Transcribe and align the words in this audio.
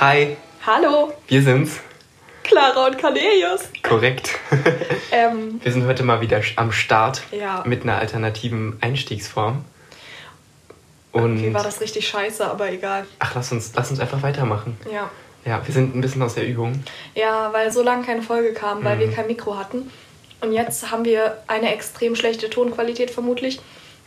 Hi, 0.00 0.36
Hallo, 0.66 1.12
wir 1.28 1.42
sind's. 1.42 1.80
Clara 2.42 2.86
und 2.86 2.98
Cornelius. 3.00 3.68
Korrekt. 3.82 4.30
Ähm, 5.12 5.60
Wir 5.64 5.72
sind 5.72 5.84
heute 5.86 6.04
mal 6.04 6.20
wieder 6.20 6.40
am 6.54 6.70
Start 6.70 7.22
Ja. 7.32 7.64
mit 7.66 7.82
einer 7.82 7.98
alternativen 7.98 8.78
Einstiegsform. 8.80 9.64
Und 11.10 11.42
wie 11.42 11.52
war 11.52 11.64
das 11.64 11.80
richtig 11.80 12.06
scheiße, 12.06 12.48
aber 12.48 12.70
egal. 12.70 13.06
ach, 13.18 13.34
lass 13.34 13.50
uns, 13.50 13.72
lass 13.74 13.90
uns 13.90 13.98
einfach 13.98 14.22
weitermachen. 14.22 14.78
Ja. 14.92 15.10
Ja, 15.44 15.60
wir 15.66 15.74
sind 15.74 15.96
ein 15.96 16.00
bisschen 16.00 16.22
aus 16.22 16.34
der 16.36 16.46
Übung. 16.46 16.84
Ja, 17.16 17.52
weil 17.52 17.72
so 17.72 17.82
lange 17.82 18.04
keine 18.06 18.22
Folge 18.22 18.52
kam, 18.52 18.84
weil 18.84 18.96
Mhm. 18.96 19.00
wir 19.00 19.10
kein 19.12 19.26
Mikro 19.26 19.58
hatten. 19.58 19.90
Und 20.40 20.52
jetzt 20.52 20.92
haben 20.92 21.04
wir 21.04 21.42
eine 21.48 21.74
extrem 21.74 22.14
schlechte 22.14 22.48
Tonqualität 22.48 23.10
vermutlich. 23.10 23.60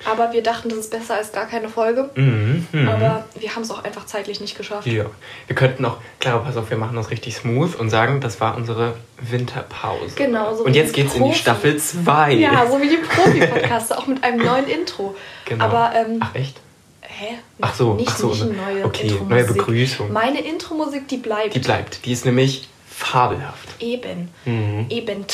Aber 0.05 0.34
wir 0.34 0.43
dachten, 0.43 0.70
das 0.70 0.80
ist 0.80 0.91
besser 0.91 1.16
als 1.16 1.31
gar 1.31 1.45
keine 1.45 1.70
Folge. 1.70 2.09
Mhm. 2.16 2.67
mhm. 2.71 2.88
Aber 2.88 3.25
wir 3.39 3.55
haben 3.55 3.63
es 3.63 3.71
auch 3.71 3.84
einfach 3.84 4.05
zeitlich 4.05 4.41
nicht 4.41 4.57
geschafft. 4.57 4.88
Ja, 4.88 5.05
wir 5.48 5.55
könnten 5.55 5.85
auch, 5.85 5.98
Clara, 6.20 6.39
pass 6.39 6.57
auf, 6.57 6.70
wir 6.70 6.77
machen 6.77 6.95
das 6.95 7.09
richtig 7.09 7.35
smooth 7.35 7.75
und 7.75 7.89
sagen, 7.89 8.20
das 8.21 8.41
war 8.41 8.55
unsere 8.58 8.95
Winterpause. 9.21 10.16
Genau, 10.16 10.55
so 10.55 10.66
Und 10.66 10.75
jetzt 10.75 10.95
die 10.95 11.02
geht's 11.03 11.16
in 11.16 11.23
die. 11.25 11.34
Staffel 11.34 11.77
2. 11.77 12.34
Ja, 12.34 12.66
so 12.70 12.81
wie 12.81 12.89
die 12.89 12.97
Profi-Podcaster, 12.97 13.97
auch 13.97 14.08
mit 14.08 14.23
einem 14.23 14.45
neuen 14.45 14.67
Intro. 14.67 15.16
Genau. 15.45 15.66
Aber, 15.66 15.94
ähm, 15.95 16.20
Ach, 16.20 16.35
echt? 16.35 16.59
hä? 17.02 17.35
Ach 17.61 17.73
so, 17.73 17.94
nicht, 17.94 18.09
ach 18.09 18.17
so, 18.17 18.30
nicht 18.30 18.45
ne- 18.45 18.53
neue 18.53 18.85
okay, 18.85 19.13
neue 19.27 19.44
Begrüßung. 19.45 20.11
Meine 20.11 20.41
Intro-Musik, 20.41 21.08
die 21.08 21.17
bleibt. 21.17 21.55
Die 21.55 21.59
bleibt. 21.59 22.05
Die 22.05 22.11
ist 22.11 22.25
nämlich 22.25 22.67
fabelhaft. 22.89 23.70
Eben. 23.80 24.30
Mhm. 24.45 24.86
Eben. 24.89 25.25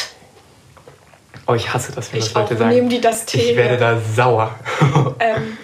Oh, 1.49 1.55
ich 1.55 1.73
hasse 1.73 1.91
das, 1.91 2.13
wenn 2.13 2.19
Ich 2.19 2.25
das 2.25 2.33
Leute 2.35 2.53
auch. 2.53 2.59
sagen. 2.59 2.75
Nehmen 2.75 2.89
die 2.89 3.01
das 3.01 3.25
Tee 3.25 3.51
Ich 3.51 3.57
werde 3.57 3.77
da 3.77 3.99
sauer. 3.99 4.53
Ähm, 5.19 5.57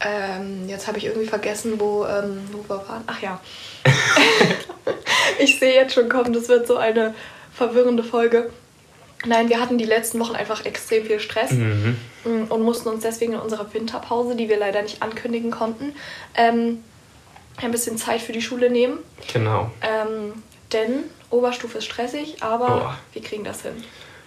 ähm, 0.00 0.68
jetzt 0.68 0.86
habe 0.86 0.98
ich 0.98 1.06
irgendwie 1.06 1.26
vergessen, 1.26 1.78
wo, 1.78 2.06
ähm, 2.06 2.40
wo 2.52 2.62
wir 2.68 2.88
waren. 2.88 3.02
Ach 3.06 3.20
ja. 3.20 3.40
ich 5.38 5.58
sehe 5.58 5.74
jetzt 5.74 5.94
schon 5.94 6.08
kommen, 6.08 6.32
das 6.32 6.48
wird 6.48 6.66
so 6.66 6.76
eine 6.76 7.14
verwirrende 7.52 8.04
Folge. 8.04 8.50
Nein, 9.26 9.48
wir 9.48 9.60
hatten 9.60 9.76
die 9.76 9.84
letzten 9.84 10.20
Wochen 10.20 10.36
einfach 10.36 10.64
extrem 10.64 11.04
viel 11.04 11.18
Stress 11.18 11.50
mhm. 11.50 11.98
mm, 12.24 12.44
und 12.48 12.62
mussten 12.62 12.88
uns 12.88 13.02
deswegen 13.02 13.32
in 13.32 13.40
unserer 13.40 13.72
Winterpause, 13.74 14.36
die 14.36 14.48
wir 14.48 14.58
leider 14.58 14.82
nicht 14.82 15.02
ankündigen 15.02 15.50
konnten, 15.50 15.96
ähm, 16.34 16.84
ein 17.60 17.70
bisschen 17.70 17.98
Zeit 17.98 18.20
für 18.20 18.32
die 18.32 18.42
Schule 18.42 18.70
nehmen. 18.70 18.98
Genau. 19.32 19.70
Ähm, 19.82 20.32
denn 20.72 21.04
Oberstufe 21.30 21.78
ist 21.78 21.84
stressig, 21.84 22.42
aber 22.42 22.66
Boah. 22.66 22.98
wir 23.12 23.22
kriegen 23.22 23.44
das 23.44 23.62
hin. 23.62 23.82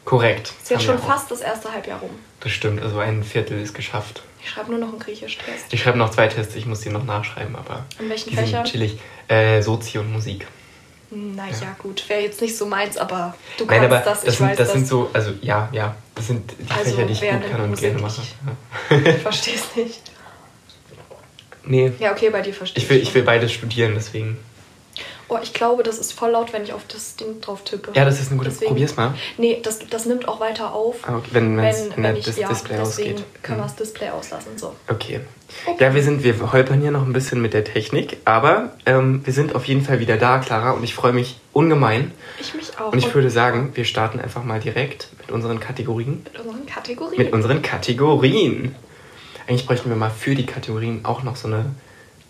Korrekt. 0.07 0.53
Ist 0.63 0.69
jetzt 0.69 0.83
schon 0.85 0.97
fast 0.99 1.29
das 1.31 1.41
erste 1.41 1.69
Halbjahr 1.69 1.99
rum. 1.99 2.11
Das 2.39 2.53
stimmt, 2.53 2.81
also 2.81 2.99
ein 2.99 3.25
Viertel 3.25 3.61
ist 3.61 3.73
geschafft. 3.73 4.21
Ich 4.41 4.49
schreibe 4.49 4.71
nur 4.71 4.79
noch 4.79 4.87
einen 4.87 4.99
Griechisch-Test. 4.99 5.65
Ich 5.73 5.83
schreibe 5.83 5.97
noch 5.97 6.11
zwei 6.11 6.27
Tests, 6.29 6.55
ich 6.55 6.65
muss 6.65 6.79
die 6.79 6.87
noch 6.89 7.03
nachschreiben, 7.03 7.57
aber 7.57 7.83
In 7.99 8.09
welchen 8.09 8.33
Fächern? 8.33 8.63
chillig. 8.63 8.97
Äh, 9.27 9.61
Sozi 9.61 9.97
und 9.97 10.13
Musik. 10.13 10.47
Naja, 11.09 11.75
gut, 11.83 12.07
wäre 12.07 12.21
jetzt 12.21 12.39
nicht 12.39 12.55
so 12.55 12.65
meins, 12.65 12.95
aber 12.95 13.35
du 13.57 13.65
Nein, 13.65 13.81
kannst 13.81 13.93
aber 13.93 14.05
das, 14.05 14.21
das, 14.21 14.31
ich 14.33 14.37
sind, 14.37 14.47
weiß 14.47 14.57
das 14.57 14.71
sind 14.71 14.87
so, 14.87 15.09
also 15.11 15.31
ja, 15.41 15.67
ja, 15.73 15.93
das 16.15 16.27
sind 16.27 16.53
die 16.57 16.71
Also, 16.71 16.91
Fächer, 16.95 17.05
die 17.05 17.11
ich 17.13 17.19
gut 17.19 17.51
kann 17.51 17.61
und 17.61 17.69
Musik 17.71 17.89
gerne 17.89 18.01
mache. 18.01 18.21
Ja. 18.89 18.97
Ich 19.11 19.21
verstehe 19.21 19.55
es 19.55 19.75
nicht. 19.75 20.01
Nee, 21.69 21.91
Ja, 21.99 22.13
okay, 22.13 22.29
bei 22.29 22.39
dir 22.39 22.53
verstehe 22.53 22.81
ich 22.81 22.89
will, 22.89 22.97
ich 23.01 23.13
will 23.13 23.23
beides 23.23 23.51
studieren, 23.51 23.91
deswegen. 23.93 24.37
Oh, 25.29 25.37
ich 25.43 25.53
glaube, 25.53 25.83
das 25.83 25.97
ist 25.97 26.13
voll 26.13 26.31
laut, 26.31 26.53
wenn 26.53 26.63
ich 26.63 26.71
auf 26.71 26.85
das 26.87 27.17
Ding 27.17 27.41
drauf 27.41 27.63
tippe. 27.65 27.91
Ja, 27.93 28.05
das 28.05 28.19
ist 28.21 28.29
eine 28.29 28.37
gute, 28.37 28.49
Deswegen- 28.49 28.69
probier's 28.69 28.95
mal. 28.95 29.13
Nee, 29.37 29.59
das, 29.61 29.79
das 29.89 30.05
nimmt 30.05 30.27
auch 30.27 30.39
weiter 30.39 30.73
auf. 30.73 30.97
Ah, 31.03 31.17
okay, 31.17 31.27
wenn, 31.31 31.57
wenn, 31.57 31.75
wenn, 31.97 32.15
das 32.15 32.27
ich, 32.27 32.37
ja, 32.37 32.47
Display 32.47 32.79
ausgeht. 32.79 33.23
können 33.43 33.59
wir 33.59 33.63
das 33.63 33.75
Display 33.75 34.09
auslassen. 34.09 34.57
So. 34.57 34.73
Okay. 34.87 35.19
Okay. 35.65 35.83
Ja, 35.83 35.93
wir 35.93 36.03
sind, 36.03 36.23
wir 36.23 36.51
holpern 36.53 36.81
hier 36.81 36.91
noch 36.91 37.05
ein 37.05 37.13
bisschen 37.13 37.41
mit 37.41 37.53
der 37.53 37.63
Technik, 37.63 38.17
aber 38.25 38.71
ähm, 38.85 39.25
wir 39.25 39.33
sind 39.33 39.53
auf 39.55 39.65
jeden 39.65 39.81
Fall 39.81 39.99
wieder 39.99 40.17
da, 40.17 40.39
Clara, 40.39 40.71
und 40.71 40.83
ich 40.83 40.93
freue 40.93 41.13
mich 41.13 41.39
ungemein. 41.53 42.11
Ich 42.39 42.53
mich 42.53 42.77
auch. 42.79 42.91
Und 42.93 42.99
ich 42.99 43.13
würde 43.13 43.29
sagen, 43.29 43.71
wir 43.73 43.83
starten 43.85 44.19
einfach 44.19 44.43
mal 44.43 44.59
direkt 44.59 45.09
mit 45.19 45.31
unseren 45.31 45.59
Kategorien. 45.59 46.23
mit 46.25 46.39
unseren 46.39 46.65
Kategorien. 46.65 47.17
Mit 47.17 47.33
unseren 47.33 47.61
Kategorien. 47.61 48.75
Eigentlich 49.47 49.65
bräuchten 49.65 49.89
wir 49.89 49.95
mal 49.97 50.09
für 50.09 50.35
die 50.35 50.45
Kategorien 50.45 51.05
auch 51.05 51.23
noch 51.23 51.35
so 51.37 51.47
eine 51.47 51.73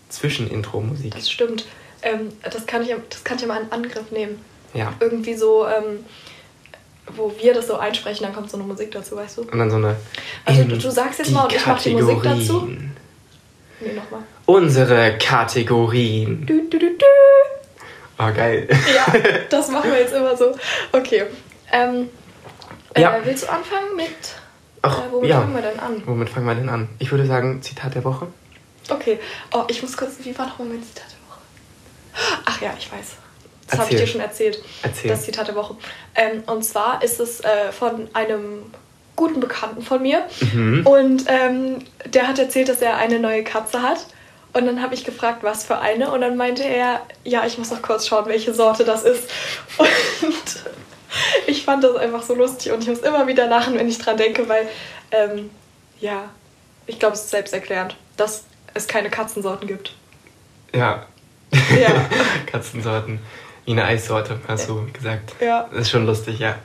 Zwischenintro-Musik. 0.08 1.14
das 1.14 1.30
stimmt. 1.30 1.66
Ähm, 2.02 2.32
das, 2.42 2.66
kann 2.66 2.82
ich, 2.82 2.94
das 3.10 3.24
kann 3.24 3.36
ich 3.36 3.42
ja 3.42 3.48
mal 3.48 3.60
in 3.62 3.72
Angriff 3.72 4.10
nehmen. 4.10 4.42
Ja. 4.74 4.92
Irgendwie 5.00 5.34
so, 5.34 5.66
ähm, 5.66 6.04
wo 7.16 7.32
wir 7.40 7.54
das 7.54 7.66
so 7.66 7.76
einsprechen, 7.76 8.24
dann 8.24 8.34
kommt 8.34 8.50
so 8.50 8.56
eine 8.58 8.66
Musik 8.66 8.90
dazu, 8.92 9.16
weißt 9.16 9.38
du? 9.38 9.42
Und 9.42 9.58
dann 9.58 9.70
so 9.70 9.76
eine. 9.76 9.96
Also, 10.44 10.64
du- 10.64 10.76
du 10.78 10.90
sagst 10.90 11.18
jetzt 11.18 11.30
mal 11.32 11.44
und 11.44 11.52
ich 11.54 11.66
mach 11.66 11.82
die 11.82 11.94
Musik 11.94 12.22
dazu. 12.22 12.68
Nee, 13.80 13.92
nochmal. 13.94 14.22
Unsere 14.46 15.16
Kategorien. 15.18 16.44
Du, 16.46 16.68
du, 16.68 16.78
du, 16.78 16.90
du. 16.98 17.04
Oh, 18.18 18.32
geil. 18.34 18.68
Ja, 18.94 19.06
das 19.48 19.68
machen 19.68 19.90
wir 19.92 20.00
jetzt 20.00 20.12
immer 20.12 20.36
so. 20.36 20.54
Okay. 20.92 21.24
Ähm, 21.72 22.08
Ja. 22.96 23.16
äh, 23.16 23.20
willst 23.24 23.44
du 23.44 23.48
anfangen 23.52 23.94
mit. 23.96 24.08
Ach, 24.82 24.98
äh, 24.98 25.12
womit 25.12 25.30
ja. 25.30 25.40
fangen 25.40 25.54
wir 25.54 25.62
denn 25.62 25.78
an? 25.78 26.02
Womit 26.04 26.28
fangen 26.28 26.46
wir 26.46 26.54
denn 26.56 26.68
an? 26.68 26.88
Ich 26.98 27.10
würde 27.12 27.26
sagen, 27.26 27.62
Zitat 27.62 27.94
der 27.94 28.04
Woche. 28.04 28.26
Okay. 28.90 29.18
Oh, 29.52 29.64
ich 29.68 29.80
muss 29.82 29.96
kurz. 29.96 30.16
Wie 30.24 30.36
war 30.36 30.46
nochmal 30.46 30.68
mein 30.68 30.82
Zitat? 30.82 31.06
Ach 32.44 32.60
ja, 32.60 32.74
ich 32.78 32.90
weiß. 32.90 33.16
Das 33.68 33.80
habe 33.80 33.92
ich 33.92 33.98
dir 33.98 34.06
schon 34.06 34.20
erzählt. 34.20 34.58
Erzähl. 34.82 35.10
Das 35.10 35.24
Zitat 35.24 35.48
der 35.48 35.54
Woche. 35.54 35.76
Ähm, 36.14 36.42
und 36.46 36.64
zwar 36.64 37.02
ist 37.02 37.20
es 37.20 37.40
äh, 37.40 37.70
von 37.70 38.08
einem 38.14 38.62
guten 39.14 39.40
Bekannten 39.40 39.82
von 39.82 40.00
mir. 40.00 40.24
Mhm. 40.40 40.86
Und 40.86 41.24
ähm, 41.28 41.84
der 42.06 42.28
hat 42.28 42.38
erzählt, 42.38 42.68
dass 42.68 42.80
er 42.80 42.96
eine 42.96 43.18
neue 43.18 43.44
Katze 43.44 43.82
hat. 43.82 44.06
Und 44.54 44.64
dann 44.64 44.80
habe 44.80 44.94
ich 44.94 45.04
gefragt, 45.04 45.42
was 45.42 45.64
für 45.64 45.78
eine. 45.78 46.10
Und 46.10 46.22
dann 46.22 46.36
meinte 46.36 46.64
er, 46.64 47.02
ja, 47.24 47.44
ich 47.46 47.58
muss 47.58 47.70
noch 47.70 47.82
kurz 47.82 48.06
schauen, 48.06 48.26
welche 48.26 48.54
Sorte 48.54 48.84
das 48.84 49.04
ist. 49.04 49.28
Und 49.78 50.62
ich 51.46 51.64
fand 51.64 51.84
das 51.84 51.96
einfach 51.96 52.22
so 52.22 52.34
lustig 52.34 52.72
und 52.72 52.82
ich 52.82 52.88
muss 52.88 53.00
immer 53.00 53.26
wieder 53.26 53.46
lachen, 53.46 53.74
wenn 53.74 53.88
ich 53.88 53.98
dran 53.98 54.16
denke, 54.16 54.48
weil, 54.48 54.68
ähm, 55.10 55.50
ja, 56.00 56.30
ich 56.86 56.98
glaube, 56.98 57.14
es 57.14 57.22
ist 57.22 57.30
selbsterklärend, 57.30 57.96
dass 58.16 58.44
es 58.74 58.86
keine 58.86 59.10
Katzensorten 59.10 59.66
gibt. 59.66 59.94
Ja. 60.74 61.06
Ja. 61.52 62.08
Katzensorten. 62.46 63.20
Wie 63.64 63.72
eine 63.72 63.84
Eissorte, 63.84 64.40
hast 64.48 64.68
du 64.68 64.86
gesagt. 64.92 65.34
Ja. 65.40 65.68
Das 65.70 65.82
ist 65.82 65.90
schon 65.90 66.06
lustig, 66.06 66.38
ja. 66.38 66.56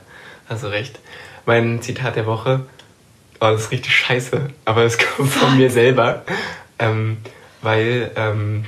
Hast 0.48 0.62
du 0.62 0.68
recht. 0.68 0.98
Mein 1.46 1.82
Zitat 1.82 2.16
der 2.16 2.26
Woche. 2.26 2.66
Oh, 3.40 3.46
das 3.50 3.62
ist 3.62 3.70
richtig 3.72 3.94
scheiße. 3.94 4.48
Aber 4.64 4.82
es 4.84 4.98
kommt 5.16 5.30
von 5.30 5.56
mir 5.56 5.70
selber. 5.70 6.24
Ähm, 6.78 7.18
weil 7.60 8.10
ähm, 8.16 8.64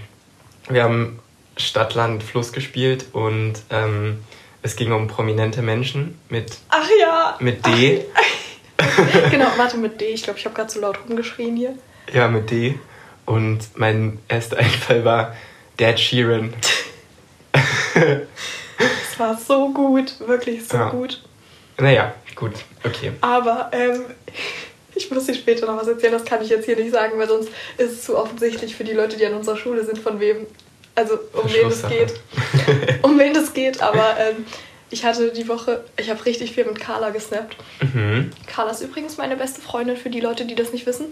wir 0.69 0.83
haben 0.83 1.19
Stadt, 1.57 1.95
Land, 1.95 2.23
Fluss 2.23 2.53
gespielt 2.53 3.07
und 3.13 3.55
ähm, 3.71 4.19
es 4.63 4.77
ging 4.77 4.93
um 4.93 5.07
prominente 5.07 5.63
Menschen 5.63 6.19
mit, 6.29 6.59
Ach 6.69 6.89
ja. 7.01 7.37
mit 7.41 7.65
D. 7.67 8.05
Genau, 9.31 9.47
warte 9.57 9.79
mit 9.79 10.01
D. 10.01 10.07
Ich 10.09 10.23
glaube, 10.23 10.39
ich 10.39 10.45
habe 10.45 10.55
gerade 10.55 10.69
zu 10.69 10.81
laut 10.81 10.99
rumgeschrien 11.09 11.57
hier. 11.57 11.75
Ja, 12.13 12.29
mit 12.29 12.51
D. 12.51 12.79
Und 13.25 13.61
mein 13.75 14.19
erster 14.29 14.59
Einfall 14.59 15.05
war 15.05 15.35
Dad 15.77 15.99
Sheeran. 16.01 16.55
Es 18.79 19.19
war 19.19 19.37
so 19.39 19.71
gut, 19.73 20.15
wirklich 20.21 20.67
so 20.67 20.77
Ja. 20.77 20.91
gut. 20.91 21.23
Naja, 21.79 22.15
gut, 22.35 22.53
okay. 22.85 23.13
Aber 23.21 23.71
ähm, 23.73 24.05
ich 24.95 25.11
muss 25.11 25.27
dir 25.27 25.35
später 25.35 25.67
noch 25.67 25.79
was 25.81 25.89
erzählen, 25.89 26.13
das 26.13 26.25
kann 26.25 26.43
ich 26.43 26.49
jetzt 26.49 26.65
hier 26.65 26.77
nicht 26.77 26.93
sagen, 26.93 27.19
weil 27.19 27.29
sonst 27.29 27.49
ist 27.79 27.93
es 27.93 28.03
zu 28.05 28.17
offensichtlich 28.17 28.75
für 28.75 28.85
die 28.85 28.93
Leute, 28.93 29.17
die 29.17 29.27
an 29.27 29.35
unserer 29.35 29.57
Schule 29.57 29.85
sind, 29.85 29.99
von 29.99 30.21
wem, 30.21 30.47
also 30.95 31.19
um 31.33 31.53
wen 31.53 31.67
es 31.69 31.87
geht. 31.89 32.15
Um 33.03 33.19
wen 33.19 33.35
es 33.37 33.53
geht, 33.53 33.81
aber 33.83 34.17
ähm, 34.19 34.47
ich 34.91 35.05
hatte 35.05 35.33
die 35.33 35.49
Woche, 35.49 35.85
ich 35.97 36.09
habe 36.11 36.25
richtig 36.25 36.53
viel 36.53 36.65
mit 36.65 36.79
Carla 36.81 37.11
gesnappt. 37.11 37.57
Mhm. 37.83 38.31
Carla 38.47 38.71
ist 38.71 38.83
übrigens 38.83 39.17
meine 39.17 39.37
beste 39.37 39.61
Freundin 39.61 39.97
für 39.97 40.11
die 40.11 40.21
Leute, 40.21 40.45
die 40.45 40.55
das 40.55 40.73
nicht 40.73 40.87
wissen. 40.87 41.07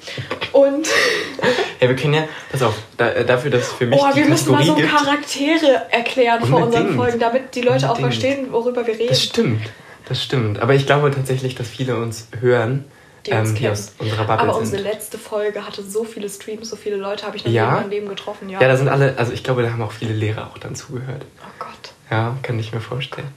Und 0.53 0.87
Ja, 1.81 1.88
wir 1.88 1.97
können 1.97 2.15
ja, 2.15 2.29
pass 2.50 2.62
auf, 2.62 2.75
da, 2.97 3.11
äh, 3.11 3.25
dafür, 3.26 3.50
dass 3.50 3.73
für 3.73 3.87
mich 3.87 4.00
oh, 4.00 4.06
die 4.15 4.21
wir 4.21 4.26
müssen 4.26 4.53
mal 4.53 4.59
Kategorie 4.59 4.82
so 4.82 4.88
gibt. 4.88 5.05
Charaktere 5.05 5.82
erklären 5.91 6.44
vor 6.44 6.62
unseren 6.65 6.82
Unbedingt. 6.82 6.97
Folgen, 7.03 7.19
damit 7.19 7.55
die 7.55 7.61
Leute 7.62 7.91
auch 7.91 7.97
Unbedingt. 7.99 8.23
verstehen, 8.23 8.53
worüber 8.53 8.87
wir 8.87 8.94
reden. 8.94 9.09
Das 9.09 9.23
stimmt, 9.23 9.61
das 10.09 10.23
stimmt. 10.23 10.61
Aber 10.61 10.75
ich 10.75 10.87
glaube 10.87 11.11
tatsächlich, 11.11 11.55
dass 11.56 11.69
viele 11.69 11.97
uns 11.97 12.29
hören, 12.41 12.85
Die 13.26 13.32
uns 13.32 13.49
ähm, 13.50 13.55
die 13.56 13.61
kennen. 13.62 13.73
aus 13.73 13.93
unserer 13.99 14.25
Bubble 14.25 14.38
Aber 14.49 14.56
unsere 14.59 14.82
sind. 14.82 14.91
letzte 14.91 15.19
Folge 15.19 15.67
hatte 15.67 15.82
so 15.82 16.05
viele 16.05 16.29
Streams, 16.31 16.71
so 16.71 16.76
viele 16.76 16.97
Leute 16.97 17.26
habe 17.26 17.37
ich 17.37 17.44
noch 17.44 17.53
Ja? 17.53 17.65
nie 17.65 17.69
in 17.71 17.75
meinem 17.81 17.91
Leben 17.91 18.09
getroffen. 18.09 18.49
Ja. 18.49 18.61
Ja, 18.61 18.69
da 18.69 18.76
sind 18.76 18.88
alle, 18.88 19.15
also 19.19 19.32
ich 19.32 19.43
glaube, 19.43 19.62
da 19.62 19.71
haben 19.71 19.82
auch 19.82 19.93
viele 19.93 20.15
Lehrer 20.15 20.47
auch 20.53 20.59
dann 20.59 20.75
zugehört. 20.76 21.25
oh 21.43 21.47
Gott. 21.59 21.93
Ja, 22.10 22.36
kann 22.42 22.58
ich 22.58 22.72
mir 22.72 22.80
vorstellen. 22.80 23.28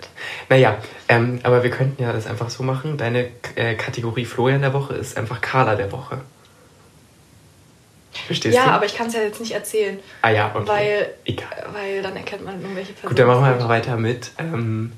Naja, 0.49 0.77
ähm, 1.07 1.39
aber 1.43 1.63
wir 1.63 1.69
könnten 1.69 2.01
ja 2.03 2.11
das 2.11 2.27
einfach 2.27 2.49
so 2.49 2.63
machen. 2.63 2.97
Deine 2.97 3.29
äh, 3.55 3.75
Kategorie 3.75 4.25
Florian 4.25 4.61
der 4.61 4.73
Woche 4.73 4.93
ist 4.93 5.17
einfach 5.17 5.39
Carla 5.41 5.75
der 5.75 5.91
Woche. 5.91 6.21
Verstehst 8.25 8.55
ja, 8.55 8.65
du? 8.65 8.71
aber 8.71 8.85
ich 8.85 8.95
kann 8.95 9.07
es 9.07 9.13
ja 9.13 9.21
jetzt 9.21 9.39
nicht 9.39 9.51
erzählen, 9.53 9.99
Ah 10.21 10.29
ja, 10.29 10.51
okay. 10.53 10.67
weil, 10.67 11.13
Egal. 11.25 11.67
weil 11.71 12.01
dann 12.01 12.15
erkennt 12.15 12.43
man 12.43 12.59
irgendwelche 12.61 12.93
Personen. 12.93 13.09
Gut, 13.09 13.19
dann 13.19 13.27
machen 13.27 13.41
wir 13.41 13.53
einfach 13.53 13.69
weiter 13.69 13.95
mit 13.95 14.31
ähm, 14.37 14.91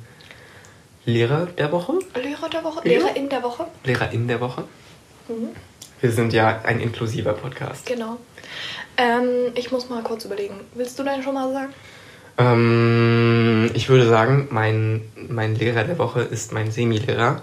Lehrer 1.05 1.45
der 1.45 1.71
Woche. 1.71 1.99
Lehrer 2.15 2.49
der 2.49 2.63
Woche? 2.63 2.87
Ja. 2.87 2.97
Lehrer 2.99 3.15
in 3.15 3.29
der 3.29 3.43
Woche? 3.43 3.67
Lehrerin 3.83 4.27
der 4.27 4.39
Woche. 4.39 4.63
Mhm. 5.27 5.49
Wir 6.01 6.11
sind 6.11 6.33
ja 6.33 6.61
ein 6.63 6.79
inklusiver 6.79 7.33
Podcast. 7.33 7.85
Genau. 7.85 8.17
Ähm, 8.97 9.51
ich 9.55 9.71
muss 9.71 9.89
mal 9.89 10.01
kurz 10.01 10.25
überlegen. 10.25 10.61
Willst 10.73 10.97
du 10.97 11.03
deinen 11.03 11.23
schon 11.23 11.33
mal 11.33 11.51
sagen? 11.51 11.73
Ähm, 12.39 13.69
ich 13.73 13.89
würde 13.89 14.07
sagen, 14.07 14.47
mein, 14.49 15.01
mein 15.27 15.55
Lehrer 15.55 15.83
der 15.83 15.97
Woche 15.97 16.21
ist 16.21 16.53
mein 16.53 16.71
Semilehrer, 16.71 17.41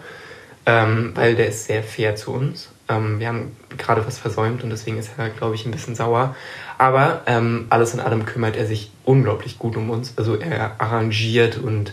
ähm, 0.64 1.12
weil 1.14 1.36
der 1.36 1.48
ist 1.48 1.66
sehr 1.66 1.82
fair 1.82 2.16
zu 2.16 2.32
uns. 2.32 2.70
Ähm, 2.88 3.20
wir 3.20 3.28
haben 3.28 3.56
gerade 3.76 4.06
was 4.06 4.18
versäumt 4.18 4.64
und 4.64 4.70
deswegen 4.70 4.98
ist 4.98 5.10
er, 5.16 5.28
glaube 5.28 5.54
ich, 5.54 5.66
ein 5.66 5.70
bisschen 5.70 5.94
sauer. 5.94 6.34
Aber 6.78 7.22
ähm, 7.26 7.66
alles 7.68 7.94
in 7.94 8.00
allem 8.00 8.24
kümmert 8.24 8.56
er 8.56 8.66
sich 8.66 8.90
unglaublich 9.04 9.58
gut 9.58 9.76
um 9.76 9.90
uns. 9.90 10.14
Also 10.16 10.36
er 10.36 10.80
arrangiert 10.80 11.58
und 11.58 11.92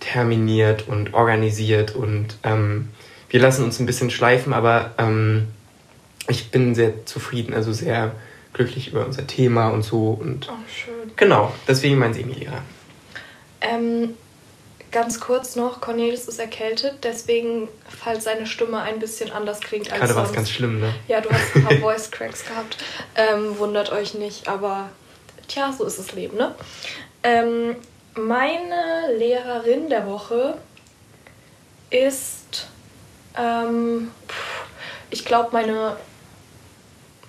terminiert 0.00 0.88
und 0.88 1.12
organisiert 1.12 1.94
und 1.94 2.38
ähm, 2.44 2.88
wir 3.30 3.40
lassen 3.40 3.64
uns 3.64 3.78
ein 3.78 3.86
bisschen 3.86 4.10
schleifen, 4.10 4.54
aber 4.54 4.92
ähm, 4.96 5.48
ich 6.28 6.50
bin 6.50 6.74
sehr 6.74 7.04
zufrieden, 7.04 7.52
also 7.52 7.72
sehr 7.72 8.12
glücklich 8.52 8.88
über 8.88 9.04
unser 9.04 9.26
Thema 9.26 9.68
und 9.68 9.82
so. 9.82 10.10
Und 10.10 10.48
Oh, 10.50 10.54
schön. 10.72 10.97
Genau, 11.18 11.52
deswegen 11.66 11.98
mein 11.98 12.14
Semilehrer. 12.14 12.62
Ähm, 13.60 14.14
ganz 14.90 15.20
kurz 15.20 15.56
noch, 15.56 15.80
Cornelis 15.80 16.26
ist 16.26 16.38
erkältet, 16.38 16.98
deswegen, 17.02 17.68
falls 17.88 18.24
seine 18.24 18.46
Stimme 18.46 18.80
ein 18.80 18.98
bisschen 18.98 19.30
anders 19.30 19.60
klingt 19.60 19.90
als 19.92 20.00
Gerade 20.00 20.14
war 20.14 20.24
es 20.24 20.32
ganz 20.32 20.50
schlimm, 20.50 20.80
ne? 20.80 20.94
Ja, 21.08 21.20
du 21.20 21.30
hast 21.30 21.54
ein 21.54 21.64
paar 21.64 21.76
Voice 21.80 22.10
Cracks 22.10 22.44
gehabt. 22.46 22.78
Ähm, 23.14 23.58
wundert 23.58 23.92
euch 23.92 24.14
nicht, 24.14 24.48
aber 24.48 24.88
tja, 25.48 25.74
so 25.76 25.84
ist 25.84 25.98
das 25.98 26.12
Leben, 26.12 26.36
ne? 26.36 26.54
Ähm, 27.22 27.76
meine 28.14 29.16
Lehrerin 29.16 29.88
der 29.88 30.06
Woche 30.06 30.58
ist, 31.90 32.68
ähm, 33.36 34.10
ich 35.10 35.24
glaube, 35.24 35.50
meine, 35.52 35.96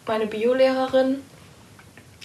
meine 0.05 0.27
Biolehrerin. 0.27 1.23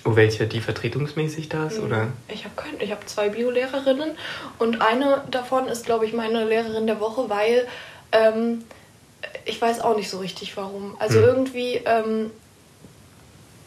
Oh, 0.07 0.17
welche, 0.17 0.47
die 0.47 0.61
vertretungsmäßig 0.61 1.49
da 1.49 1.69
ist, 1.69 1.79
oder? 1.79 2.09
Ich 2.29 2.45
habe 2.45 2.55
ich 2.79 2.91
habe 2.91 3.07
zwei 3.07 3.31
Biolehrerinnen 3.31 4.11
und 4.59 4.83
eine 4.83 5.25
davon 5.31 5.67
ist, 5.67 5.87
glaube 5.87 6.05
ich, 6.05 6.13
meine 6.13 6.45
Lehrerin 6.45 6.87
der 6.87 7.01
Woche, 7.01 7.31
weil 7.31 7.67
ähm, 8.13 8.65
ich 9.47 9.61
weiß 9.61 9.81
auch 9.81 9.97
nicht 9.97 10.11
so 10.11 10.19
richtig 10.19 10.57
warum. 10.59 10.97
Also 10.99 11.21
Hm. 11.21 11.25
irgendwie, 11.25 11.81
ähm, 11.87 12.31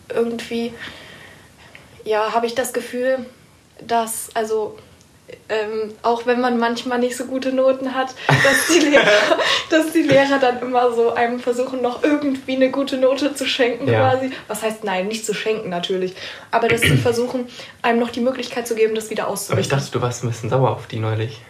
irgendwie, 0.10 0.74
ja, 2.04 2.34
habe 2.34 2.46
ich 2.46 2.54
das 2.54 2.72
Gefühl, 2.72 3.26
dass, 3.82 4.30
also 4.36 4.78
ähm, 5.50 5.94
auch 6.04 6.26
wenn 6.26 6.40
man 6.40 6.58
manchmal 6.58 7.00
nicht 7.00 7.18
so 7.18 7.26
gute 7.26 7.52
Noten 7.52 7.96
hat, 7.96 8.16
dass 8.28 8.68
die, 8.74 8.80
Lehrer, 8.80 9.06
dass 9.70 9.92
die 9.92 10.04
Lehrer 10.04 10.40
dann 10.40 10.62
immer 10.62 10.94
so 10.94 11.14
einem 11.14 11.40
versuchen, 11.40 11.82
noch 11.82 12.04
irgendwie 12.04 12.56
eine 12.56 12.72
gute 12.72 12.98
Note 12.98 13.34
zu 13.36 13.46
schenken 13.46 13.88
Ja. 13.88 14.12
quasi. 14.12 14.32
Was 14.48 14.64
heißt 14.64 14.84
nein, 14.84 15.08
nicht 15.08 15.26
zu 15.26 15.34
schenken 15.34 15.70
natürlich, 15.70 16.16
aber 16.52 16.68
dass 16.68 16.82
sie 16.82 16.98
versuchen, 16.98 17.48
einem 17.82 18.00
noch 18.00 18.10
die 18.10 18.22
Möglichkeit 18.22 18.68
zu 18.68 18.76
geben, 18.76 18.96
das 18.96 19.10
wieder 19.10 19.28
Aber 19.28 19.60
ich 19.60 19.70
dachte, 19.70 19.92
du 19.92 20.02
warst 20.02 20.24
ein 20.24 20.30
bisschen 20.30 20.50
sauer 20.50 20.72
auf 20.72 20.88
die 20.88 21.00
neulich. 21.00 21.42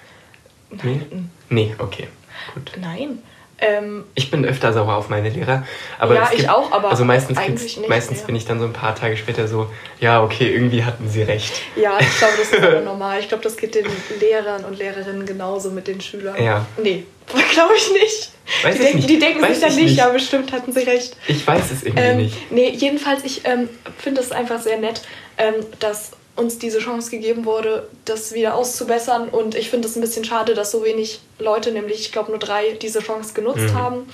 Nee? 0.71 1.01
Nein. 1.09 1.31
Nee, 1.49 1.75
okay. 1.79 2.07
Gut. 2.53 2.71
Nein. 2.79 3.21
Ähm, 3.59 4.03
Ich 4.13 4.29
bin 4.29 4.45
öfter 4.45 4.71
sauer 4.71 4.95
auf 4.95 5.09
meine 5.09 5.29
Lehrer. 5.29 5.65
Aber 5.97 6.13
Ja, 6.15 6.29
es 6.31 6.39
ich 6.39 6.49
auch, 6.49 6.71
aber 6.71 6.89
Also 6.89 7.05
meistens, 7.05 7.39
nicht 7.39 7.89
meistens 7.89 8.21
bin 8.21 8.35
ich 8.35 8.45
dann 8.45 8.59
so 8.59 8.65
ein 8.65 8.73
paar 8.73 8.93
Tage 8.93 9.17
später 9.17 9.47
so, 9.47 9.67
ja, 9.99 10.21
okay, 10.23 10.53
irgendwie 10.53 10.83
hatten 10.83 11.09
sie 11.09 11.23
recht. 11.23 11.53
ja, 11.75 11.97
ich 11.99 12.17
glaube, 12.19 12.33
das 12.37 12.51
ist 12.51 12.63
aber 12.63 12.81
normal. 12.93 13.19
Ich 13.19 13.27
glaube, 13.29 13.43
das 13.43 13.57
geht 13.57 13.73
den 13.75 13.85
Lehrern 14.19 14.63
und 14.65 14.77
Lehrerinnen 14.77 15.25
genauso 15.25 15.71
mit 15.71 15.87
den 15.87 15.99
Schülern. 16.01 16.41
Ja. 16.41 16.65
Nee, 16.81 17.05
glaube 17.53 17.73
ich 17.75 17.91
nicht. 17.91 18.31
Weiß 18.63 18.75
die, 18.75 18.79
ich 18.79 18.85
denken, 18.85 18.97
nicht. 18.97 19.09
die 19.09 19.19
denken 19.19 19.41
Weiß 19.41 19.49
sich 19.49 19.59
dann 19.61 19.69
ich 19.71 19.75
nicht, 19.75 19.85
nicht. 19.85 19.97
ja, 19.97 20.09
bestimmt 20.09 20.51
hatten 20.53 20.71
sie 20.71 20.81
recht. 20.81 21.17
Ich 21.27 21.45
weiß 21.45 21.71
es 21.71 21.83
irgendwie 21.83 22.01
Ähm, 22.03 22.17
nicht. 22.17 22.51
nee, 22.51 22.69
jedenfalls, 22.69 23.23
ich 23.25 23.41
ähm, 23.45 23.67
finde 23.97 24.21
es 24.21 24.31
einfach 24.31 24.61
sehr 24.61 24.77
nett, 24.77 25.01
ähm, 25.37 25.55
dass 25.79 26.11
uns 26.37 26.57
diese 26.59 26.79
Chance 26.79 27.11
gegeben 27.11 27.45
wurde, 27.45 27.87
das 28.05 28.33
wieder 28.33 28.55
auszubessern. 28.55 29.29
Und 29.29 29.55
ich 29.55 29.69
finde 29.69 29.87
es 29.87 29.95
ein 29.95 30.01
bisschen 30.01 30.23
schade, 30.23 30.53
dass 30.53 30.71
so 30.71 30.83
wenig 30.85 31.19
Leute, 31.39 31.71
nämlich 31.71 31.99
ich 31.99 32.11
glaube 32.11 32.29
nur 32.31 32.39
drei, 32.39 32.73
diese 32.81 32.99
Chance 32.99 33.33
genutzt 33.33 33.73
Mhm. 33.73 33.75
haben. 33.75 34.09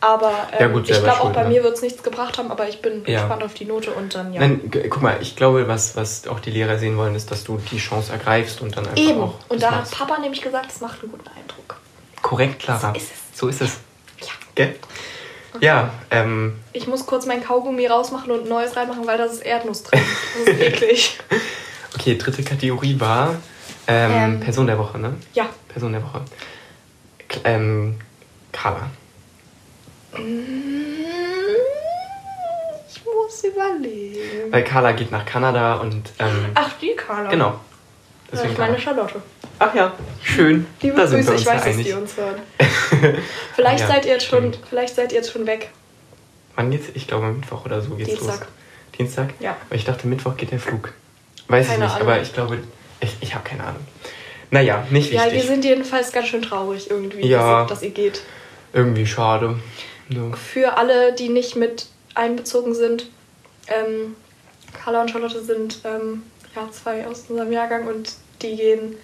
Aber 0.00 0.32
Ja, 0.52 0.66
ähm, 0.66 0.72
gut, 0.74 0.88
ich 0.90 0.98
glaube 0.98 1.20
auch 1.20 1.32
bei 1.32 1.44
ne? 1.44 1.48
mir 1.48 1.64
wird 1.64 1.76
es 1.76 1.82
nichts 1.82 2.02
gebracht 2.02 2.36
haben, 2.36 2.50
aber 2.50 2.68
ich 2.68 2.82
bin 2.82 3.04
Ja. 3.06 3.20
gespannt 3.20 3.42
auf 3.42 3.54
die 3.54 3.64
Note 3.64 3.90
und 3.92 4.14
dann 4.14 4.34
ja. 4.34 4.40
Nein, 4.40 4.70
guck 4.90 5.00
mal, 5.00 5.16
ich 5.22 5.34
glaube, 5.34 5.66
was, 5.66 5.96
was 5.96 6.28
auch 6.28 6.40
die 6.40 6.50
Lehrer 6.50 6.78
sehen 6.78 6.96
wollen, 6.98 7.14
ist, 7.14 7.30
dass 7.30 7.44
du 7.44 7.58
die 7.70 7.78
Chance 7.78 8.12
ergreifst 8.12 8.60
und 8.60 8.76
dann 8.76 8.86
einfach 8.86 8.98
Eben. 9.02 9.22
auch 9.22 9.34
Und 9.48 9.60
das 9.62 9.70
da 9.70 9.70
hat 9.70 9.78
machst. 9.80 9.96
Papa 9.98 10.18
nämlich 10.20 10.42
gesagt, 10.42 10.70
es 10.70 10.80
macht 10.80 11.02
einen 11.02 11.12
guten 11.12 11.28
Eindruck. 11.28 11.76
Korrekt, 12.22 12.60
Clara. 12.62 12.92
So 12.92 12.98
ist 12.98 13.10
es. 13.10 13.38
So 13.38 13.48
ist 13.48 13.60
es. 13.62 13.70
Ja. 14.20 14.26
Gell? 14.54 14.74
Ja, 15.60 15.90
ähm, 16.10 16.58
Ich 16.72 16.86
muss 16.88 17.06
kurz 17.06 17.24
mein 17.26 17.42
Kaugummi 17.42 17.86
rausmachen 17.86 18.30
und 18.32 18.46
neues 18.48 18.76
reinmachen, 18.76 19.06
weil 19.06 19.16
das 19.16 19.32
ist 19.34 19.46
Erdnuss 19.46 19.84
drin. 19.84 20.00
Das 20.44 20.54
ist 20.54 20.60
eklig. 20.82 21.18
Okay, 21.94 22.16
dritte 22.18 22.42
Kategorie 22.42 22.98
war 23.00 23.34
ähm, 23.86 24.10
Ähm. 24.12 24.40
Person 24.40 24.66
der 24.66 24.78
Woche, 24.78 24.98
ne? 24.98 25.14
Ja. 25.34 25.48
Person 25.68 25.92
der 25.92 26.02
Woche. 26.02 26.22
K 27.28 27.40
ähm, 27.44 27.96
Carla. 28.52 28.88
Ich 32.88 33.02
muss 33.04 33.44
überlegen. 33.44 34.50
Weil 34.52 34.64
Carla 34.64 34.92
geht 34.92 35.10
nach 35.10 35.24
Kanada 35.26 35.74
und 35.76 36.12
ähm, 36.18 36.46
Ach, 36.54 36.70
die 36.80 36.94
Carla. 36.96 37.30
genau. 37.30 37.60
Das 38.30 38.40
Deswegen 38.40 38.52
ist 38.52 38.58
meine 38.58 38.76
Carla. 38.76 39.08
Charlotte. 39.08 39.22
Ach 39.58 39.74
ja, 39.74 39.92
schön. 40.22 40.66
Liebe 40.82 40.96
da 40.96 41.06
Grüße, 41.06 41.34
ich 41.34 41.40
weiß, 41.40 41.44
ja 41.46 41.54
dass 41.54 41.66
einig. 41.66 41.86
die 41.86 41.92
uns 41.92 42.16
hören. 42.16 42.40
Vielleicht, 43.54 43.80
Ja, 43.80 43.86
seid 43.86 44.04
ihr 44.06 44.12
jetzt 44.12 44.26
schon, 44.26 44.52
vielleicht 44.68 44.94
seid 44.96 45.12
ihr 45.12 45.18
jetzt 45.18 45.30
schon 45.32 45.46
weg. 45.46 45.70
Wann 46.56 46.70
geht's? 46.70 46.88
Ich 46.94 47.06
glaube 47.06 47.26
Mittwoch 47.28 47.64
oder 47.64 47.80
so 47.80 47.94
geht's 47.94 48.10
Dienstag. 48.10 48.40
los. 48.40 48.48
Dienstag? 48.98 49.34
Ja. 49.40 49.56
Aber 49.66 49.76
ich 49.76 49.84
dachte, 49.84 50.06
Mittwoch 50.08 50.36
geht 50.36 50.50
der 50.50 50.58
Flug. 50.58 50.92
Weiß 51.48 51.66
Keine 51.66 51.78
ich 51.78 51.84
nicht, 51.84 51.94
Ahnung. 51.96 52.08
aber 52.08 52.22
ich 52.22 52.32
glaube, 52.32 52.58
ich, 53.00 53.16
ich 53.20 53.34
habe 53.34 53.46
keine 53.48 53.64
Ahnung. 53.64 53.84
Naja, 54.50 54.86
nicht 54.90 55.12
Ja, 55.12 55.24
wichtig. 55.24 55.42
wir 55.42 55.48
sind 55.48 55.64
jedenfalls 55.64 56.12
ganz 56.12 56.28
schön 56.28 56.42
traurig 56.42 56.90
irgendwie, 56.90 57.26
Ja. 57.26 57.62
dass, 57.62 57.70
dass 57.70 57.82
ihr 57.82 57.90
geht. 57.90 58.22
Irgendwie 58.72 59.06
schade. 59.06 59.58
So. 60.12 60.32
Für 60.32 60.76
alle, 60.76 61.12
die 61.14 61.28
nicht 61.28 61.56
mit 61.56 61.86
einbezogen 62.14 62.74
sind, 62.74 63.06
ähm, 63.68 64.16
Carla 64.72 65.02
und 65.02 65.10
Charlotte 65.10 65.42
sind 65.42 65.78
ähm, 65.84 66.22
ja, 66.54 66.68
zwei 66.70 67.06
aus 67.06 67.24
unserem 67.28 67.52
Jahrgang 67.52 67.86
und 67.86 68.12
die 68.42 68.56
gehen 68.56 68.96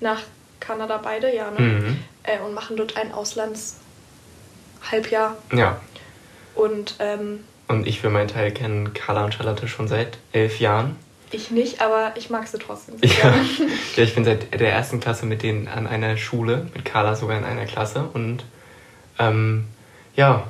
nach 0.00 0.22
Kanada 0.60 0.98
beide, 0.98 1.34
ja, 1.34 1.50
ne? 1.50 1.60
Mhm. 1.60 1.98
Äh, 2.22 2.38
und 2.40 2.54
machen 2.54 2.76
dort 2.76 2.96
ein 2.96 3.12
Auslandshalbjahr. 3.12 5.36
Ja. 5.52 5.80
Und 6.54 6.94
ähm, 6.98 7.44
Und 7.68 7.86
ich 7.86 8.00
für 8.00 8.10
meinen 8.10 8.28
Teil 8.28 8.52
kenne 8.52 8.90
Carla 8.90 9.24
und 9.24 9.34
Charlotte 9.34 9.68
schon 9.68 9.88
seit 9.88 10.18
elf 10.32 10.58
Jahren. 10.60 10.96
Ich 11.30 11.50
nicht, 11.50 11.80
aber 11.80 12.12
ich 12.16 12.30
mag 12.30 12.46
sie 12.46 12.58
trotzdem. 12.58 12.96
Ja. 13.02 13.34
ja, 13.96 14.02
ich 14.02 14.14
bin 14.14 14.24
seit 14.24 14.58
der 14.58 14.72
ersten 14.72 15.00
Klasse 15.00 15.26
mit 15.26 15.42
denen 15.42 15.68
an 15.68 15.86
einer 15.86 16.16
Schule, 16.16 16.68
mit 16.74 16.84
Carla 16.84 17.14
sogar 17.16 17.36
in 17.38 17.44
einer 17.44 17.66
Klasse. 17.66 18.08
Und 18.12 18.44
ähm, 19.18 19.64
ja, 20.14 20.44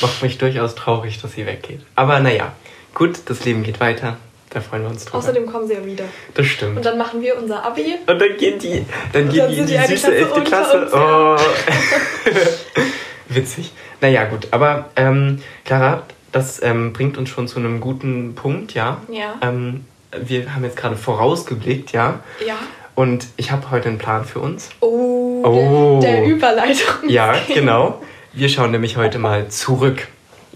macht 0.00 0.22
mich 0.22 0.38
durchaus 0.38 0.74
traurig, 0.74 1.20
dass 1.20 1.32
sie 1.32 1.46
weggeht. 1.46 1.80
Aber 1.94 2.20
naja, 2.20 2.52
gut, 2.94 3.20
das 3.26 3.44
Leben 3.44 3.62
geht 3.62 3.80
weiter. 3.80 4.16
Da 4.50 4.60
freuen 4.60 4.82
wir 4.82 4.90
uns 4.90 5.04
drüber. 5.04 5.18
Außerdem 5.18 5.46
kommen 5.46 5.66
sie 5.66 5.74
ja 5.74 5.84
wieder. 5.84 6.04
das 6.34 6.46
stimmt. 6.46 6.78
Und 6.78 6.86
dann 6.86 6.96
machen 6.96 7.20
wir 7.20 7.36
unser 7.36 7.64
Abi. 7.64 7.96
Und 8.06 8.18
dann 8.20 8.36
gehen 8.38 8.58
die, 8.58 8.84
dann 9.12 9.28
gehen 9.28 9.38
dann 9.38 9.50
die 9.50 9.58
in 9.58 9.66
die 9.66 9.76
die 9.76 9.96
süße 9.96 10.12
Klasse 10.12 10.16
elfte 10.16 10.34
unter 10.34 10.50
Klasse. 10.50 10.82
uns, 10.82 10.92
ja. 10.92 11.36
oh. 11.36 12.84
Witzig. 13.34 13.72
Naja, 14.00 14.24
gut. 14.24 14.48
Aber 14.52 14.90
ähm, 14.96 15.42
Clara, 15.64 16.04
das 16.32 16.62
ähm, 16.62 16.92
bringt 16.92 17.18
uns 17.18 17.28
schon 17.28 17.48
zu 17.48 17.58
einem 17.58 17.80
guten 17.80 18.34
Punkt, 18.34 18.74
ja. 18.74 19.02
Ja. 19.10 19.34
Ähm, 19.42 19.84
wir 20.12 20.54
haben 20.54 20.64
jetzt 20.64 20.76
gerade 20.76 20.96
vorausgeblickt, 20.96 21.92
ja. 21.92 22.20
Ja. 22.46 22.54
Und 22.94 23.26
ich 23.36 23.50
habe 23.50 23.70
heute 23.70 23.88
einen 23.88 23.98
Plan 23.98 24.24
für 24.24 24.40
uns. 24.40 24.70
Oh, 24.80 25.42
Oh. 25.44 26.00
Der, 26.02 26.12
der 26.16 26.24
Überleitung. 26.24 27.08
Ja, 27.08 27.34
genau. 27.54 28.02
Wir 28.32 28.48
schauen 28.48 28.70
nämlich 28.70 28.96
heute 28.96 29.18
mal 29.18 29.48
zurück. 29.48 30.08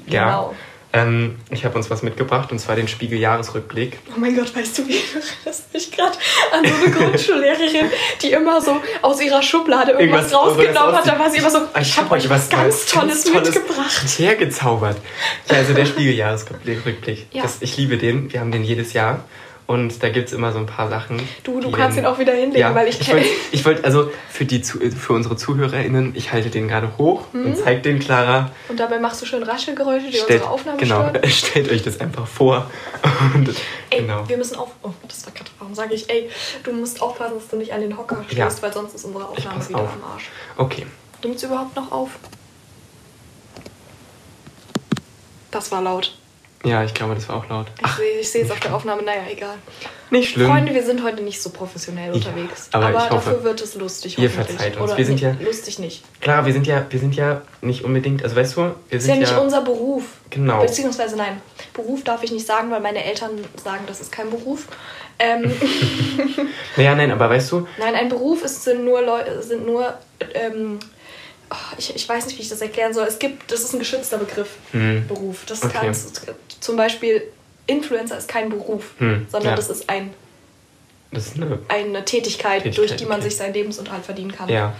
Ja. 0.07 0.25
Genau. 0.25 0.54
Ähm, 0.92 1.37
ich 1.50 1.64
habe 1.64 1.76
uns 1.78 1.88
was 1.88 2.02
mitgebracht 2.02 2.50
und 2.50 2.59
zwar 2.59 2.75
den 2.75 2.88
Spiegeljahresrückblick. 2.88 3.99
Oh 4.09 4.18
mein 4.18 4.35
Gott, 4.35 4.54
weißt 4.56 4.78
du, 4.78 4.88
wie 4.88 4.97
erinnerst 4.97 5.73
mich 5.73 5.92
gerade 5.92 6.16
an 6.52 6.64
so 6.66 6.75
eine 6.85 6.90
Grundschullehrerin, 6.94 7.87
die 8.20 8.32
immer 8.32 8.61
so 8.61 8.76
aus 9.02 9.20
ihrer 9.23 9.40
Schublade 9.40 9.92
irgendwas, 9.92 10.32
Irgendwas- 10.32 10.35
rausgenommen 10.35 10.97
hat. 10.97 11.06
Da 11.06 11.16
war 11.18 11.30
sie 11.30 11.38
immer 11.38 11.50
so, 11.50 11.59
ich 11.80 11.97
habe 11.97 12.06
hab 12.06 12.12
euch 12.16 12.28
was 12.28 12.49
ganz 12.49 12.87
Tolles, 12.87 13.25
mitgebracht. 13.25 14.02
hergezaubert. 14.18 14.97
Ja, 15.49 15.56
also 15.59 15.75
der 15.75 15.87
Spiegeljahresrückblick. 15.87 17.26
Ja. 17.32 17.42
Das, 17.42 17.59
ich 17.61 17.76
liebe 17.76 17.97
den. 17.97 18.32
Wir 18.32 18.40
haben 18.40 18.50
den 18.50 18.64
jedes 18.64 18.92
Jahr. 18.92 19.25
Und 19.71 20.03
da 20.03 20.09
gibt 20.09 20.27
es 20.27 20.35
immer 20.35 20.50
so 20.50 20.59
ein 20.59 20.67
paar 20.67 20.89
Sachen. 20.91 21.23
Du, 21.45 21.61
du 21.61 21.71
kannst 21.71 21.97
ihn 21.97 22.05
auch 22.05 22.19
wieder 22.19 22.33
hinlegen, 22.33 22.75
weil 22.75 22.89
ich 22.89 23.00
ich 23.00 23.07
kenne 23.07 23.21
wollte, 23.21 23.35
ich 23.53 23.65
wollt, 23.65 23.85
also 23.85 24.11
für, 24.29 24.45
die, 24.45 24.65
für 24.65 25.12
unsere 25.12 25.37
ZuhörerInnen, 25.37 26.17
ich 26.17 26.33
halte 26.33 26.50
den 26.50 26.67
gerade 26.67 26.99
hoch 26.99 27.27
und 27.33 27.57
zeige 27.57 27.81
den 27.81 28.00
Clara. 28.00 28.50
Und 28.69 28.81
dabei 28.81 28.99
machst 28.99 29.23
du 29.23 29.27
schön 29.27 29.45
Raschelgeräusche, 29.45 30.07
die 30.07 30.17
Stellt, 30.17 30.41
unsere 30.41 30.50
Aufnahme 30.50 30.77
genau, 30.79 31.09
stören. 31.11 31.31
stellt 31.31 31.71
euch 31.71 31.83
das 31.85 32.00
einfach 32.00 32.27
vor. 32.27 32.69
Und, 33.33 33.55
Ey, 33.91 34.00
genau. 34.00 34.29
wir 34.29 34.37
müssen 34.39 34.57
auf. 34.57 34.71
Oh, 34.83 34.91
das 35.07 35.25
war 35.27 35.35
gerade. 35.35 35.50
Warum 35.61 35.73
sage 35.77 35.95
ich, 35.95 36.11
ey, 36.11 36.29
du 36.65 36.73
musst 36.73 37.00
aufpassen, 37.00 37.35
dass 37.37 37.47
du 37.47 37.55
nicht 37.55 37.73
an 37.73 37.81
den 37.81 37.97
Hocker 37.97 38.25
stößt, 38.27 38.37
Ja. 38.37 38.62
weil 38.62 38.73
sonst 38.73 38.97
ist 38.97 39.05
unsere 39.05 39.29
Aufnahme 39.29 39.69
wieder 39.69 39.79
auf. 39.79 39.91
am 39.93 40.11
Arsch. 40.15 40.31
Okay. 40.57 40.85
Nimmt 41.23 41.37
es 41.37 41.45
überhaupt 41.45 41.77
noch 41.77 41.93
auf? 41.93 42.11
Das 45.53 45.71
war 45.71 45.81
laut. 45.81 46.19
Ja, 46.62 46.85
ich 46.85 46.93
glaube, 46.93 47.14
das 47.14 47.26
war 47.29 47.37
auch 47.37 47.49
laut. 47.49 47.67
Ich 47.83 47.90
sehe 47.93 48.21
ich 48.21 48.31
sehe 48.31 48.45
es 48.45 48.50
auf 48.50 48.61
der 48.61 48.75
Aufnahme, 48.75 49.02
naja, 49.02 49.23
egal. 49.31 49.55
Nicht 50.11 50.31
schlimm. 50.33 50.49
Freunde, 50.49 50.75
wir 50.75 50.83
sind 50.83 51.02
heute 51.02 51.23
nicht 51.23 51.40
so 51.40 51.49
professionell 51.50 52.09
Ja, 52.09 52.14
unterwegs. 52.14 52.69
aber 52.73 52.87
aber 52.88 52.99
ich 52.99 53.11
hoffe, 53.11 53.31
dafür 53.31 53.45
wird 53.45 53.61
es 53.62 53.75
lustig. 53.76 54.19
ihr 54.19 54.29
verzeiht 54.29 54.76
uns. 54.76 54.90
Oder 54.90 54.99
Wir 54.99 55.07
sind 55.07 55.23
nee, 55.23 55.29
ja- 55.29 55.37
lustig 55.47 55.79
nicht. 55.79 56.02
Klar, 56.21 56.45
wir 56.45 56.52
sind 56.52 56.67
ja, 56.67 56.85
wir 56.90 57.00
sind 57.00 57.14
ja 57.17 57.40
nicht 57.62 57.83
unbedingt, 57.85 58.23
also 58.25 58.37
weißt 58.37 58.57
du, 58.57 58.61
wir 58.61 58.99
Ist 58.99 59.05
sind 59.05 59.14
ja 59.14 59.21
nicht 59.21 59.33
ja, 59.33 59.38
unser 59.38 59.62
Beruf. 59.62 60.05
Genau. 60.29 60.61
Beziehungsweise 60.61 61.17
nein, 61.17 61.40
Beruf 61.73 62.05
darf 62.05 62.23
ich 62.25 62.33
nicht 62.33 62.47
sagen, 62.47 62.71
weil 62.71 62.81
meine 62.81 63.05
Eltern 63.05 63.31
sagen, 63.62 63.85
das 63.87 64.00
ist 64.00 64.12
kein 64.12 64.29
Beruf. 64.29 64.67
Ähm, 65.19 65.50
naja, 66.76 66.95
nein, 66.95 67.11
aber 67.11 67.31
weißt 67.31 67.52
du, 67.52 67.67
nein, 67.79 67.95
ein 67.95 68.09
Beruf 68.11 68.43
ist, 68.43 68.64
sind 68.64 68.85
nur 68.85 69.00
Leute, 69.00 69.43
sind 69.43 69.64
nur, 69.64 69.95
ähm, 70.35 70.79
ich, 71.78 71.95
ich 71.97 72.09
weiß 72.09 72.26
nicht, 72.26 72.38
wie 72.38 72.42
ich 72.42 72.49
das 72.49 72.61
erklären 72.61 72.92
soll. 72.95 73.07
Es 73.07 73.19
gibt, 73.19 73.50
das 73.50 73.61
ist 73.61 73.73
ein 73.73 73.78
geschützter 73.78 74.19
Begriff, 74.19 74.50
Hm. 74.73 75.07
Beruf. 75.09 75.45
Das 75.47 75.62
Okay. 75.62 75.73
kann 75.78 75.97
zum 76.61 76.76
Beispiel 76.76 77.23
Influencer 77.66 78.19
ist 78.19 78.28
kein 78.28 78.49
Beruf, 78.50 78.92
Hm, 78.99 79.26
sondern 79.30 79.50
ja. 79.50 79.57
das 79.57 79.71
ist 79.71 79.88
ein, 79.90 80.11
das 81.12 81.28
ist 81.28 81.37
eine, 81.37 81.59
eine 81.69 82.04
Tätigkeit, 82.04 82.62
Tätigkeit, 82.62 82.78
durch 82.78 82.97
die 82.97 83.04
man 83.07 83.21
okay. 83.21 83.28
sich 83.28 83.37
seinen 83.38 83.54
Lebensunterhalt 83.54 84.04
verdienen 84.04 84.33
kann. 84.33 84.49
ja. 84.49 84.73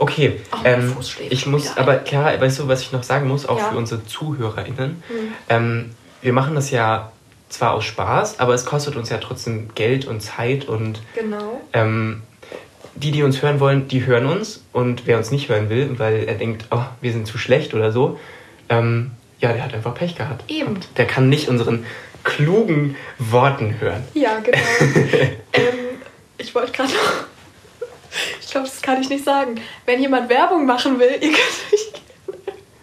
Okay, 0.00 0.40
Oh, 0.52 0.56
ähm, 0.64 0.96
ich 1.30 1.46
muss, 1.46 1.76
aber 1.76 1.98
klar, 1.98 2.40
weißt 2.40 2.58
du, 2.58 2.66
was 2.66 2.80
ich 2.82 2.90
noch 2.90 3.04
sagen 3.04 3.28
muss, 3.28 3.46
auch 3.46 3.58
Ja. 3.58 3.70
für 3.70 3.76
unsere 3.76 4.04
ZuhörerInnen, 4.04 5.02
Hm. 5.06 5.32
ähm, 5.48 5.94
wir 6.20 6.32
machen 6.32 6.56
das 6.56 6.72
ja 6.72 7.12
zwar 7.48 7.74
aus 7.74 7.84
Spaß, 7.84 8.40
aber 8.40 8.54
es 8.54 8.64
kostet 8.64 8.96
uns 8.96 9.10
ja 9.10 9.18
trotzdem 9.18 9.72
Geld 9.76 10.06
und 10.06 10.20
Zeit 10.20 10.64
und 10.64 11.00
Genau. 11.14 11.60
ähm, 11.72 12.22
die, 12.94 13.10
die 13.10 13.22
uns 13.22 13.42
hören 13.42 13.60
wollen, 13.60 13.88
die 13.88 14.06
hören 14.06 14.26
uns 14.26 14.62
und 14.72 15.06
wer 15.06 15.18
uns 15.18 15.30
nicht 15.30 15.48
hören 15.48 15.68
will, 15.68 15.98
weil 15.98 16.24
er 16.24 16.34
denkt, 16.34 16.66
oh, 16.70 16.84
wir 17.00 17.12
sind 17.12 17.26
zu 17.26 17.38
schlecht 17.38 17.74
oder 17.74 17.92
so, 17.92 18.18
ähm, 18.68 19.12
ja, 19.40 19.52
der 19.52 19.64
hat 19.64 19.74
einfach 19.74 19.94
Pech 19.94 20.16
gehabt. 20.16 20.50
Eben. 20.50 20.74
Und 20.74 20.88
der 20.96 21.06
kann 21.06 21.28
nicht 21.28 21.48
unseren 21.48 21.84
klugen 22.22 22.96
Worten 23.18 23.78
hören. 23.80 24.02
Ja, 24.14 24.38
genau. 24.40 24.58
ähm, 25.52 25.98
ich 26.38 26.54
wollte 26.54 26.72
gerade 26.72 26.92
noch. 26.92 26.98
Ich 28.40 28.52
glaube, 28.52 28.68
das 28.68 28.80
kann 28.80 29.00
ich 29.00 29.08
nicht 29.08 29.24
sagen. 29.24 29.60
Wenn 29.86 30.00
jemand 30.00 30.28
Werbung 30.28 30.66
machen 30.66 31.00
will, 31.00 31.10
ihr 31.20 31.32
könnt 31.32 31.72
euch 31.72 32.03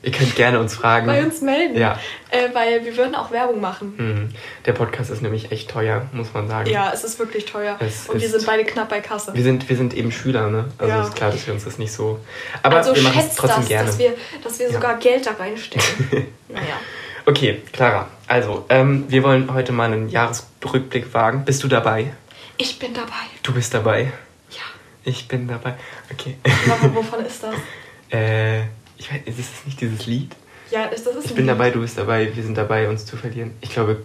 Ihr 0.03 0.11
könnt 0.11 0.35
gerne 0.35 0.59
uns 0.59 0.73
fragen. 0.73 1.05
bei 1.05 1.23
uns 1.23 1.41
melden. 1.41 1.77
Ja. 1.77 1.99
Äh, 2.31 2.49
weil 2.53 2.83
wir 2.83 2.97
würden 2.97 3.13
auch 3.13 3.29
Werbung 3.31 3.61
machen. 3.61 3.93
Mhm. 3.97 4.29
Der 4.65 4.73
Podcast 4.73 5.11
ist 5.11 5.21
nämlich 5.21 5.51
echt 5.51 5.69
teuer, 5.69 6.07
muss 6.11 6.33
man 6.33 6.47
sagen. 6.47 6.69
Ja, 6.69 6.91
es 6.91 7.03
ist 7.03 7.19
wirklich 7.19 7.45
teuer. 7.45 7.77
Es 7.79 8.09
Und 8.09 8.19
wir 8.19 8.27
sind 8.29 8.45
beide 8.45 8.63
knapp 8.65 8.89
bei 8.89 8.99
Kasse. 8.99 9.33
Wir 9.35 9.43
sind, 9.43 9.69
wir 9.69 9.77
sind 9.77 9.93
eben 9.93 10.11
Schüler, 10.11 10.49
ne? 10.49 10.65
Also 10.79 10.91
Ja. 10.91 11.03
ist 11.03 11.15
klar, 11.15 11.29
dass 11.31 11.45
wir 11.45 11.53
uns 11.53 11.65
das 11.65 11.77
nicht 11.77 11.91
so. 11.91 12.19
Aber 12.63 12.77
also 12.77 12.95
wir 12.95 13.03
machen 13.03 13.19
es 13.27 13.35
trotzdem 13.35 13.59
das, 13.61 13.67
gerne. 13.67 13.85
dass 13.87 13.99
wir, 13.99 14.13
dass 14.43 14.57
wir 14.59 14.67
Ja. 14.67 14.73
sogar 14.73 14.97
Geld 14.97 15.25
da 15.27 15.31
reinstecken. 15.33 16.27
naja. 16.49 16.79
Okay, 17.27 17.61
Clara. 17.71 18.07
Also, 18.27 18.65
ähm, 18.69 19.05
wir 19.07 19.21
wollen 19.21 19.53
heute 19.53 19.71
mal 19.71 19.91
einen 19.93 20.09
Jahresrückblick 20.09 21.13
wagen. 21.13 21.45
Bist 21.45 21.63
du 21.63 21.67
dabei? 21.67 22.13
Ich 22.57 22.79
bin 22.79 22.95
dabei. 22.95 23.11
Du 23.43 23.53
bist 23.53 23.71
dabei. 23.75 24.11
Ja. 24.49 24.61
Ich 25.03 25.27
bin 25.27 25.47
dabei. 25.47 25.75
Okay. 26.11 26.37
Aber 26.71 26.95
wovon 26.95 27.23
ist 27.23 27.43
das? 27.43 27.53
äh, 28.09 28.61
ich 29.01 29.11
weiß, 29.11 29.21
ist 29.25 29.39
es 29.39 29.65
nicht 29.65 29.81
dieses 29.81 30.05
Lied? 30.05 30.31
Ja, 30.69 30.85
ist 30.85 31.05
das 31.05 31.15
ist 31.15 31.25
Ich 31.25 31.33
bin 31.35 31.45
Lied. 31.45 31.53
dabei, 31.55 31.71
du 31.71 31.81
bist 31.81 31.97
dabei, 31.97 32.31
wir 32.33 32.43
sind 32.43 32.57
dabei, 32.57 32.87
uns 32.87 33.05
zu 33.05 33.17
verlieren. 33.17 33.53
Ich 33.61 33.71
glaube, 33.71 34.03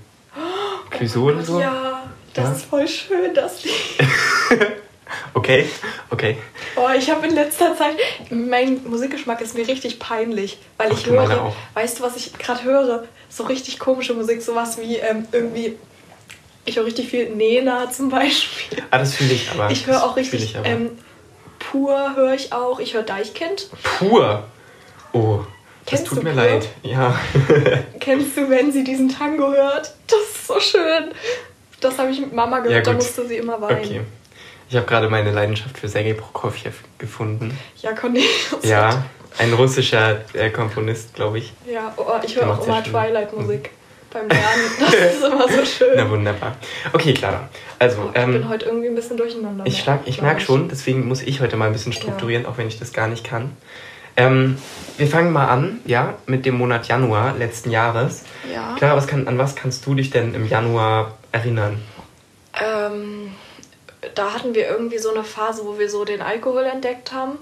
Clouseau 0.91 1.25
oder 1.25 1.43
so? 1.45 1.61
Ja, 1.61 2.03
das 2.35 2.45
Ja? 2.45 2.53
ist 2.53 2.65
voll 2.65 2.89
schön, 2.89 3.35
das 3.35 3.63
Lied. 3.65 3.75
Okay, 5.35 5.69
okay. 6.11 6.37
Oh, 6.75 6.89
ich 6.99 7.09
habe 7.11 7.29
in 7.29 7.35
letzter 7.35 7.77
Zeit, 7.77 7.95
mein 8.31 8.81
Musikgeschmack 8.89 9.41
ist 9.41 9.55
mir 9.57 9.69
richtig 9.69 10.01
peinlich, 10.01 10.59
weil 10.79 10.89
Ach, 10.93 10.99
ich 10.99 11.07
höre, 11.07 11.53
weißt 11.75 11.99
du, 11.99 12.03
was 12.03 12.17
ich 12.17 12.33
gerade 12.37 12.65
höre? 12.65 13.05
So 13.29 13.45
richtig 13.45 13.79
komische 13.79 14.15
Musik, 14.15 14.43
sowas 14.43 14.79
wie 14.79 14.97
ähm, 14.97 15.29
irgendwie, 15.31 15.77
ich 16.65 16.77
höre 16.77 16.87
richtig 16.87 17.09
viel 17.09 17.29
Nena 17.31 17.89
zum 17.91 18.09
Beispiel. 18.09 18.83
Ah, 18.91 18.99
das 18.99 19.15
fühle 19.15 19.35
ich 19.35 19.49
aber. 19.53 19.71
Ich 19.71 19.87
höre 19.87 20.03
auch 20.03 20.17
richtig, 20.17 20.43
ich 20.43 20.57
aber. 20.57 20.67
ähm, 20.67 20.91
Pur 21.61 22.17
höre 22.17 22.35
ich 22.35 22.53
auch, 22.53 22.81
ich 22.81 22.95
höre 22.95 23.03
Deichkind. 23.05 23.69
Pur. 23.99 24.43
Oh, 25.17 25.41
das 25.85 25.91
Kennst 26.01 26.07
tut 26.09 26.23
mir 26.25 26.33
Pur? 26.33 26.43
leid. 26.43 26.69
Ja. 26.83 27.19
Kennst 28.01 28.37
du, 28.37 28.51
wenn 28.51 28.73
sie 28.73 28.85
diesen 28.85 29.09
Tango 29.09 29.53
hört? 29.53 29.95
Das 30.09 30.21
ist 30.21 30.47
so 30.47 30.59
schön. 30.61 31.11
Das 31.81 31.99
habe 31.99 32.11
ich 32.11 32.21
mit 32.21 32.33
Mama 32.33 32.59
gehört, 32.61 32.87
Ja, 32.87 32.93
da 32.93 32.97
musste 32.97 33.27
sie 33.27 33.37
immer 33.37 33.61
weinen. 33.61 33.79
Okay. 33.85 34.01
Ich 34.69 34.75
habe 34.77 34.87
gerade 34.87 35.09
meine 35.09 35.31
Leidenschaft 35.31 35.79
für 35.79 35.89
Sergei 35.89 36.15
Prokofjew 36.15 36.73
gefunden. 36.99 37.57
Ja, 37.83 37.93
Cornelius. 37.93 38.29
Ja, 38.63 39.05
ein 39.39 39.53
russischer 39.53 40.23
äh, 40.33 40.51
Komponist, 40.51 41.15
glaube 41.15 41.39
ich. 41.39 41.53
Ja, 41.71 41.93
oh, 41.97 42.05
ich 42.25 42.35
Der 42.35 42.47
höre 42.47 42.55
auch 42.59 42.67
immer. 42.67 42.83
Twilight-Musik 42.83 43.71
beim 44.13 44.27
Lernen. 44.29 44.71
Das 44.81 44.95
ist 44.95 45.25
immer 45.33 45.49
so 45.49 45.65
schön. 45.65 45.93
Na 45.95 46.11
wunderbar. 46.11 46.57
Okay, 46.93 47.15
Clara. 47.15 47.49
Also, 47.79 47.99
Oh, 48.03 48.07
ich 48.09 48.13
bin 48.15 48.35
ähm, 48.35 48.49
heute 48.49 48.65
irgendwie 48.65 48.89
ein 48.89 48.95
bisschen 48.97 49.17
durcheinander. 49.19 49.65
ich, 49.67 49.79
schlag, 49.81 50.01
ich 50.07 50.21
merke 50.21 50.41
schon, 50.41 50.69
deswegen 50.69 51.07
muss 51.07 51.23
ich 51.23 51.41
heute 51.41 51.57
mal 51.57 51.67
ein 51.67 51.73
bisschen 51.73 51.93
Ja. 51.93 51.99
strukturieren, 52.01 52.47
auch 52.47 52.59
wenn 52.59 52.67
ich 52.67 52.79
das 52.79 52.93
gar 52.93 53.07
nicht 53.07 53.23
kann. 53.23 53.57
Ähm, 54.17 54.57
wir 54.97 55.07
fangen 55.07 55.33
mal 55.33 55.49
an, 55.49 55.81
ja, 55.85 56.15
mit 56.27 56.47
dem 56.47 56.57
Monat 56.57 56.89
Januar 56.89 57.35
letzten 57.37 57.71
Jahres. 57.71 58.25
Ja. 58.53 58.75
Clara, 58.77 58.97
was 58.97 59.07
kann, 59.07 59.29
an 59.29 59.39
was 59.39 59.55
kannst 59.55 59.85
du 59.87 59.95
dich 59.95 60.11
denn 60.11 60.35
im 60.35 60.49
Januar 60.49 61.19
erinnern? 61.33 61.83
Ähm, 62.59 63.33
da 64.15 64.33
hatten 64.33 64.55
wir 64.55 64.69
irgendwie 64.69 64.99
so 64.99 65.11
eine 65.11 65.25
Phase, 65.25 65.63
wo 65.65 65.79
wir 65.79 65.91
so 65.91 66.05
den 66.05 66.23
Alkohol 66.23 66.65
entdeckt 66.65 67.13
haben. 67.13 67.39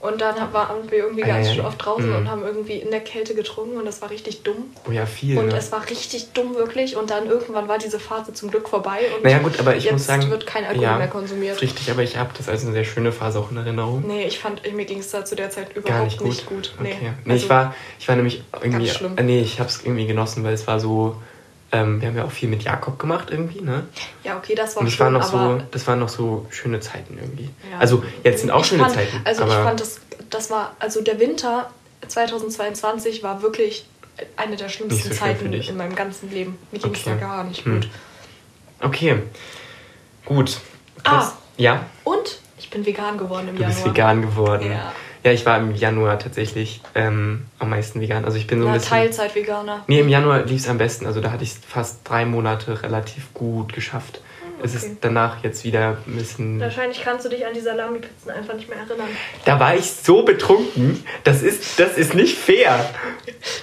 Und 0.00 0.20
dann 0.22 0.34
waren 0.54 0.90
wir 0.90 0.98
irgendwie 0.98 1.24
Ah, 1.24 1.26
ganz 1.26 1.48
ja, 1.48 1.54
schön 1.54 1.64
oft 1.66 1.84
draußen 1.84 2.08
Mhm. 2.08 2.16
und 2.16 2.30
haben 2.30 2.42
irgendwie 2.42 2.76
in 2.76 2.90
der 2.90 3.00
Kälte 3.00 3.34
getrunken 3.34 3.76
und 3.76 3.84
das 3.84 4.00
war 4.00 4.08
richtig 4.08 4.42
dumm. 4.42 4.56
Oh 4.88 4.90
ja, 4.92 5.04
viel. 5.04 5.36
Und 5.38 5.48
ne? 5.48 5.56
es 5.58 5.70
war 5.72 5.88
richtig 5.90 6.32
dumm 6.32 6.54
wirklich 6.54 6.96
und 6.96 7.10
dann 7.10 7.26
irgendwann 7.26 7.68
war 7.68 7.76
diese 7.76 8.00
Phase 8.00 8.32
zum 8.32 8.50
Glück 8.50 8.68
vorbei 8.68 9.00
und 9.14 9.24
Naja, 9.24 9.38
gut, 9.38 9.60
aber 9.60 9.76
ich 9.76 9.84
jetzt 9.84 9.92
muss 9.92 10.06
sagen. 10.06 10.30
wird 10.30 10.46
kein 10.46 10.64
Alkohol 10.64 10.82
ja, 10.84 10.96
mehr 10.96 11.08
konsumiert. 11.08 11.60
Richtig, 11.60 11.90
aber 11.90 12.02
ich 12.02 12.16
habe 12.16 12.30
das 12.36 12.48
als 12.48 12.62
eine 12.64 12.72
sehr 12.72 12.84
schöne 12.84 13.12
Phase 13.12 13.38
auch 13.38 13.50
in 13.50 13.58
Erinnerung. 13.58 14.02
Nee, 14.06 14.24
ich 14.24 14.38
fand, 14.38 14.62
mir 14.74 14.84
ging 14.86 15.00
es 15.00 15.10
da 15.10 15.22
zu 15.24 15.36
der 15.36 15.50
Zeit 15.50 15.76
überhaupt 15.76 16.04
nicht 16.04 16.18
gut. 16.18 16.28
nicht 16.28 16.46
gut. 16.46 16.72
Nee, 16.80 16.92
Okay. 16.94 17.12
Nee, 17.24 17.32
Also, 17.34 17.44
ich, 17.44 17.50
war, 17.50 17.74
ich 17.98 18.08
war 18.08 18.16
nämlich 18.16 18.42
irgendwie. 18.62 18.86
Ganz 18.86 18.96
schlimm. 18.96 19.18
äh, 19.18 19.22
Nee, 19.22 19.40
ich 19.42 19.60
habe 19.60 19.68
es 19.68 19.84
irgendwie 19.84 20.06
genossen, 20.06 20.44
weil 20.44 20.54
es 20.54 20.66
war 20.66 20.80
so. 20.80 21.16
Ähm, 21.72 22.00
wir 22.00 22.08
haben 22.08 22.16
ja 22.16 22.24
auch 22.24 22.30
viel 22.32 22.48
mit 22.48 22.62
Jakob 22.64 22.98
gemacht 22.98 23.28
irgendwie, 23.30 23.60
ne? 23.60 23.84
Ja, 24.24 24.36
okay, 24.36 24.54
das 24.56 24.74
war 24.74 24.80
Und 24.80 24.86
das 24.86 24.94
schön, 24.94 25.04
waren 25.06 25.12
noch 25.12 25.22
so, 25.22 25.62
das 25.70 25.86
waren 25.86 26.00
noch 26.00 26.08
so 26.08 26.46
schöne 26.50 26.80
Zeiten 26.80 27.16
irgendwie. 27.20 27.48
Ja. 27.70 27.78
Also 27.78 28.02
jetzt 28.24 28.40
sind 28.40 28.50
auch 28.50 28.62
Ich 28.62 28.66
schöne 28.66 28.82
fand, 28.82 28.94
Zeiten. 28.94 29.20
Also 29.24 29.44
ich 29.46 29.52
fand 29.52 29.80
das, 29.80 30.00
das 30.30 30.50
war, 30.50 30.74
also 30.80 31.00
der 31.00 31.20
Winter 31.20 31.70
2022 32.08 33.22
war 33.22 33.42
wirklich 33.42 33.86
eine 34.36 34.56
der 34.56 34.68
schlimmsten 34.68 35.10
so 35.10 35.14
Zeiten 35.14 35.52
in 35.52 35.76
meinem 35.76 35.94
ganzen 35.94 36.30
Leben. 36.30 36.58
Mir 36.72 36.80
ging 36.80 36.92
es 36.92 37.00
Okay. 37.00 37.10
da 37.10 37.16
gar 37.26 37.44
nicht 37.44 37.64
Hm. 37.64 37.74
gut. 37.80 37.88
Okay. 38.80 39.22
Gut. 40.24 40.58
Ah. 41.04 41.18
Das- 41.18 41.34
Ja, 41.56 41.84
Und 42.04 42.38
ich 42.58 42.70
bin 42.70 42.84
vegan 42.86 43.16
geworden 43.18 43.48
im 43.48 43.56
du 43.56 43.62
Januar. 43.62 43.74
bist 43.76 43.86
vegan 43.86 44.22
geworden. 44.22 44.70
Ja. 44.72 44.92
Ja, 45.22 45.32
ich 45.32 45.44
war 45.44 45.58
im 45.58 45.74
Januar 45.74 46.18
tatsächlich 46.18 46.80
ähm, 46.94 47.46
am 47.58 47.70
meisten 47.70 48.00
vegan. 48.00 48.24
Also 48.24 48.38
ich 48.38 48.46
bin 48.46 48.60
so 48.60 48.66
ein 48.66 48.72
Na, 48.72 48.78
bisschen. 48.78 48.90
Teilzeit-Veganer. 48.90 49.84
Nee, 49.86 50.00
im 50.00 50.08
Januar 50.08 50.44
lief 50.44 50.62
es 50.62 50.68
am 50.68 50.78
besten. 50.78 51.06
Also 51.06 51.20
da 51.20 51.30
hatte 51.30 51.44
ich 51.44 51.52
fast 51.52 52.00
drei 52.08 52.24
Monate 52.24 52.82
relativ 52.82 53.34
gut 53.34 53.72
geschafft. 53.72 54.22
Es 54.62 54.74
ist 54.74 54.84
okay. 54.84 54.96
danach 55.00 55.42
jetzt 55.42 55.64
wieder 55.64 55.96
ein 56.06 56.16
bisschen. 56.16 56.60
Wahrscheinlich 56.60 57.02
kannst 57.02 57.24
du 57.24 57.30
dich 57.30 57.46
an 57.46 57.54
die 57.54 57.60
Salami-Pizzen 57.60 58.30
einfach 58.30 58.54
nicht 58.54 58.68
mehr 58.68 58.78
erinnern. 58.78 59.08
Da 59.46 59.58
war 59.58 59.74
ich 59.74 59.90
so 59.90 60.22
betrunken. 60.22 61.02
Das 61.24 61.42
ist, 61.42 61.80
das 61.80 61.96
ist 61.96 62.14
nicht 62.14 62.36
fair. 62.36 62.84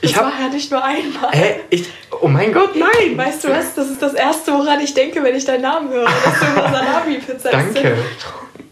Ich 0.01 0.13
das 0.13 0.21
hab. 0.21 0.33
war 0.33 0.41
ja 0.41 0.49
nicht 0.49 0.71
nur 0.71 0.83
einmal. 0.83 1.31
Hä? 1.31 1.59
Ich. 1.69 1.87
Oh 2.19 2.27
mein 2.27 2.51
Gott, 2.51 2.75
nein! 2.75 3.15
Weißt 3.15 3.43
du 3.43 3.49
was? 3.49 3.75
Das 3.75 3.89
ist 3.89 4.01
das 4.01 4.15
Erste, 4.15 4.51
woran 4.53 4.79
ich 4.79 4.93
denke, 4.95 5.23
wenn 5.23 5.35
ich 5.35 5.45
deinen 5.45 5.61
Namen 5.61 5.89
höre. 5.89 6.05
Dass 6.05 6.39
du 6.39 6.45
immer 6.47 6.69
Salami-Pizza. 6.71 7.51
Danke. 7.51 7.95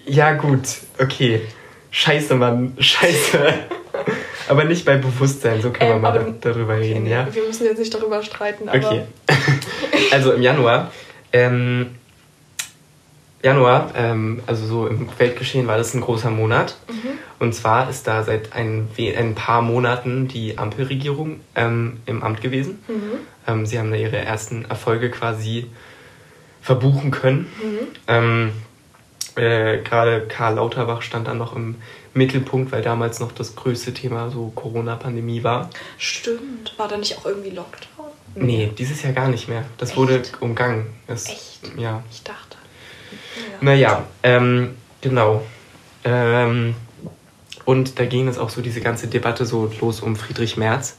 Ja, 0.06 0.34
gut. 0.34 0.62
Okay. 1.00 1.42
Scheiße, 1.96 2.36
Mann. 2.36 2.74
Scheiße. 2.78 3.54
Aber 4.50 4.66
nicht 4.66 4.84
bei 4.84 4.98
Bewusstsein. 4.98 5.62
So 5.62 5.70
können 5.70 5.92
Ähm, 5.94 6.02
wir 6.02 6.12
mal 6.12 6.36
darüber 6.42 6.78
reden, 6.78 7.04
Okay, 7.04 7.10
ja? 7.12 7.34
Wir 7.34 7.44
müssen 7.44 7.64
jetzt 7.66 7.80
nicht 7.80 7.94
darüber 7.94 8.22
streiten, 8.22 8.68
aber 8.68 8.78
Okay. 8.78 9.04
also 10.12 10.34
im 10.34 10.42
Januar. 10.42 10.92
Ähm, 11.32 11.92
Januar, 13.42 13.92
ähm, 13.96 14.42
also 14.46 14.66
so 14.66 14.88
im 14.88 15.08
Weltgeschehen 15.18 15.68
war 15.68 15.78
das 15.78 15.94
ein 15.94 16.02
großer 16.02 16.32
Monat. 16.32 16.76
Mhm. 16.90 17.12
Und 17.40 17.56
zwar 17.56 17.90
ist 17.90 18.06
da 18.08 18.24
seit 18.24 18.52
ein, 18.52 18.90
ein 18.98 19.34
paar 19.34 19.62
Monaten 19.62 20.28
die 20.28 20.58
Ampelregierung 20.58 21.40
ähm, 21.56 22.02
im 22.06 22.24
Amt 22.24 22.42
gewesen. 22.42 22.84
Mhm. 22.90 23.20
Ähm, 23.48 23.66
sie 23.66 23.80
haben 23.80 23.90
da 23.92 23.96
ihre 23.96 24.18
ersten 24.18 24.66
Erfolge 24.66 25.10
quasi 25.12 25.68
verbuchen 26.62 27.12
können. 27.12 27.48
Mhm. 27.64 28.50
Äh, 29.36 29.80
Gerade 29.80 30.28
Karl 30.28 30.56
Lauterbach 30.56 31.02
stand 31.02 31.28
dann 31.28 31.38
noch 31.38 31.56
im 31.56 31.76
Mittelpunkt, 32.14 32.72
weil 32.72 32.82
damals 32.82 33.20
noch 33.20 33.32
das 33.32 33.56
größte 33.56 33.94
Thema 33.94 34.30
so 34.30 34.52
Corona-Pandemie 34.56 35.44
war. 35.44 35.70
Stimmt. 35.98 36.74
War 36.78 36.88
da 36.88 36.98
nicht 36.98 37.18
auch 37.18 37.26
irgendwie 37.26 37.50
Lockdown? 37.50 38.06
Nee, 38.36 38.72
dieses 38.78 39.04
Jahr 39.04 39.14
gar 39.14 39.28
nicht 39.28 39.48
mehr. 39.48 39.66
Das 39.78 39.96
wurde 39.98 40.22
Echt? 40.22 40.42
umgangen. 40.42 40.88
Das, 41.08 41.28
Echt? 41.28 41.62
Ja. 41.78 42.04
Ich 42.12 42.24
dachte. 42.24 42.58
Ja. 43.36 43.58
Naja, 43.62 44.04
ähm, 44.24 44.76
genau. 45.02 45.44
Ähm, 46.04 46.76
und 47.66 48.00
da 48.00 48.06
ging 48.06 48.28
es 48.28 48.38
auch 48.38 48.50
so 48.50 48.62
diese 48.62 48.80
ganze 48.80 49.08
Debatte 49.08 49.46
so 49.46 49.72
los 49.82 50.00
um 50.02 50.16
Friedrich 50.16 50.56
Merz, 50.56 50.98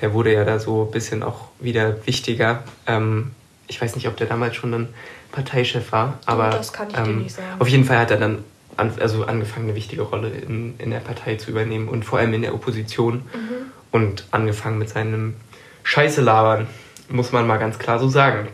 der 0.00 0.12
wurde 0.12 0.32
ja 0.32 0.44
da 0.44 0.58
so 0.58 0.84
ein 0.84 0.90
bisschen 0.90 1.22
auch 1.22 1.48
wieder 1.60 2.06
wichtiger. 2.06 2.62
Ähm, 2.86 3.32
ich 3.66 3.80
weiß 3.80 3.94
nicht, 3.96 4.06
ob 4.06 4.16
der 4.16 4.26
damals 4.26 4.56
schon 4.56 4.74
ein 4.74 4.88
Parteichef 5.34 5.92
war, 5.92 6.18
aber 6.26 6.50
das 6.50 6.72
kann 6.72 6.88
ich 6.88 6.94
dir 6.96 7.02
ähm, 7.02 7.22
nicht 7.22 7.34
sagen. 7.34 7.46
auf 7.58 7.68
jeden 7.68 7.84
Fall 7.84 7.98
hat 7.98 8.10
er 8.10 8.16
dann 8.18 8.44
an, 8.76 8.92
also 9.00 9.24
angefangen, 9.24 9.66
eine 9.66 9.74
wichtige 9.76 10.02
Rolle 10.02 10.28
in, 10.30 10.74
in 10.78 10.90
der 10.90 10.98
Partei 11.00 11.36
zu 11.36 11.50
übernehmen 11.50 11.88
und 11.88 12.04
vor 12.04 12.18
allem 12.18 12.32
in 12.34 12.42
der 12.42 12.54
Opposition 12.54 13.22
Mhm. 13.32 13.72
und 13.92 14.24
angefangen 14.30 14.78
mit 14.78 14.88
seinem 14.88 15.34
Scheiße 15.82 16.20
labern, 16.22 16.66
muss 17.08 17.30
man 17.32 17.46
mal 17.46 17.58
ganz 17.58 17.78
klar 17.78 17.98
so 17.98 18.08
sagen. 18.08 18.48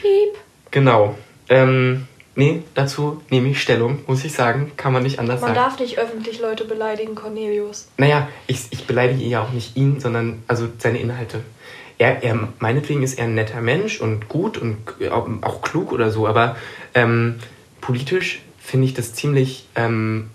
Piep. 0.00 0.34
Genau. 0.70 1.16
Ähm, 1.48 2.06
nee, 2.34 2.62
dazu 2.74 3.20
nehme 3.30 3.48
ich 3.50 3.60
Stellung, 3.60 3.98
muss 4.06 4.24
ich 4.24 4.32
sagen. 4.32 4.72
Kann 4.76 4.92
man 4.92 5.02
nicht 5.02 5.18
anders 5.18 5.40
Man 5.40 5.54
sagen. 5.54 5.60
darf 5.68 5.78
nicht 5.78 5.98
öffentlich 5.98 6.40
Leute 6.40 6.64
beleidigen, 6.64 7.14
Cornelius. 7.14 7.88
Naja, 7.98 8.28
ich, 8.46 8.66
ich 8.70 8.86
beleidige 8.86 9.24
ja 9.24 9.42
auch 9.42 9.50
nicht 9.52 9.76
ihn, 9.76 10.00
sondern 10.00 10.42
also 10.48 10.68
seine 10.78 10.98
Inhalte. 10.98 11.40
Er, 12.00 12.22
er, 12.22 12.48
meinetwegen 12.60 13.02
ist 13.02 13.18
er 13.18 13.24
ein 13.26 13.34
netter 13.34 13.60
Mensch 13.60 14.00
und 14.00 14.30
gut 14.30 14.56
und 14.56 14.78
auch, 15.10 15.28
auch 15.42 15.60
klug 15.60 15.92
oder 15.92 16.10
so, 16.10 16.26
aber 16.26 16.56
ähm, 16.94 17.34
politisch 17.82 18.40
finde 18.58 18.86
ich 18.86 18.94
das 18.94 19.12
ziemlich, 19.12 19.66
ähm, 19.74 20.30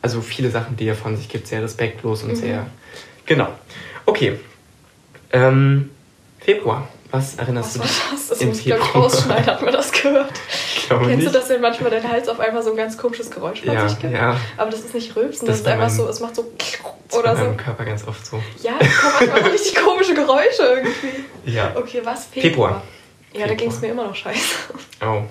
also 0.00 0.20
viele 0.20 0.48
Sachen, 0.52 0.76
die 0.76 0.86
er 0.86 0.94
von 0.94 1.16
sich 1.16 1.28
gibt, 1.28 1.48
sehr 1.48 1.60
respektlos 1.60 2.22
und 2.22 2.36
sehr. 2.36 2.68
Genau. 3.26 3.48
Okay. 4.06 4.38
Ähm, 5.32 5.90
Februar. 6.38 6.88
Was 7.10 7.36
erinnerst 7.36 7.78
Was 7.80 7.94
du 7.96 8.00
war 8.04 8.10
das? 8.12 8.28
Das 8.28 8.40
im 8.42 8.48
muss 8.48 8.58
ich 8.58 8.64
glaube 8.66 8.80
ich 8.82 8.86
Februar? 8.88 9.04
rausschneiden, 9.04 9.46
hat 9.46 9.62
man 9.62 9.72
das 9.72 9.92
gehört. 9.92 10.30
Ich 10.76 10.88
Kennst 10.88 11.08
nicht. 11.16 11.26
du 11.26 11.30
das, 11.30 11.48
wenn 11.48 11.60
manchmal 11.62 11.90
dein 11.90 12.06
Hals 12.06 12.28
auf 12.28 12.38
einmal 12.40 12.62
so 12.62 12.70
ein 12.70 12.76
ganz 12.76 12.98
komisches 12.98 13.30
Geräusch 13.30 13.62
von 13.62 13.72
Ja, 13.72 13.88
sich 13.88 13.98
gibt? 13.98 14.12
ja. 14.12 14.36
Aber 14.58 14.70
das 14.70 14.80
ist 14.80 14.94
nicht 14.94 15.16
Rülpsen, 15.16 15.46
Das 15.46 15.62
das, 15.62 15.66
ist 15.66 15.72
einfach 15.72 15.90
so, 15.90 16.06
es 16.08 16.20
macht 16.20 16.34
so 16.36 16.50
oder 17.12 17.34
so. 17.36 17.52
Körper 17.56 17.84
ganz 17.86 18.06
oft 18.06 18.24
so. 18.26 18.42
Ja, 18.62 18.72
kommen 18.72 19.12
manchmal 19.20 19.44
so 19.44 19.50
richtig 19.52 19.74
komische 19.76 20.14
Geräusche 20.14 20.62
irgendwie. 20.62 21.24
Ja. 21.50 21.72
Okay, 21.74 22.02
was? 22.04 22.26
Februar. 22.26 22.82
Ja, 23.32 23.40
da 23.40 23.48
Februar. 23.48 23.56
ging 23.56 23.70
es 23.70 23.80
mir 23.80 23.88
immer 23.88 24.04
noch 24.04 24.14
scheiße. 24.14 24.54
Oh. 25.02 25.22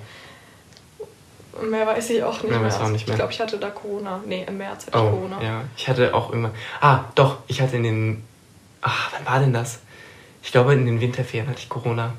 Mehr 1.62 1.86
weiß 1.86 2.10
ich 2.10 2.22
auch 2.22 2.34
nicht 2.42 2.50
Mehr 2.50 2.60
mehr. 2.60 2.74
auch 2.80 2.88
nicht 2.88 3.06
mehr. 3.06 3.14
Ich 3.14 3.18
glaube, 3.18 3.32
ich 3.32 3.40
hatte 3.40 3.58
da 3.58 3.70
Corona. 3.70 4.20
Nee, 4.24 4.44
im 4.48 4.58
März 4.58 4.86
hatte 4.86 4.98
ich 4.98 5.02
Oh, 5.04 5.10
Corona. 5.10 5.42
ja. 5.42 5.60
Ich 5.76 5.88
hatte 5.88 6.14
auch 6.14 6.30
irgendwann. 6.30 6.54
Ah, 6.80 7.00
doch, 7.14 7.38
ich 7.48 7.60
hatte 7.60 7.76
in 7.76 7.82
den. 7.82 8.24
Ach, 8.80 9.10
wann 9.12 9.26
war 9.26 9.40
denn 9.40 9.52
das? 9.52 9.80
Ich 10.48 10.52
glaube, 10.52 10.72
in 10.72 10.86
den 10.86 10.98
Winterferien 10.98 11.46
hatte 11.46 11.58
ich 11.58 11.68
Corona. 11.68 12.14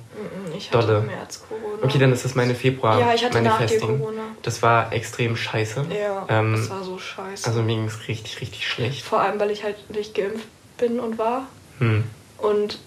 Ich 0.56 0.72
hatte 0.72 0.86
Dolle. 0.86 1.00
im 1.00 1.08
März 1.08 1.42
Corona. 1.50 1.82
Okay, 1.84 1.98
dann 1.98 2.14
ist 2.14 2.24
das 2.26 2.36
meine 2.36 2.54
Februar. 2.54 3.00
Ja, 3.00 3.12
ich 3.12 3.26
hatte 3.26 3.42
nach 3.42 3.66
dir. 3.66 3.80
Corona. 3.80 4.22
Das 4.44 4.62
war 4.62 4.94
extrem 4.94 5.36
scheiße. 5.36 5.88
Ja, 6.00 6.28
Ähm, 6.30 6.52
das 6.56 6.70
war 6.70 6.84
so 6.84 7.00
scheiße. 7.00 7.48
Also 7.48 7.64
mir 7.64 7.74
ging 7.74 7.86
es 7.86 8.08
richtig, 8.08 8.40
richtig 8.40 8.68
schlecht. 8.68 9.02
Vor 9.04 9.20
allem, 9.20 9.40
weil 9.40 9.50
ich 9.50 9.64
halt 9.64 9.90
nicht 9.90 10.14
geimpft 10.14 10.46
bin 10.78 11.00
und 11.00 11.18
war. 11.18 11.48
Hm. 11.80 12.04
Und 12.38 12.78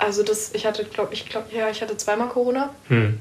also 0.00 0.24
das, 0.24 0.54
ich 0.54 0.66
hatte, 0.66 0.84
glaube 0.84 1.14
ich, 1.14 1.24
glaube, 1.28 1.54
ja, 1.54 1.70
ich 1.70 1.82
hatte 1.82 1.96
zweimal 1.96 2.26
Corona. 2.26 2.70
Hm. 2.88 3.20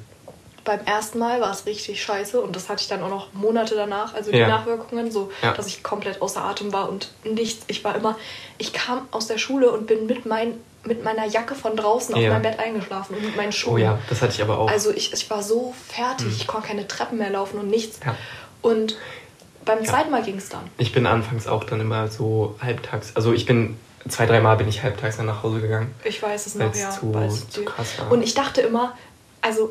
Beim 0.64 0.80
ersten 0.86 1.20
Mal 1.20 1.40
war 1.40 1.52
es 1.52 1.68
richtig 1.68 2.02
scheiße 2.02 2.42
und 2.42 2.56
das 2.56 2.68
hatte 2.68 2.82
ich 2.82 2.88
dann 2.88 3.04
auch 3.04 3.10
noch 3.12 3.32
Monate 3.34 3.76
danach, 3.76 4.16
also 4.16 4.32
die 4.32 4.40
Ja. 4.40 4.48
Nachwirkungen, 4.48 5.12
so 5.12 5.30
Ja. 5.44 5.54
dass 5.54 5.68
ich 5.68 5.84
komplett 5.84 6.20
außer 6.20 6.44
Atem 6.44 6.74
war 6.74 6.90
und 6.90 7.12
nichts. 7.24 7.64
Ich 7.68 7.84
war 7.84 7.96
immer, 7.96 8.18
ich 8.58 8.74
kam 8.74 9.08
aus 9.12 9.28
der 9.28 9.38
Schule 9.38 9.70
und 9.70 9.86
bin 9.86 10.08
mit, 10.08 10.26
mein, 10.26 10.56
mit 10.90 11.04
meiner 11.04 11.26
Jacke 11.26 11.56
von 11.56 11.78
draußen 11.78 12.14
auf 12.16 12.20
Ja. 12.22 12.32
meinem 12.34 12.42
Bett 12.42 12.60
eingeschlafen 12.60 13.16
und 13.16 13.24
mit 13.24 13.38
meinen 13.38 13.54
Schuhen. 13.54 13.74
Oh 13.76 13.78
ja, 13.78 14.00
das 14.10 14.22
hatte 14.22 14.34
ich 14.34 14.42
aber 14.42 14.58
auch. 14.60 14.70
Also 14.70 14.92
ich, 14.92 15.14
ich 15.14 15.30
war 15.30 15.42
so 15.42 15.74
fertig, 15.88 16.28
ich 16.36 16.48
konnte 16.48 16.68
keine 16.68 16.86
Treppen 16.88 17.18
mehr 17.20 17.30
laufen 17.30 17.60
und 17.60 17.70
nichts. 17.70 18.00
Ja. 18.06 18.16
Und 18.62 18.98
beim 19.64 19.86
zweiten 19.86 20.10
Mal 20.12 20.24
ging 20.24 20.38
es 20.38 20.50
dann. 20.50 20.64
Ich 20.78 20.92
bin 20.92 21.06
anfangs 21.06 21.48
auch 21.48 21.64
dann 21.64 21.80
immer 21.80 22.08
so 22.10 22.56
halbtags. 22.62 23.16
Also 23.16 23.32
ich 23.34 23.46
bin 23.46 23.78
zwei, 24.10 24.26
dreimal 24.26 24.58
bin 24.58 24.68
ich 24.68 24.82
halbtags 24.84 25.18
dann 25.18 25.28
nach 25.28 25.44
Hause 25.44 25.62
gegangen. 25.62 25.94
Ich 26.04 26.22
weiß 26.22 26.48
es 26.48 26.56
noch, 26.56 26.74
ja. 26.76 26.90
zu- 26.90 27.14
zu 27.50 27.64
krass 27.66 28.00
war. 28.00 28.12
Und 28.12 28.24
ich 28.24 28.34
dachte 28.34 28.62
immer, 28.62 28.98
also, 29.42 29.70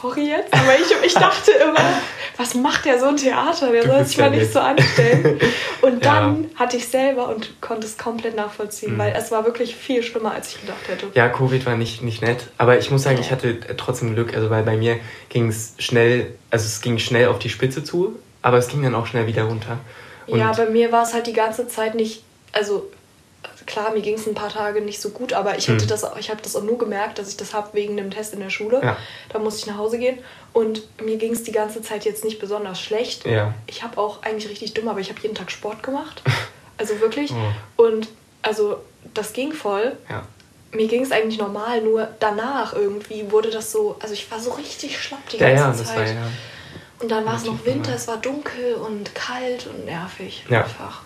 sorry 0.00 0.28
jetzt, 0.28 0.52
aber 0.52 0.74
ich, 0.78 1.06
ich 1.06 1.14
dachte 1.14 1.50
immer, 1.52 1.80
was 2.36 2.54
macht 2.54 2.84
der 2.84 2.98
so 3.00 3.06
ein 3.06 3.16
Theater? 3.16 3.70
Der 3.72 3.86
soll 3.86 4.04
sich 4.04 4.18
mal 4.18 4.32
ja 4.32 4.40
nicht 4.40 4.52
so 4.52 4.60
anstellen. 4.60 5.40
Und 5.82 5.92
Ja. 6.04 6.20
dann 6.20 6.50
hatte 6.56 6.76
ich 6.76 6.88
selber 6.88 7.28
und 7.28 7.60
konnte 7.60 7.86
es 7.86 7.98
komplett 7.98 8.36
nachvollziehen, 8.36 8.94
Mhm. 8.94 8.98
weil 8.98 9.14
es 9.16 9.30
war 9.30 9.44
wirklich 9.44 9.74
viel 9.74 10.02
schlimmer, 10.02 10.32
als 10.32 10.48
ich 10.54 10.60
gedacht 10.60 10.88
hätte. 10.88 11.06
Ja, 11.14 11.28
Covid 11.28 11.66
war 11.66 11.76
nicht, 11.76 12.02
nicht 12.02 12.22
nett, 12.22 12.46
aber 12.58 12.78
ich 12.78 12.90
muss 12.90 13.02
sagen, 13.02 13.18
ich 13.20 13.30
hatte 13.30 13.58
trotzdem 13.76 14.14
Glück, 14.14 14.34
also 14.34 14.50
weil 14.50 14.62
bei 14.62 14.76
mir 14.76 14.98
ging 15.28 15.48
es 15.48 15.74
schnell, 15.78 16.34
also 16.50 16.64
es 16.66 16.80
ging 16.80 16.98
schnell 16.98 17.28
auf 17.28 17.38
die 17.38 17.48
Spitze 17.50 17.82
zu, 17.84 18.18
aber 18.40 18.58
es 18.58 18.68
ging 18.68 18.82
dann 18.82 18.94
auch 18.94 19.06
schnell 19.06 19.26
wieder 19.26 19.44
runter. 19.44 19.78
Und 20.26 20.38
ja, 20.38 20.52
bei 20.52 20.66
mir 20.66 20.92
war 20.92 21.02
es 21.02 21.12
halt 21.14 21.26
die 21.26 21.32
ganze 21.32 21.66
Zeit 21.68 21.94
nicht, 21.96 22.22
also 22.52 22.88
klar, 23.66 23.90
mir 23.92 24.00
ging 24.02 24.14
es 24.14 24.26
ein 24.26 24.34
paar 24.34 24.48
Tage 24.48 24.80
nicht 24.80 25.00
so 25.00 25.10
gut, 25.10 25.32
aber 25.32 25.56
ich 25.58 25.68
hätte 25.68 25.82
Hm. 25.82 25.88
das, 25.88 26.04
ich 26.18 26.30
habe 26.30 26.40
das 26.42 26.56
auch 26.56 26.62
nur 26.62 26.78
gemerkt, 26.78 27.18
dass 27.18 27.28
ich 27.28 27.36
das 27.36 27.54
habe 27.54 27.68
wegen 27.74 27.96
dem 27.96 28.10
Test 28.10 28.32
in 28.34 28.40
der 28.40 28.50
Schule. 28.50 28.80
Ja. 28.82 28.96
Da 29.30 29.38
musste 29.38 29.60
ich 29.60 29.66
nach 29.66 29.78
Hause 29.78 29.98
gehen 29.98 30.18
und 30.52 30.82
mir 31.02 31.16
ging 31.18 31.32
es 31.32 31.42
die 31.42 31.52
ganze 31.52 31.82
Zeit 31.82 32.04
jetzt 32.04 32.24
nicht 32.24 32.38
besonders 32.38 32.80
schlecht. 32.80 33.24
Ja. 33.26 33.54
Ich 33.66 33.82
habe 33.82 33.98
auch 33.98 34.22
eigentlich 34.22 34.48
richtig 34.50 34.74
dumm, 34.74 34.88
aber 34.88 35.00
ich 35.00 35.08
habe 35.10 35.20
jeden 35.20 35.34
Tag 35.34 35.50
Sport 35.50 35.82
gemacht. 35.82 36.22
Also 36.78 36.98
wirklich. 37.00 37.30
Oh. 37.76 37.82
Und 37.84 38.08
also 38.40 38.78
das 39.14 39.32
ging 39.34 39.52
voll. 39.52 39.96
ja. 40.10 40.24
Mir 40.72 40.88
ging 40.88 41.02
es 41.02 41.12
eigentlich 41.12 41.38
normal, 41.38 41.82
nur 41.82 42.08
danach 42.18 42.72
irgendwie 42.72 43.30
wurde 43.30 43.50
das 43.50 43.70
so, 43.70 43.94
also 44.00 44.14
ich 44.14 44.28
war 44.32 44.40
so 44.40 44.52
richtig 44.52 44.98
schlapp 44.98 45.28
die 45.28 45.36
ganze 45.36 45.54
ja, 45.62 45.68
das 45.68 45.84
Zeit. 45.84 46.16
war. 46.16 46.30
Und 47.00 47.10
dann 47.10 47.26
war 47.26 47.36
es 47.36 47.44
noch 47.44 47.64
Winter, 47.66 47.94
es 47.94 48.08
war 48.08 48.16
dunkel 48.16 48.74
und 48.74 49.14
kalt 49.14 49.66
und 49.66 49.84
nervig. 49.84 50.44
Ja. 50.48 50.62
Einfach. 50.64 51.02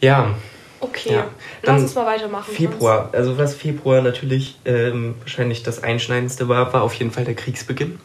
Ja, 0.00 0.34
Okay, 0.80 1.12
Ja, 1.12 1.26
lass 1.62 1.74
dann 1.74 1.82
uns 1.82 1.94
mal 1.94 2.06
weitermachen. 2.06 2.52
Februar. 2.54 3.08
Also 3.12 3.36
was 3.38 3.54
Februar 3.54 4.00
natürlich 4.00 4.56
ähm, 4.64 5.14
wahrscheinlich 5.20 5.62
das 5.62 5.82
Einschneidendste 5.82 6.48
war, 6.48 6.72
war 6.72 6.82
auf 6.82 6.94
jeden 6.94 7.10
Fall 7.10 7.24
der 7.24 7.34
Kriegsbeginn 7.34 7.98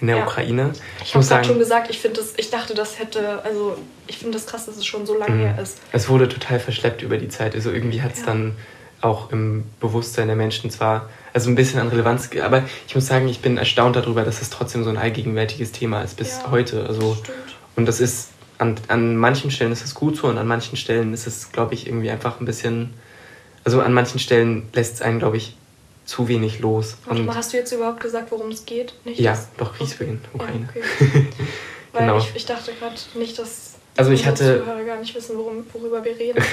in 0.00 0.06
der 0.08 0.16
Mhm. 0.16 0.20
Ja. 0.22 0.26
Ukraine. 0.26 0.72
Ich 1.04 1.14
habe 1.14 1.24
gerade 1.24 1.44
schon 1.44 1.58
gesagt, 1.60 1.90
ich 1.90 1.98
finde 2.00 2.20
das, 2.20 2.34
ich 2.36 2.50
dachte, 2.50 2.74
das 2.74 2.98
hätte, 2.98 3.44
also 3.44 3.76
ich 4.08 4.18
finde 4.18 4.32
das 4.38 4.46
krass, 4.46 4.66
dass 4.66 4.76
es 4.76 4.84
schon 4.84 5.06
so 5.06 5.16
lange 5.16 5.34
Mhm. 5.36 5.40
her 5.40 5.58
ist. 5.62 5.78
Es 5.92 6.08
wurde 6.08 6.28
total 6.28 6.58
verschleppt 6.58 7.02
über 7.02 7.18
die 7.18 7.28
Zeit. 7.28 7.54
Also 7.54 7.70
irgendwie 7.70 8.02
hat 8.02 8.14
es 8.14 8.20
Ja. 8.20 8.26
dann 8.26 8.56
auch 9.00 9.30
im 9.32 9.64
Bewusstsein 9.80 10.28
der 10.28 10.36
Menschen 10.36 10.70
zwar, 10.70 11.08
also 11.32 11.50
ein 11.50 11.54
bisschen 11.56 11.80
an 11.80 11.88
Relevanz, 11.88 12.30
aber 12.40 12.62
ich 12.86 12.94
muss 12.94 13.06
sagen, 13.06 13.28
ich 13.28 13.40
bin 13.40 13.58
erstaunt 13.58 13.96
darüber, 13.96 14.22
dass 14.22 14.40
es 14.42 14.50
trotzdem 14.50 14.84
so 14.84 14.90
ein 14.90 14.96
allgegenwärtiges 14.96 15.72
Thema 15.72 16.02
ist 16.02 16.16
bis 16.16 16.38
Ja, 16.44 16.50
heute. 16.52 16.86
Also 16.86 17.14
Stimmt. 17.14 17.36
und 17.76 17.86
das 17.86 18.00
ist 18.00 18.28
an, 18.58 18.76
an 18.88 19.16
manchen 19.16 19.50
Stellen 19.50 19.72
ist 19.72 19.84
es 19.84 19.94
gut 19.94 20.16
so 20.16 20.28
und 20.28 20.38
an 20.38 20.46
manchen 20.46 20.76
Stellen 20.76 21.12
ist 21.14 21.26
es, 21.26 21.52
glaube 21.52 21.74
ich, 21.74 21.86
irgendwie 21.86 22.10
einfach 22.10 22.40
ein 22.40 22.46
bisschen, 22.46 22.94
also 23.64 23.80
an 23.80 23.92
manchen 23.92 24.18
Stellen 24.20 24.68
lässt 24.72 24.94
es 24.94 25.02
einen, 25.02 25.18
glaube 25.18 25.36
ich, 25.36 25.56
zu 26.04 26.28
wenig 26.28 26.60
los. 26.60 26.96
Und 27.06 27.32
hast 27.34 27.52
du 27.52 27.56
jetzt 27.56 27.72
überhaupt 27.72 28.00
gesagt, 28.00 28.30
worum 28.32 28.50
es 28.50 28.64
geht? 28.66 28.94
Nicht 29.04 29.20
Ja, 29.20 29.32
das- 29.32 29.48
doch, 29.56 29.74
Kriegsbeginn, 29.76 30.20
Ukraine. 30.32 30.68
Ja, 30.74 30.82
okay. 30.82 31.26
Weil 31.92 32.02
Genau. 32.06 32.18
ich, 32.18 32.32
ich 32.34 32.46
dachte 32.46 32.72
gerade 32.72 32.94
nicht, 33.14 33.38
dass 33.38 33.74
Also 33.96 34.10
ich 34.10 34.26
hatte- 34.26 34.60
Zuhörer 34.64 34.82
gar 34.84 34.98
nicht 34.98 35.14
wissen, 35.14 35.36
worum, 35.36 35.64
worüber 35.72 36.04
wir 36.04 36.16
reden. 36.18 36.42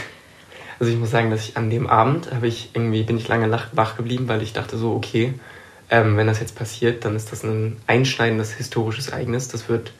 Also 0.81 0.93
ich 0.93 0.97
muss 0.97 1.11
sagen, 1.11 1.29
dass 1.29 1.41
ich 1.43 1.57
an 1.57 1.69
dem 1.69 1.87
Abend 1.87 2.31
habe 2.31 2.47
ich 2.47 2.69
irgendwie 2.73 3.03
bin 3.03 3.17
ich 3.17 3.27
lange 3.27 3.51
wach 3.73 3.97
geblieben, 3.97 4.29
weil 4.29 4.41
ich 4.41 4.53
dachte 4.53 4.77
so, 4.77 4.93
okay, 4.93 5.33
ähm, 5.89 6.15
wenn 6.15 6.25
das 6.25 6.39
jetzt 6.39 6.55
passiert, 6.55 7.03
dann 7.03 7.17
ist 7.17 7.33
das 7.33 7.43
ein 7.43 7.75
einschneidendes 7.85 8.53
historisches 8.53 9.09
Ereignis. 9.09 9.49
Das 9.49 9.67
wird 9.67 9.91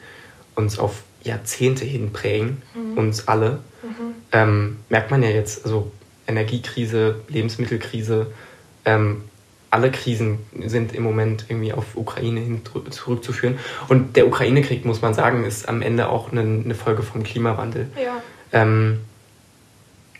uns 0.55 0.79
auf 0.79 1.03
Jahrzehnte 1.23 1.85
hin 1.85 2.11
prägen, 2.13 2.61
uns 2.95 3.27
alle. 3.27 3.59
Ähm, 4.31 4.77
merkt 4.89 5.11
man 5.11 5.23
ja 5.23 5.29
jetzt, 5.29 5.65
also 5.65 5.91
Energiekrise, 6.27 7.21
Lebensmittelkrise, 7.27 8.27
ähm, 8.85 9.23
alle 9.71 9.91
Krisen 9.91 10.39
sind 10.65 10.95
im 10.95 11.03
Moment 11.03 11.45
irgendwie 11.47 11.73
auf 11.73 11.95
Ukraine 11.95 12.39
hin 12.39 12.61
zurückzuführen. 12.89 13.59
Und 13.87 14.15
der 14.15 14.27
Ukraine-Krieg, 14.27 14.85
muss 14.85 15.01
man 15.01 15.13
sagen, 15.13 15.43
ist 15.43 15.69
am 15.69 15.81
Ende 15.81 16.09
auch 16.09 16.31
eine, 16.31 16.41
eine 16.41 16.75
Folge 16.75 17.03
vom 17.03 17.23
Klimawandel. 17.23 17.87
ja. 18.01 18.21
Ähm, 18.51 18.99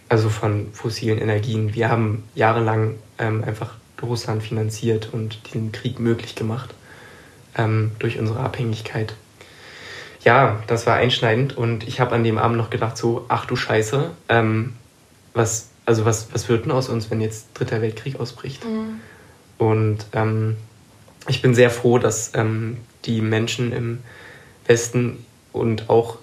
also 0.10 0.30
von 0.30 0.74
fossilen 0.74 1.20
Energien. 1.20 1.76
Wir 1.76 1.90
haben 1.90 2.24
jahrelang 2.34 2.96
ähm, 3.20 3.44
einfach 3.44 3.76
Russland 4.02 4.42
finanziert 4.42 5.10
und 5.12 5.40
diesen 5.48 5.72
Krieg 5.72 6.00
möglich 6.00 6.36
gemacht 6.36 6.74
ähm, 7.56 7.92
durch 8.00 8.18
unsere 8.20 8.40
Abhängigkeit. 8.40 9.14
Ja, 10.24 10.62
das 10.68 10.86
war 10.86 10.96
einschneidend 10.96 11.58
und 11.58 11.88
ich 11.88 12.00
habe 12.00 12.14
an 12.14 12.24
dem 12.24 12.38
Abend 12.38 12.58
noch 12.58 12.70
gedacht 12.70 12.98
so, 12.98 13.26
ach 13.30 13.46
du 13.46 13.56
Scheiße, 13.56 14.12
ähm, 14.28 14.74
was, 15.34 15.70
also 15.86 16.06
was, 16.06 16.34
was 16.34 16.50
wird 16.50 16.66
denn 16.66 16.72
aus 16.72 16.90
uns, 16.90 17.10
wenn 17.10 17.22
jetzt 17.22 17.48
Dritter 17.54 17.82
Weltkrieg 17.82 18.20
ausbricht? 18.20 18.66
Mhm. 18.66 19.00
Und 19.58 20.06
ähm, 20.14 20.58
ich 21.28 21.42
bin 21.42 21.54
sehr 21.54 21.70
froh, 21.70 22.00
dass 22.00 22.34
ähm, 22.36 22.78
die 23.06 23.22
Menschen 23.22 23.72
im 23.72 24.00
Westen 24.66 25.26
und 25.54 25.90
auch 25.90 26.18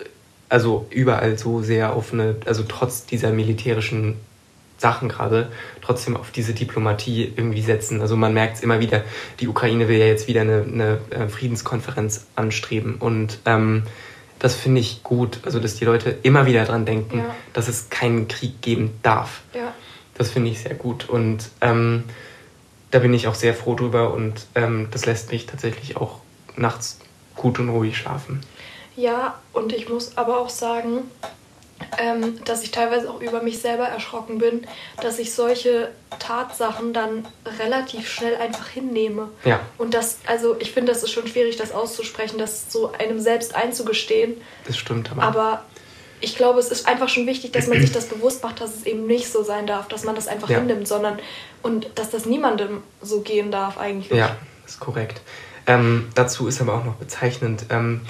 also 0.49 0.87
überall 0.91 1.39
so 1.39 1.63
sehr 1.63 1.95
auf 1.95 2.13
eine, 2.13 2.37
also 2.47 2.65
trotz 2.69 3.07
dieser 3.07 3.33
militärischen 3.33 4.17
Sachen 4.79 5.09
gerade, 5.09 5.51
trotzdem 5.81 6.17
auf 6.17 6.31
diese 6.31 6.53
Diplomatie 6.53 7.33
irgendwie 7.35 7.63
setzen. 7.63 8.01
Also 8.03 8.17
man 8.17 8.35
merkt 8.35 8.57
es 8.57 8.63
immer 8.63 8.79
wieder, 8.81 9.05
die 9.41 9.49
Ukraine 9.49 9.89
will 9.89 9.97
ja 9.99 10.07
jetzt 10.07 10.29
wieder 10.29 10.43
eine, 10.43 10.63
eine 10.63 10.99
äh, 11.11 11.29
Friedenskonferenz 11.29 12.27
anstreben 12.37 12.97
und 12.97 13.39
ähm, 13.47 13.85
das 14.39 14.55
finde 14.55 14.81
ich 14.83 15.03
gut, 15.03 15.41
also 15.45 15.59
dass 15.61 15.77
die 15.77 15.87
Leute 15.87 16.11
immer 16.23 16.45
wieder 16.45 16.65
dran 16.67 16.85
denken, 16.85 17.19
Ja. 17.21 17.35
dass 17.55 17.69
es 17.69 17.89
keinen 17.89 18.29
Krieg 18.29 18.61
geben 18.61 18.99
darf. 19.03 19.41
Ja. 19.55 19.73
Das 20.15 20.31
finde 20.31 20.51
ich 20.51 20.61
sehr 20.61 20.75
gut. 20.75 21.09
Und 21.09 21.49
ähm, 21.63 22.05
da 22.91 22.99
bin 22.99 23.15
ich 23.15 23.29
auch 23.29 23.35
sehr 23.35 23.55
froh 23.55 23.75
drüber 23.75 24.13
und 24.13 24.47
ähm, 24.55 24.89
das 24.91 25.07
lässt 25.07 25.33
mich 25.33 25.47
tatsächlich 25.47 25.97
auch 25.97 26.21
nachts 26.57 26.99
gut 27.35 27.59
und 27.59 27.71
ruhig 27.71 27.97
schlafen. 27.97 28.41
Ja, 28.95 29.35
und 29.53 29.73
ich 29.73 29.89
muss 29.89 30.17
aber 30.17 30.39
auch 30.39 30.49
sagen, 30.51 31.05
ähm, 31.99 32.43
dass 32.45 32.63
ich 32.63 32.71
teilweise 32.71 33.11
auch 33.11 33.21
über 33.21 33.43
mich 33.43 33.59
selber 33.59 33.85
erschrocken 33.85 34.39
bin, 34.39 34.67
dass 35.03 35.19
ich 35.19 35.35
solche 35.35 35.91
Tatsachen 36.19 36.93
dann 36.93 37.27
relativ 37.59 38.09
schnell 38.11 38.37
einfach 38.37 38.69
hinnehme. 38.69 39.29
Ja. 39.45 39.61
Und 39.79 39.95
das, 39.95 40.19
also 40.27 40.57
ich 40.59 40.73
finde, 40.73 40.93
das 40.93 41.03
ist 41.03 41.11
schon 41.13 41.27
schwierig, 41.27 41.57
das 41.57 41.73
auszusprechen, 41.73 42.39
das 42.39 42.73
so 42.73 42.93
einem 42.93 43.21
selbst 43.21 43.55
einzugestehen. 43.55 44.41
Das 44.67 44.77
stimmt 44.77 45.11
aber. 45.11 45.23
Aber 45.23 45.65
ich 46.21 46.37
glaube, 46.37 46.59
es 46.61 46.71
ist 46.71 46.89
einfach 46.89 47.09
schon 47.09 47.27
wichtig, 47.27 47.53
dass 47.53 47.67
man 47.67 47.81
sich 47.81 47.93
das 47.93 48.07
bewusst 48.07 48.43
macht, 48.43 48.61
dass 48.61 48.75
es 48.75 48.87
eben 48.87 49.07
nicht 49.07 49.31
so 49.31 49.43
sein 49.43 49.67
darf, 49.67 49.89
dass 49.89 50.05
man 50.05 50.15
das 50.15 50.29
einfach 50.29 50.49
Ja. 50.49 50.59
hinnimmt, 50.59 50.89
sondern 50.89 51.19
und 51.63 51.91
dass 51.97 52.11
das 52.11 52.25
niemandem 52.25 52.83
so 53.03 53.21
gehen 53.21 53.51
darf 53.51 53.77
eigentlich. 53.79 54.19
Ja, 54.19 54.37
ist 54.67 54.81
korrekt. 54.81 55.21
Ähm, 55.67 56.09
dazu 56.15 56.47
ist 56.47 56.61
aber 56.61 56.75
auch 56.75 56.85
noch 56.85 56.95
bezeichnend, 56.95 57.67
ähm, 57.71 58.01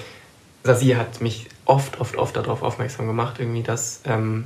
Sasi 0.63 0.89
hat 0.91 1.21
mich 1.21 1.47
oft, 1.67 1.99
oft, 1.99 2.15
oft 2.17 2.35
darauf 2.35 2.61
aufmerksam 2.63 3.07
gemacht, 3.07 3.35
irgendwie, 3.39 3.63
dass, 3.63 4.01
ähm, 4.05 4.45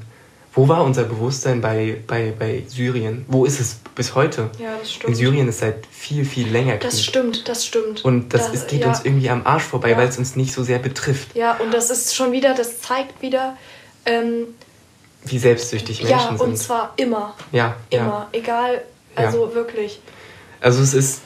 wo 0.54 0.68
war 0.68 0.84
unser 0.84 1.04
Bewusstsein 1.04 1.62
bei, 1.62 1.98
bei, 2.08 2.34
bei 2.38 2.64
Syrien? 2.68 3.26
Wo 3.30 3.46
ist 3.46 3.60
es 3.62 3.78
bis 3.96 4.16
heute? 4.16 4.50
Ja, 4.60 4.76
das 4.80 4.92
stimmt. 4.92 5.10
In 5.10 5.16
Syrien 5.16 5.48
ist 5.48 5.60
seit 5.60 5.86
viel, 5.88 6.26
viel 6.26 6.50
länger 6.50 6.74
Krieg. 6.74 6.82
Das 6.90 7.02
stimmt, 7.04 7.48
das 7.48 7.66
stimmt. 7.66 8.04
Und 8.04 8.34
das, 8.34 8.48
Das- 8.48 8.56
ist, 8.56 8.68
geht 8.68 8.82
ja. 8.82 8.90
uns 8.90 9.06
irgendwie 9.06 9.30
am 9.30 9.46
Arsch 9.46 9.64
vorbei, 9.64 9.92
Ja. 9.92 9.98
weil 9.98 10.10
es 10.10 10.18
uns 10.18 10.36
nicht 10.36 10.52
so 10.54 10.64
sehr 10.64 10.80
betrifft, 10.80 11.36
Ja, 11.36 11.54
und 11.58 11.74
das 11.74 11.90
ist 11.90 12.14
schon 12.16 12.34
wieder, 12.34 12.54
das 12.54 12.82
zeigt 12.82 13.22
wieder, 13.22 13.56
ähm, 14.06 14.48
wie 15.24 15.38
selbstsüchtig 15.40 16.02
ja, 16.02 16.18
Menschen 16.18 16.32
und 16.32 16.40
sind. 16.40 16.58
zwar 16.58 16.94
immer. 16.98 17.36
Ja, 17.54 17.76
Immer. 17.90 18.02
ja. 18.04 18.28
Egal, 18.34 18.82
Ja. 19.16 19.26
also 19.26 19.54
wirklich. 19.54 20.02
Also 20.60 20.82
es 20.82 20.94
ist, 20.94 21.22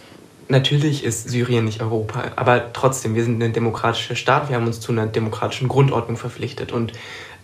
natürlich 0.50 1.04
ist 1.04 1.30
Syrien 1.30 1.66
nicht 1.66 1.82
Europa, 1.82 2.24
aber 2.36 2.72
trotzdem, 2.74 3.16
wir 3.16 3.24
sind 3.24 3.42
ein 3.42 3.54
demokratischer 3.54 4.16
Staat, 4.16 4.50
wir 4.50 4.56
haben 4.56 4.68
uns 4.68 4.80
zu 4.80 4.92
einer 4.92 5.08
demokratischen 5.08 5.68
Grundordnung 5.68 6.18
verpflichtet 6.18 6.72
und 6.72 6.94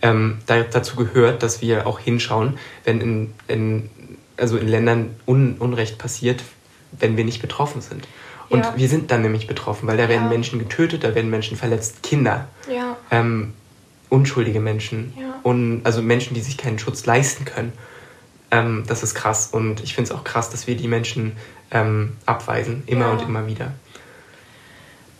ähm, 0.02 0.38
da, 0.46 0.62
dazu 0.62 0.96
gehört, 0.96 1.42
dass 1.42 1.62
wir 1.62 1.86
auch 1.86 1.98
hinschauen, 2.00 2.58
wenn 2.84 3.00
in, 3.00 3.34
in, 3.48 3.90
also 4.36 4.56
in 4.56 4.68
Ländern 4.68 5.10
Un, 5.26 5.56
Unrecht 5.58 5.98
passiert, 5.98 6.42
wenn 6.98 7.16
wir 7.16 7.24
nicht 7.24 7.40
betroffen 7.40 7.80
sind. 7.80 8.06
Und 8.48 8.64
Ja. 8.64 8.74
wir 8.76 8.88
sind 8.88 9.10
dann 9.10 9.22
nämlich 9.22 9.46
betroffen, 9.46 9.86
weil 9.86 9.96
da 9.96 10.08
werden 10.08 10.24
Ja. 10.24 10.28
Menschen 10.28 10.58
getötet, 10.58 11.04
da 11.04 11.14
werden 11.14 11.30
Menschen 11.30 11.56
verletzt, 11.56 12.02
Kinder, 12.02 12.48
Ja. 12.68 12.96
ähm, 13.10 13.54
unschuldige 14.10 14.60
Menschen, 14.60 15.14
und, 15.42 15.80
also 15.84 16.02
Menschen, 16.02 16.34
die 16.34 16.40
sich 16.40 16.56
keinen 16.58 16.78
Schutz 16.78 17.06
leisten 17.06 17.44
können. 17.44 17.72
Ähm, 18.50 18.84
das 18.86 19.02
ist 19.02 19.14
krass 19.14 19.48
und 19.52 19.82
ich 19.82 19.94
finde 19.94 20.10
es 20.10 20.16
auch 20.16 20.24
krass, 20.24 20.50
dass 20.50 20.66
wir 20.66 20.76
die 20.76 20.86
Menschen 20.88 21.32
ähm, 21.72 22.16
abweisen, 22.26 22.82
immer 22.86 23.06
Ja. 23.06 23.10
und 23.12 23.22
immer 23.22 23.46
wieder. 23.46 23.72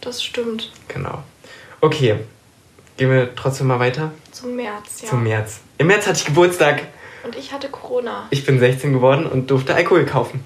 Das 0.01 0.23
stimmt. 0.23 0.71
Genau. 0.88 1.23
Okay, 1.81 2.17
gehen 2.97 3.11
wir 3.11 3.35
trotzdem 3.35 3.69
mal 3.69 3.79
weiter 3.81 4.12
Zum 4.31 4.57
März, 4.57 5.03
ja. 5.03 5.09
zum 5.09 5.23
März. 5.23 5.61
Im 5.79 5.87
März 5.88 6.07
hatte 6.07 6.19
ich 6.19 6.25
Geburtstag. 6.27 6.83
Und 7.25 7.37
ich 7.37 7.53
hatte 7.53 7.69
Corona. 7.69 8.27
Ich 8.31 8.45
bin 8.45 8.59
16 8.59 8.93
geworden 8.93 9.27
und 9.27 9.51
durfte 9.51 9.75
Alkohol 9.75 10.05
kaufen. 10.05 10.43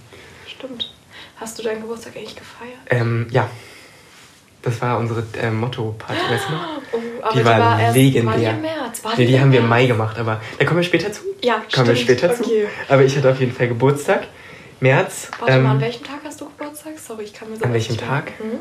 Stimmt. 0.46 0.92
Hast 1.38 1.58
du 1.58 1.62
deinen 1.62 1.80
Geburtstag 1.82 2.16
eigentlich 2.16 2.36
gefeiert? 2.36 2.78
Ähm, 2.90 3.26
ja, 3.30 3.48
das 4.62 4.80
war 4.80 4.98
unsere 4.98 5.22
äh, 5.40 5.50
Motto-Party, 5.50 6.20
weißt 6.30 6.44
du 6.48 6.52
noch? 6.52 6.66
Oh, 6.92 6.98
aber 7.22 7.32
Die 7.38 7.44
war 7.44 7.80
erst, 7.80 7.96
legendär. 7.96 8.32
War 8.32 8.38
die 8.38 8.44
im 8.46 8.60
März? 8.62 9.04
War 9.04 9.16
Nee, 9.16 9.26
die 9.26 9.40
haben 9.40 9.52
wir 9.52 9.60
im? 9.60 9.68
Mai 9.68 9.86
gemacht, 9.86 10.18
aber 10.18 10.40
da 10.58 10.64
kommen 10.64 10.78
wir 10.80 10.84
später 10.84 11.12
zu. 11.12 11.22
Ja, 11.42 11.62
Kommen 11.74 11.88
wir 11.88 11.96
stimmt. 11.96 12.18
später 12.20 12.34
zu. 12.34 12.44
Okay. 12.44 12.66
Aber 12.88 13.02
ich 13.04 13.16
hatte 13.16 13.30
auf 13.30 13.40
jeden 13.40 13.52
Fall 13.52 13.68
Geburtstag. 13.68 14.24
März. 14.80 15.30
Warte 15.38 15.54
ähm, 15.54 15.62
mal, 15.62 15.70
an 15.72 15.80
welchem 15.80 16.04
Tag 16.04 16.20
hast 16.24 16.40
du 16.40 16.46
Geburtstag? 16.46 16.98
Sorry, 16.98 17.24
ich 17.24 17.34
kann 17.34 17.50
mir 17.50 17.56
so 17.56 17.64
An 17.64 17.72
welchem 17.72 17.96
Tag? 17.96 18.32
Hm? 18.38 18.60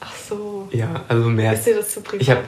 Ach 0.00 0.14
so. 0.14 0.68
Ja, 0.72 1.04
also 1.08 1.28
März. 1.28 1.60
Ist 1.60 1.66
dir 1.66 1.76
das 1.76 1.90
zu 1.90 2.00
privat? 2.00 2.22
Ich 2.22 2.30
habe, 2.30 2.44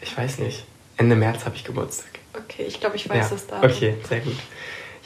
ich 0.00 0.16
weiß 0.16 0.38
nicht, 0.38 0.64
Ende 0.96 1.16
März 1.16 1.44
habe 1.44 1.56
ich 1.56 1.64
Geburtstag. 1.64 2.10
Okay, 2.34 2.64
ich 2.64 2.78
glaube, 2.78 2.96
ich 2.96 3.08
weiß 3.08 3.30
ja. 3.30 3.36
das 3.36 3.46
Datum. 3.46 3.70
Okay, 3.70 3.96
sehr 4.08 4.20
gut. 4.20 4.36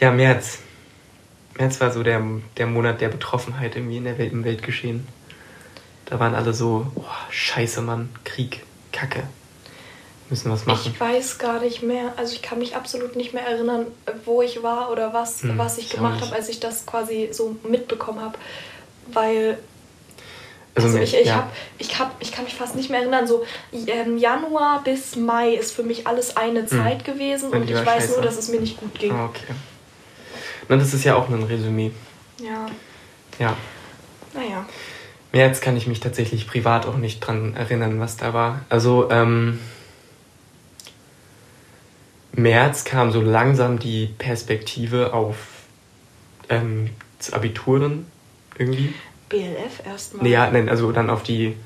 Ja, 0.00 0.10
März. 0.10 0.58
März 1.56 1.80
war 1.80 1.90
so 1.92 2.02
der, 2.02 2.22
der 2.56 2.66
Monat 2.66 3.00
der 3.00 3.08
Betroffenheit 3.08 3.76
irgendwie 3.76 3.98
in 3.98 4.04
der 4.04 4.18
Welt, 4.18 4.32
im 4.32 4.44
Weltgeschehen. 4.44 5.06
Da 6.06 6.18
waren 6.20 6.34
alle 6.34 6.52
so, 6.52 6.86
oh, 6.96 7.04
scheiße 7.30 7.80
Mann, 7.80 8.10
Krieg, 8.24 8.62
Kacke. 8.92 9.22
Müssen 10.30 10.50
was 10.50 10.64
machen. 10.66 10.90
Ich 10.94 10.98
weiß 11.00 11.38
gar 11.38 11.60
nicht 11.60 11.82
mehr, 11.82 12.14
also 12.16 12.32
ich 12.34 12.40
kann 12.42 12.58
mich 12.58 12.74
absolut 12.76 13.14
nicht 13.14 13.34
mehr 13.34 13.46
erinnern, 13.46 13.86
wo 14.24 14.40
ich 14.42 14.62
war 14.62 14.90
oder 14.90 15.12
was, 15.12 15.42
Hm, 15.42 15.58
was 15.58 15.76
ich 15.78 15.90
gemacht 15.90 16.20
habe, 16.22 16.34
als 16.34 16.48
ich 16.48 16.60
das 16.60 16.86
quasi 16.86 17.28
so 17.30 17.56
mitbekommen 17.68 18.20
habe. 18.20 18.38
Weil 19.12 19.58
also, 20.74 20.88
Also 20.88 20.98
ich, 21.00 21.14
ich, 21.14 21.26
ja. 21.26 21.36
hab, 21.36 21.52
ich, 21.78 21.98
hab, 22.00 22.16
ich 22.20 22.32
kann 22.32 22.44
mich 22.44 22.54
fast 22.54 22.74
nicht 22.74 22.90
mehr 22.90 23.00
erinnern. 23.00 23.26
So 23.28 23.44
ähm, 23.86 24.18
Januar 24.18 24.82
bis 24.82 25.14
Mai 25.14 25.54
ist 25.54 25.72
für 25.72 25.82
mich 25.84 26.06
alles 26.06 26.36
eine 26.36 26.66
Zeit 26.66 27.04
gewesen 27.04 27.50
Und 27.50 27.68
ich 27.70 27.76
weiß 27.76 27.84
scheiße. 27.84 28.12
nur, 28.14 28.22
dass 28.22 28.36
es 28.38 28.48
mir 28.48 28.60
nicht 28.60 28.78
gut 28.78 28.98
ging. 28.98 29.12
Ah, 29.12 29.26
okay. 29.26 29.54
Na, 30.68 30.76
das 30.76 30.92
ist 30.94 31.04
ja 31.04 31.14
auch 31.14 31.28
ein 31.28 31.42
Resümee. 31.44 31.92
Ja, 32.42 32.66
Ja. 33.38 33.56
naja. 34.32 34.66
März 35.32 35.60
kann 35.60 35.76
ich 35.76 35.86
mich 35.86 36.00
tatsächlich 36.00 36.46
privat 36.48 36.86
auch 36.86 36.96
nicht 36.96 37.20
dran 37.20 37.54
erinnern, 37.54 38.00
was 38.00 38.16
da 38.16 38.32
war. 38.34 38.60
Also, 38.68 39.10
ähm, 39.10 39.60
März 42.36 42.84
kam 42.84 43.12
so 43.12 43.20
langsam 43.20 43.78
die 43.78 44.06
Perspektive 44.18 45.12
auf 45.12 45.36
ähm, 46.48 46.90
das 47.18 47.32
Abituren 47.32 48.06
irgendwie. 48.58 48.92
BLF 49.28 49.86
erstmal. 49.86 50.26
Ja, 50.26 50.50
nein, 50.50 50.68
also 50.68 50.92
dann 50.92 51.10
auf 51.10 51.22
die 51.22 51.56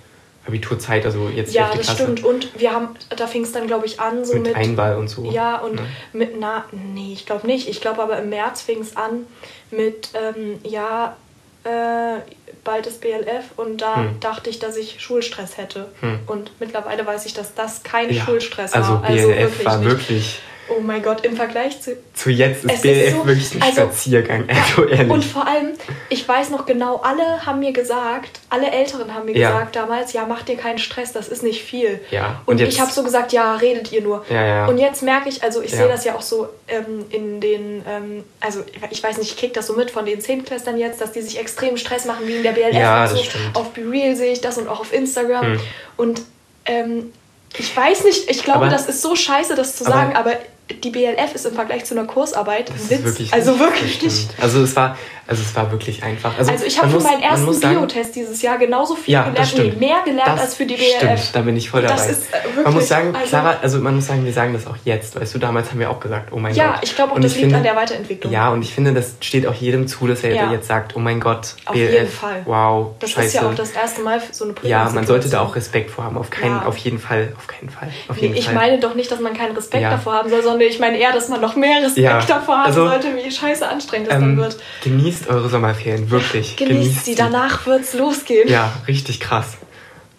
Abiturzeit, 0.46 1.04
also 1.04 1.28
jetzt 1.28 1.52
ja, 1.54 1.66
11. 1.68 1.76
das 1.76 1.86
Klasse. 1.86 2.02
stimmt. 2.02 2.24
Und 2.24 2.58
wir 2.58 2.72
haben, 2.72 2.88
da 3.16 3.26
fing 3.26 3.42
es 3.42 3.52
dann, 3.52 3.66
glaube 3.66 3.86
ich, 3.86 4.00
an, 4.00 4.24
so 4.24 4.34
mit, 4.34 4.44
mit. 4.44 4.56
Einwahl 4.56 4.96
und 4.96 5.08
so. 5.08 5.30
Ja, 5.30 5.58
und 5.58 5.74
Ne? 5.76 5.82
mit, 6.12 6.38
na, 6.40 6.64
nee, 6.72 7.12
ich 7.12 7.26
glaube 7.26 7.46
nicht. 7.46 7.68
Ich 7.68 7.80
glaube 7.80 8.02
aber 8.02 8.18
im 8.18 8.30
März 8.30 8.62
fing 8.62 8.80
es 8.80 8.96
an 8.96 9.26
mit, 9.70 10.10
ähm, 10.14 10.58
ja, 10.62 11.16
äh, 11.64 12.20
bald 12.64 12.86
ist 12.86 13.00
BLF 13.02 13.44
und 13.56 13.82
da 13.82 13.96
Hm. 13.96 14.20
dachte 14.20 14.48
ich, 14.48 14.58
dass 14.58 14.76
ich 14.76 15.00
Schulstress 15.02 15.58
hätte. 15.58 15.88
Hm. 16.00 16.20
Und 16.26 16.52
mittlerweile 16.60 17.04
weiß 17.04 17.26
ich, 17.26 17.34
dass 17.34 17.54
das 17.54 17.82
kein 17.82 18.10
Ja, 18.10 18.24
Schulstress 18.24 18.72
also 18.72 19.02
war. 19.02 19.02
BLF 19.02 19.64
war 19.66 19.82
wirklich, 19.84 20.38
Oh 20.70 20.80
mein 20.80 21.02
Gott, 21.02 21.24
im 21.24 21.34
Vergleich 21.36 21.80
zu. 21.80 21.96
zu 22.14 22.30
jetzt 22.30 22.64
ist 22.64 22.82
BLF 22.82 23.12
so- 23.14 23.26
wirklich 23.26 23.54
ein 23.54 23.62
also- 23.62 23.80
Spaziergang, 23.82 24.44
also 24.48 24.84
ehrlich. 24.88 25.10
Und 25.10 25.24
vor 25.24 25.46
allem, 25.46 25.72
ich 26.08 26.28
weiß 26.28 26.50
noch 26.50 26.66
genau, 26.66 26.96
alle 26.96 27.46
haben 27.46 27.60
mir 27.60 27.72
gesagt, 27.72 28.40
alle 28.50 28.70
Älteren 28.70 29.14
haben 29.14 29.24
mir 29.26 29.36
Ja. 29.36 29.50
gesagt 29.50 29.76
damals, 29.76 30.12
ja, 30.12 30.26
mach 30.28 30.42
dir 30.42 30.56
keinen 30.56 30.78
Stress, 30.78 31.12
das 31.12 31.28
ist 31.28 31.42
nicht 31.42 31.62
viel. 31.62 32.00
Ja, 32.10 32.40
Und, 32.46 32.54
und 32.54 32.60
jetzt- 32.60 32.74
ich 32.74 32.80
habe 32.80 32.90
so 32.92 33.02
gesagt, 33.02 33.32
ja, 33.32 33.56
redet 33.56 33.90
ihr 33.92 34.02
nur. 34.02 34.24
Ja, 34.28 34.44
ja. 34.44 34.66
Und 34.66 34.78
jetzt 34.78 35.02
merke 35.02 35.28
ich, 35.28 35.42
also 35.42 35.62
ich 35.62 35.70
Ja. 35.72 35.78
sehe 35.78 35.88
das 35.88 36.04
ja 36.04 36.14
auch 36.14 36.22
so 36.22 36.48
ähm, 36.68 37.06
in 37.10 37.40
den, 37.40 37.82
ähm, 37.88 38.24
also 38.40 38.60
ich 38.90 39.02
weiß 39.02 39.16
nicht, 39.18 39.30
ich 39.30 39.36
kriege 39.38 39.54
das 39.54 39.66
so 39.68 39.72
mit 39.74 39.90
von 39.90 40.04
den 40.04 40.20
Zehntklässlern 40.20 40.76
jetzt, 40.76 41.00
dass 41.00 41.12
die 41.12 41.22
sich 41.22 41.38
extrem 41.40 41.78
Stress 41.78 42.04
machen 42.04 42.26
wegen 42.26 42.42
der 42.42 42.52
BLF 42.52 42.74
Ja, 42.74 43.04
und 43.04 43.10
das 43.12 43.18
so. 43.18 43.24
stimmt. 43.24 43.56
Auf 43.56 43.70
BeReal 43.70 44.14
sehe 44.16 44.32
ich 44.32 44.42
das 44.42 44.58
und 44.58 44.68
auch 44.68 44.80
auf 44.80 44.92
Instagram. 44.92 45.46
Hm. 45.54 45.60
Und 45.96 46.22
ähm, 46.66 47.12
ich 47.56 47.74
weiß 47.74 48.04
nicht, 48.04 48.30
ich 48.30 48.44
glaube, 48.44 48.66
Aber- 48.66 48.68
das 48.68 48.86
ist 48.86 49.00
so 49.00 49.16
scheiße, 49.16 49.54
das 49.54 49.76
zu 49.76 49.86
aber- 49.86 49.94
sagen, 49.94 50.16
aber 50.16 50.32
die 50.70 50.90
BLF 50.90 51.34
ist 51.34 51.46
im 51.46 51.54
Vergleich 51.54 51.84
zu 51.84 51.94
einer 51.96 52.06
Kursarbeit 52.06 52.68
Das 52.70 52.90
Witz. 52.90 53.02
wirklich 53.04 53.32
also 53.32 53.58
wirklich 53.58 54.02
nicht. 54.02 54.30
Also 54.40 54.62
es 54.62 54.76
war, 54.76 54.96
also 55.26 55.42
es 55.42 55.54
war 55.56 55.70
wirklich 55.72 56.02
einfach. 56.02 56.36
Also, 56.38 56.50
Also 56.52 56.64
ich 56.66 56.80
habe 56.80 56.90
für 56.90 57.00
meinen 57.00 57.22
ersten 57.22 57.58
Biotest 57.60 58.14
dieses 58.16 58.42
Jahr 58.42 58.58
genauso 58.58 58.94
viel 58.94 59.14
Ja, 59.14 59.28
gelernt, 59.28 59.54
nee, 59.56 59.72
mehr 59.78 59.96
gelernt 60.04 60.28
Das 60.28 60.40
als 60.40 60.54
für 60.56 60.66
die 60.66 60.74
BLF. 60.76 60.96
Stimmt, 60.98 61.30
da 61.34 61.40
bin 61.40 61.56
ich 61.56 61.70
voll 61.70 61.82
dabei. 61.82 61.94
Das 61.94 62.10
ist, 62.10 62.28
äh, 62.30 62.44
wirklich, 62.44 62.64
man 62.64 62.74
muss 62.74 62.88
sagen, 62.88 63.14
also- 63.14 63.28
Clara, 63.28 63.56
also 63.62 63.78
man 63.78 63.94
muss 63.96 64.06
sagen, 64.06 64.24
wir 64.24 64.32
sagen 64.32 64.52
das 64.52 64.66
auch 64.66 64.76
jetzt. 64.84 65.18
Weißt 65.18 65.34
du, 65.34 65.38
damals 65.38 65.70
haben 65.70 65.80
wir 65.80 65.90
auch 65.90 66.00
gesagt, 66.00 66.32
oh 66.32 66.38
mein 66.38 66.54
Ja, 66.54 66.72
Gott. 66.72 66.80
ich 66.82 66.94
glaube 66.94 67.12
auch, 67.12 67.16
Und 67.16 67.24
das 67.24 67.32
ich 67.32 67.38
liegt 67.38 67.52
finde, 67.52 67.56
an 67.58 67.62
der 67.64 67.76
Weiterentwicklung. 67.76 68.32
Ja, 68.32 68.50
und 68.50 68.62
ich 68.62 68.74
finde, 68.74 68.92
das 68.92 69.14
steht 69.20 69.46
auch 69.46 69.54
jedem 69.54 69.88
zu, 69.88 70.06
dass 70.06 70.22
er 70.22 70.34
Ja. 70.34 70.52
jetzt 70.52 70.66
sagt, 70.68 70.94
oh 70.96 70.98
mein 70.98 71.20
Gott, 71.20 71.54
Auf 71.64 71.72
BLF, 71.74 71.92
jeden 71.92 72.08
Fall. 72.08 72.42
wow, 72.44 72.88
das 72.98 73.10
scheiße. 73.10 73.26
ist 73.26 73.34
ja 73.34 73.48
auch 73.48 73.54
das 73.54 73.70
erste 73.72 74.02
Mal 74.02 74.20
für 74.20 74.34
so 74.34 74.44
eine 74.44 74.54
ja, 74.62 74.90
man 74.94 75.06
sollte 75.06 75.28
da 75.30 75.40
auch 75.40 75.56
Respekt 75.56 75.90
vor 75.90 76.04
haben. 76.04 76.16
Auf, 76.18 76.28
keinen, 76.30 76.56
Ja. 76.56 76.66
auf 76.66 76.76
jeden 76.76 76.98
Fall, 76.98 77.32
auf 77.38 77.46
keinen 77.46 77.70
Fall. 77.70 77.88
Auf 78.08 78.16
Nee, 78.16 78.22
jeden 78.22 78.36
ich 78.36 78.46
Fall. 78.46 78.54
meine 78.54 78.78
doch 78.80 78.94
nicht, 78.94 79.10
dass 79.10 79.20
man 79.20 79.34
keinen 79.34 79.54
Respekt 79.54 79.82
Ja. 79.82 79.90
davor 79.90 80.14
haben 80.14 80.28
soll, 80.30 80.42
sondern 80.42 80.57
ich 80.66 80.78
meine 80.80 80.98
eher, 80.98 81.12
dass 81.12 81.28
man 81.28 81.40
noch 81.40 81.56
mehr 81.56 81.78
Respekt 81.82 81.98
Ja, 81.98 82.20
davor 82.20 82.58
haben 82.58 82.66
also, 82.66 82.86
sollte, 82.86 83.14
wie 83.16 83.30
scheiße 83.30 83.66
anstrengend 83.68 84.08
das 84.08 84.18
dann 84.18 84.30
ähm, 84.30 84.36
wird. 84.36 84.56
genießt 84.82 85.28
eure 85.28 85.48
Sommerferien, 85.48 86.10
wirklich. 86.10 86.56
Genießt 86.56 87.04
sie, 87.04 87.14
danach 87.14 87.66
wird's 87.66 87.94
losgehen. 87.94 88.48
Ja, 88.48 88.72
richtig 88.86 89.20
krass. 89.20 89.56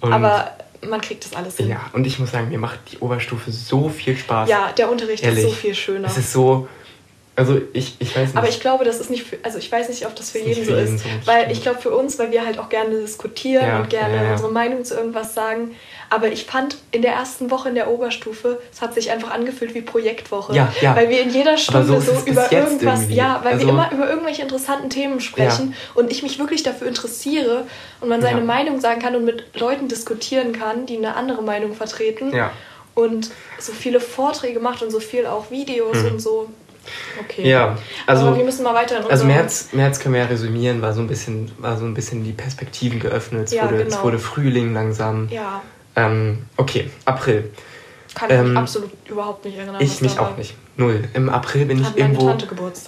Und 0.02 0.14
Aber 0.14 0.52
man 0.88 1.02
kriegt 1.02 1.26
das 1.26 1.36
alles 1.36 1.58
hin. 1.58 1.70
Ja, 1.70 1.82
und 1.94 2.08
ich 2.08 2.20
muss 2.20 2.32
sagen, 2.32 2.50
mir 2.50 2.60
macht 2.60 2.80
die 2.92 3.00
Oberstufe 3.00 3.52
so 3.52 3.90
viel 3.90 4.18
Spaß. 4.18 4.50
Ja, 4.50 4.72
der 4.78 4.90
Unterricht 4.90 5.24
Ehrlich. 5.24 5.44
ist 5.44 5.50
so 5.50 5.56
viel 5.56 5.76
schöner. 5.76 6.08
Es 6.08 6.18
ist 6.18 6.32
so, 6.32 6.68
Also 7.40 7.60
ich, 7.74 7.96
ich 8.00 8.16
weiß 8.16 8.28
nicht. 8.28 8.38
Aber 8.38 8.48
ich 8.50 8.60
glaube, 8.60 8.84
das 8.86 9.00
ist 9.00 9.10
nicht 9.10 9.24
für, 9.24 9.38
also 9.44 9.58
ich 9.58 9.72
weiß 9.72 9.90
nicht, 9.90 10.06
ob 10.06 10.16
das 10.16 10.32
für 10.32 10.38
Ist 10.40 10.48
jeden 10.48 10.66
so 10.66 10.76
jeden 10.76 10.96
ist. 10.96 11.04
so, 11.04 11.10
weil 11.26 11.52
ich 11.52 11.62
glaube 11.62 11.80
für 11.82 11.92
uns, 11.92 12.20
weil 12.20 12.32
wir 12.32 12.46
halt 12.46 12.60
auch 12.60 12.70
gerne 12.70 13.00
diskutieren 13.00 13.66
Ja, 13.66 13.80
und 13.80 13.90
gerne 13.90 14.16
ja, 14.18 14.24
ja. 14.24 14.32
unsere 14.34 14.52
Meinung 14.52 14.84
zu 14.86 14.96
irgendwas 14.96 15.34
sagen. 15.34 15.76
Aber 16.12 16.28
ich 16.32 16.46
fand 16.46 16.78
in 16.92 17.02
der 17.04 17.14
ersten 17.14 17.52
Woche 17.52 17.70
in 17.70 17.76
der 17.76 17.90
Oberstufe, 17.90 18.60
es 18.74 18.82
hat 18.82 18.96
sich 18.96 19.12
einfach 19.12 19.30
angefühlt 19.32 19.74
wie 19.76 19.82
Projektwoche. 19.82 20.56
Ja, 20.56 20.74
ja. 20.82 20.96
Weil 20.96 21.10
wir 21.10 21.22
in 21.22 21.30
jeder 21.30 21.58
Stunde 21.58 21.86
so 21.86 22.00
so, 22.00 22.12
über 22.26 22.52
irgendwas, 22.52 23.02
irgendwie. 23.02 23.16
ja, 23.16 23.40
weil 23.44 23.54
Also- 23.54 23.66
wir 23.68 23.74
immer 23.74 23.92
über 23.92 24.10
irgendwelche 24.10 24.42
interessanten 24.42 24.90
Themen 24.90 25.22
sprechen 25.22 25.76
und 25.96 26.12
ich 26.12 26.24
mich 26.24 26.40
wirklich 26.40 26.64
dafür 26.64 26.88
interessiere 26.88 27.66
und 28.02 28.10
man 28.10 28.22
seine. 28.22 28.42
Meinung 28.42 28.80
sagen 28.82 29.00
kann 29.02 29.16
und 29.16 29.26
mit 29.26 29.44
Leuten 29.60 29.88
diskutieren 29.88 30.54
kann, 30.54 30.86
die 30.88 30.98
eine 30.98 31.16
andere 31.16 31.44
Meinung 31.44 31.76
vertreten. 31.76 32.34
Ja. 32.36 32.52
Und 32.96 33.30
so 33.60 33.72
viele 33.72 34.00
Vorträge 34.00 34.60
macht 34.60 34.82
und 34.82 34.90
so 34.92 35.00
viel 35.00 35.26
auch 35.28 35.52
Videos 35.52 35.98
und 36.04 36.20
so. 36.20 36.50
Okay. 37.24 37.50
Ja, 37.50 37.78
also- 38.06 38.28
Aber 38.28 38.38
wir 38.38 38.44
müssen 38.44 38.64
mal 38.64 38.74
weiter 38.74 39.04
Also 39.10 39.26
März, 39.26 39.70
März 39.74 40.00
können 40.00 40.14
wir 40.16 40.22
ja 40.22 40.28
resümieren, 40.28 40.82
war 40.82 40.94
so 40.94 41.02
ein 41.02 41.08
bisschen, 41.08 41.52
war 41.58 41.78
so 41.78 41.86
ein 41.86 41.94
bisschen 41.94 42.24
die 42.24 42.32
Perspektiven 42.34 43.00
geöffnet. 43.00 43.46
Es, 43.48 43.54
Ja, 43.54 43.66
wurde, 43.66 43.82
es 43.84 43.94
genau. 43.94 44.04
wurde 44.04 44.20
Frühling 44.20 44.74
langsam. 44.74 45.28
Ja, 45.30 45.62
Ähm, 45.96 46.46
okay, 46.58 46.90
April. 47.06 47.52
kann 48.16 48.30
ich 48.30 48.38
mich 48.38 48.48
Ähm, 48.50 48.58
absolut 48.58 48.92
überhaupt 49.08 49.44
nicht 49.46 49.58
erinnern. 49.58 49.76
Ich 49.80 50.02
mich 50.02 50.18
auch 50.20 50.32
war. 50.32 50.38
nicht. 50.38 50.56
Null. 50.78 51.04
Im 51.14 51.30
April 51.30 51.66
bin 51.66 51.80
ich 51.80 51.86
Hat 51.86 51.98
meine 52.00 52.14
irgendwo. 52.14 52.38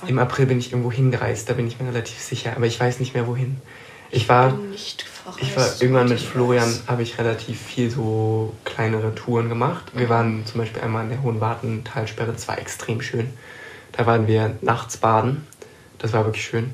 Im 0.07 0.19
April 0.19 0.45
bin 0.45 0.59
ich 0.59 0.71
irgendwo 0.71 0.91
hingereist, 0.91 1.49
da 1.49 1.53
bin 1.53 1.67
ich 1.67 1.79
mir 1.79 1.87
relativ 1.89 2.19
sicher, 2.19 2.53
aber 2.55 2.65
ich 2.67 2.79
weiß 2.79 2.99
nicht 2.99 3.13
mehr 3.13 3.27
wohin. 3.27 3.57
Ich 4.13 4.27
war, 4.27 4.53
ich 5.39 5.55
war 5.55 5.67
irgendwann 5.79 6.09
mit 6.09 6.19
ich 6.19 6.27
Florian, 6.27 6.73
habe 6.87 7.01
ich 7.01 7.17
relativ 7.17 7.59
viel 7.61 7.89
so 7.89 8.53
kleinere 8.65 9.15
Touren 9.15 9.47
gemacht. 9.49 9.85
Wir 9.93 10.09
waren 10.09 10.45
zum 10.45 10.59
Beispiel 10.59 10.81
einmal 10.81 11.03
in 11.03 11.09
der 11.11 11.21
Hohen 11.21 11.39
Wartentalsperre, 11.39 12.31
das 12.33 12.47
war 12.47 12.57
extrem 12.57 13.01
schön. 13.01 13.29
Da 13.93 14.05
waren 14.05 14.27
wir 14.27 14.55
nachts 14.61 14.97
baden, 14.97 15.45
das 15.99 16.13
war 16.13 16.25
wirklich 16.25 16.45
schön. 16.45 16.73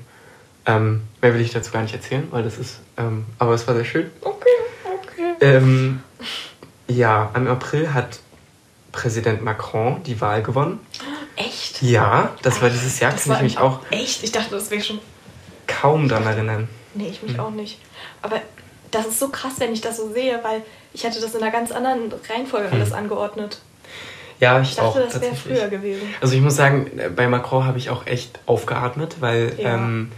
Ähm, 0.66 1.04
mehr 1.22 1.34
will 1.34 1.42
ich 1.42 1.52
dazu 1.52 1.72
gar 1.72 1.82
nicht 1.82 1.94
erzählen, 1.94 2.28
weil 2.32 2.44
das 2.44 2.58
ist, 2.58 2.80
ähm, 2.98 3.26
aber 3.40 3.54
es 3.54 3.68
war 3.68 3.76
sehr 3.76 3.86
schön. 3.86 4.10
Okay, 4.22 4.48
okay. 4.84 5.34
Ähm, 5.42 6.02
ja, 6.88 7.32
im 7.36 7.48
April 7.48 7.94
hat 7.94 8.20
Präsident 8.92 9.42
Macron 9.44 10.04
die 10.04 10.20
Wahl 10.22 10.42
gewonnen. 10.44 10.80
Echt? 11.36 11.82
Ja, 11.82 12.34
das 12.42 12.62
war 12.62 12.70
dieses 12.70 13.00
Jahr, 13.00 13.12
Das 13.12 13.26
kann 13.26 13.36
ich 13.38 13.42
mich 13.44 13.58
auch 13.60 13.80
Echt? 13.92 14.24
Ich 14.24 14.32
dachte, 14.32 14.52
das 14.52 14.70
wäre 14.72 14.82
schon. 14.82 15.00
kaum 15.68 16.08
daran 16.10 16.26
erinnern. 16.28 16.68
Nee, 16.96 17.10
ich 17.10 17.22
mich 17.22 17.34
Hm. 17.34 17.40
auch 17.40 17.52
nicht. 17.52 17.80
Aber 18.22 18.42
das 18.92 19.06
ist 19.06 19.20
so 19.20 19.30
krass, 19.30 19.54
wenn 19.60 19.72
ich 19.74 19.82
das 19.82 19.98
so 19.98 20.12
sehe, 20.12 20.40
weil 20.44 20.64
ich 20.94 21.06
hatte 21.06 21.20
das 21.22 21.36
in 21.36 21.44
einer 21.44 21.52
ganz 21.52 21.72
anderen 21.72 22.12
Reihenfolge 22.30 22.72
alles 22.72 22.92
angeordnet. 22.92 23.60
Ja, 24.40 24.62
ich, 24.62 24.70
Ich 24.70 24.76
dachte, 24.76 24.88
auch 24.90 24.94
das 24.96 25.14
wäre 25.22 25.32
tatsächlich. 25.32 25.58
früher 25.60 25.68
gewesen. 25.70 26.02
Also 26.22 26.36
ich 26.36 26.42
muss 26.42 26.56
sagen, 26.56 26.92
bei 27.16 27.28
Macron 27.28 27.66
habe 27.66 27.78
ich 27.80 27.90
auch 27.90 28.06
echt 28.06 28.40
aufgeatmet, 28.46 29.18
weil 29.20 29.54
Ja. 29.58 29.76
ähm, 29.76 30.12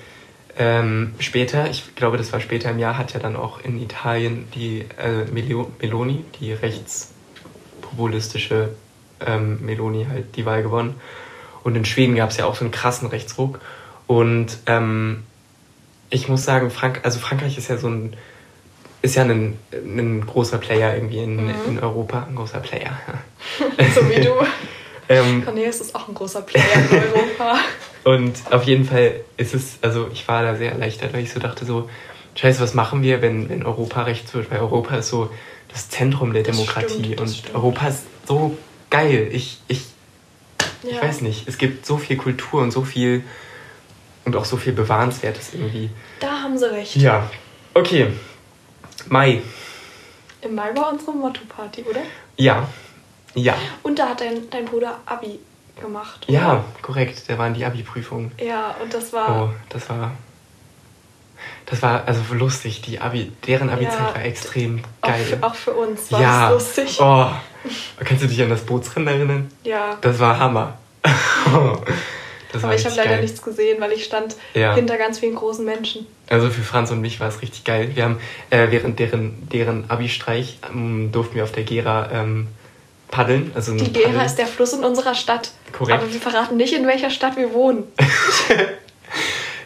ähm, 0.57 1.13
später, 1.19 1.69
ich 1.69 1.95
glaube, 1.95 2.17
das 2.17 2.33
war 2.33 2.41
später 2.41 2.69
im 2.69 2.79
Jahr, 2.79 2.97
hat 2.97 3.13
ja 3.13 3.19
dann 3.21 3.35
auch 3.37 3.61
in 3.61 3.81
Italien 3.81 4.47
die 4.53 4.79
äh, 4.97 5.23
Melio- 5.33 5.67
Meloni, 5.81 6.25
die 6.41 6.51
rechtspopulistische 7.81 8.69
ähm, 9.25 9.59
Meloni, 9.65 10.05
halt 10.09 10.35
die 10.35 10.45
Wahl 10.45 10.63
gewonnen. 10.63 10.95
Und 11.63 11.75
in 11.75 11.85
Schweden 11.85 12.15
gab 12.15 12.29
es 12.31 12.37
ja 12.37 12.45
auch 12.45 12.55
so 12.55 12.63
einen 12.65 12.71
krassen 12.71 13.07
Rechtsruck. 13.07 13.59
Und 14.07 14.57
ähm, 14.65 15.23
ich 16.09 16.27
muss 16.27 16.43
sagen, 16.43 16.71
Frank 16.71 17.01
also 17.03 17.19
Frankreich 17.19 17.57
ist 17.57 17.69
ja 17.69 17.77
so 17.77 17.87
ein 17.87 18.15
ist 19.01 19.15
ja 19.15 19.23
ein, 19.23 19.57
ein 19.71 20.25
großer 20.25 20.57
Player 20.57 20.93
irgendwie 20.95 21.19
in, 21.19 21.45
Mhm. 21.47 21.53
in 21.67 21.79
Europa, 21.79 22.25
ein 22.27 22.35
großer 22.35 22.59
Player. 22.59 22.91
So 23.95 24.09
wie 24.09 24.19
du. 24.21 24.31
ähm, 25.09 25.43
Cornelius 25.43 25.79
ist 25.81 25.95
auch 25.95 26.07
ein 26.07 26.13
großer 26.13 26.41
Player 26.41 26.65
in 26.91 26.97
Europa. 26.97 27.57
Und 28.03 28.35
auf 28.51 28.63
jeden 28.63 28.85
Fall 28.85 29.21
ist 29.37 29.53
es, 29.53 29.77
also 29.81 30.07
ich 30.13 30.27
war 30.27 30.43
da 30.43 30.55
sehr 30.55 30.71
erleichtert, 30.71 31.13
weil 31.13 31.23
ich 31.23 31.31
so 31.31 31.39
dachte 31.39 31.65
so, 31.65 31.89
scheiße, 32.35 32.61
was 32.61 32.73
machen 32.73 33.01
wir, 33.03 33.21
wenn, 33.21 33.49
wenn 33.49 33.65
Europa 33.65 34.03
rechts 34.03 34.33
wird? 34.33 34.49
Weil 34.51 34.59
Europa 34.59 34.95
ist 34.97 35.09
so 35.09 35.29
das 35.71 35.89
Zentrum 35.89 36.33
der 36.33 36.43
Das 36.43 36.55
Demokratie 36.55 37.03
stimmt, 37.03 37.21
und 37.21 37.29
stimmt. 37.29 37.55
Europa 37.55 37.87
ist 37.87 38.03
so 38.27 38.57
geil. 38.89 39.29
Ich, 39.31 39.59
ich, 39.67 39.85
ich 40.83 40.91
Ja. 40.95 41.01
weiß 41.01 41.21
nicht, 41.21 41.47
es 41.47 41.57
gibt 41.57 41.85
so 41.85 41.97
viel 41.97 42.17
Kultur 42.17 42.61
und 42.61 42.71
so 42.71 42.83
viel 42.83 43.23
und 44.25 44.35
auch 44.35 44.45
so 44.45 44.57
viel 44.57 44.73
Bewahrenswertes 44.73 45.53
irgendwie. 45.53 45.89
Da 46.19 46.41
haben 46.43 46.57
sie 46.57 46.71
recht. 46.71 46.95
Ja, 46.95 47.29
okay. 47.73 48.07
Mai. 49.07 49.41
Im 50.41 50.55
Mai 50.55 50.75
war 50.75 50.91
unsere 50.91 51.11
Motto-Party, 51.11 51.83
oder? 51.89 52.01
Ja. 52.37 52.67
Ja. 53.35 53.55
Und 53.83 53.99
da 53.99 54.09
hat 54.09 54.21
dein, 54.21 54.49
dein 54.49 54.65
Bruder 54.65 54.99
Abi 55.05 55.39
gemacht. 55.79 56.25
oder? 56.27 56.37
Ja, 56.37 56.63
korrekt. 56.81 57.23
Da 57.27 57.37
waren 57.37 57.53
die 57.53 57.63
Abi-Prüfungen. 57.65 58.31
Ja, 58.39 58.75
und 58.81 58.93
das 58.93 59.13
war. 59.13 59.43
Oh, 59.43 59.49
das 59.69 59.89
war. 59.89 60.11
Das 61.67 61.81
war 61.81 62.03
also 62.05 62.21
lustig. 62.33 62.81
Die 62.81 62.99
Abi, 62.99 63.31
deren 63.45 63.69
Abi-Zeit 63.69 63.99
Ja, 63.99 64.15
war 64.15 64.25
extrem 64.25 64.81
auch, 65.01 65.07
geil. 65.07 65.23
für, 65.23 65.43
auch 65.45 65.55
für 65.55 65.71
uns 65.71 66.11
war 66.11 66.21
ja. 66.21 66.47
es 66.47 66.53
lustig. 66.77 66.97
Oh. 66.99 67.27
Kannst 68.03 68.23
du 68.23 68.27
dich 68.27 68.41
an 68.41 68.49
das 68.49 68.61
Bootsrennen 68.61 69.07
erinnern? 69.07 69.51
Ja. 69.63 69.97
Das 70.01 70.19
war 70.19 70.39
Hammer. 70.39 70.77
das 72.51 72.63
Aber 72.63 72.73
ich 72.75 72.85
habe 72.85 72.95
leider 72.95 73.09
geil. 73.09 73.21
nichts 73.21 73.41
gesehen, 73.41 73.79
weil 73.79 73.91
ich 73.91 74.03
stand 74.05 74.35
Ja. 74.53 74.73
hinter 74.75 74.97
ganz 74.97 75.19
vielen 75.19 75.35
großen 75.35 75.63
Menschen. 75.63 76.07
Also 76.29 76.49
für 76.49 76.61
Franz 76.61 76.91
und 76.91 77.01
mich 77.01 77.19
war 77.19 77.27
es 77.27 77.41
richtig 77.41 77.63
geil. 77.63 77.91
Wir 77.95 78.03
haben 78.03 78.19
äh, 78.51 78.67
während 78.69 78.99
deren, 78.99 79.49
deren 79.49 79.89
Abi-Streich 79.89 80.59
ähm, 80.71 81.11
durften 81.11 81.35
wir 81.35 81.43
auf 81.43 81.51
der 81.51 81.63
Gera 81.63 82.09
ähm, 82.11 82.47
paddeln. 83.09 83.51
Also 83.55 83.75
Die 83.75 83.91
Gera 83.91 84.09
Paddel- 84.09 84.25
ist 84.27 84.35
der 84.35 84.45
Fluss 84.47 84.73
in 84.73 84.83
unserer 84.83 85.15
Stadt. 85.15 85.51
Korrekt. 85.71 86.01
Aber 86.01 86.13
wir 86.13 86.19
verraten 86.21 86.57
nicht, 86.57 86.73
in 86.73 86.85
welcher 86.85 87.09
Stadt 87.09 87.35
wir 87.37 87.53
wohnen. 87.53 87.83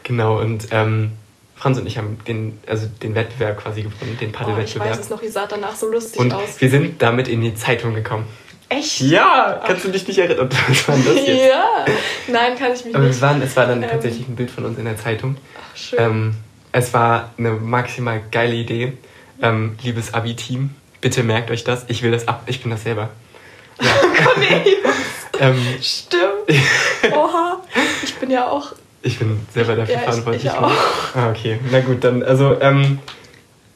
Genau, 0.04 0.39
und 0.39 0.67
ähm, 0.71 1.12
Franz 1.56 1.78
und 1.80 1.88
ich 1.88 1.97
haben 1.97 2.17
den, 2.28 2.60
also 2.67 2.88
den 3.02 3.15
Wettbewerb 3.15 3.58
quasi 3.62 3.84
gewonnen, 3.84 4.17
den 4.19 4.28
Oh, 4.28 4.32
ich 4.32 4.34
Paddelwettbewerb. 4.34 4.89
weiß 4.91 4.99
es 4.99 5.10
noch, 5.10 5.21
ihr 5.21 5.32
saht 5.32 5.52
danach 5.54 5.76
so 5.76 5.88
lustig 5.89 6.19
und 6.19 6.34
aus. 6.34 6.60
wir 6.60 6.69
sind 6.69 7.02
damit 7.02 7.28
in 7.30 7.41
die 7.41 7.56
Zeitung 7.56 7.93
gekommen. 7.95 8.26
Echt? 8.67 8.99
Ja, 9.02 9.62
kannst 9.65 9.86
du 9.86 9.89
dich 9.89 10.06
nicht 10.08 10.17
erinnern? 10.17 10.49
Was 10.67 10.88
war 10.89 10.95
das 10.97 11.15
jetzt? 11.26 11.28
Ja. 11.49 11.86
Nein, 12.28 12.58
kann 12.58 12.73
ich 12.73 12.84
mich 12.84 12.93
Aber 12.95 13.06
nicht. 13.06 13.21
waren, 13.21 13.41
es 13.41 13.56
war 13.56 13.65
dann 13.67 13.82
Ähm. 13.84 13.89
tatsächlich 13.89 14.28
ein 14.28 14.36
Bild 14.36 14.52
von 14.52 14.65
uns 14.65 14.78
in 14.78 14.86
der 14.86 14.97
Zeitung. 14.97 15.38
Ach, 15.58 15.78
schön. 15.78 15.99
Ähm, 16.02 16.36
es 16.73 16.93
war 16.93 17.29
eine 17.38 17.51
maximal 17.51 18.21
geile 18.31 18.55
Idee. 18.55 18.93
Ähm, 19.41 19.77
liebes 19.81 20.13
Abi-Team, 20.13 20.71
bitte 21.01 21.23
merkt 21.23 21.49
euch 21.51 21.63
das. 21.63 21.86
Ich 21.88 22.03
will 22.03 22.12
das 22.12 22.27
ab. 22.27 22.43
Ich 22.47 22.62
bin 22.62 22.71
das 22.71 22.83
selber. 22.83 23.09
Ja. 23.81 23.89
Cornelius. 24.23 24.95
ähm, 25.39 25.57
Stimmt. 25.81 26.33
Oha. 27.12 27.62
Ich 28.03 28.15
bin 28.15 28.29
ja 28.29 28.47
auch. 28.47 28.73
ich 29.01 29.17
bin 29.19 29.39
selber 29.53 29.75
dafür 29.75 29.93
Ja, 29.95 29.99
ich- 30.01 30.05
verantwortlich. 30.05 30.45
ich 30.45 30.51
auch. 30.51 30.71
Ah, 31.15 31.29
okay. 31.31 31.59
Na 31.71 31.79
gut, 31.81 32.03
dann, 32.03 32.21
also, 32.23 32.59
ähm, 32.62 32.99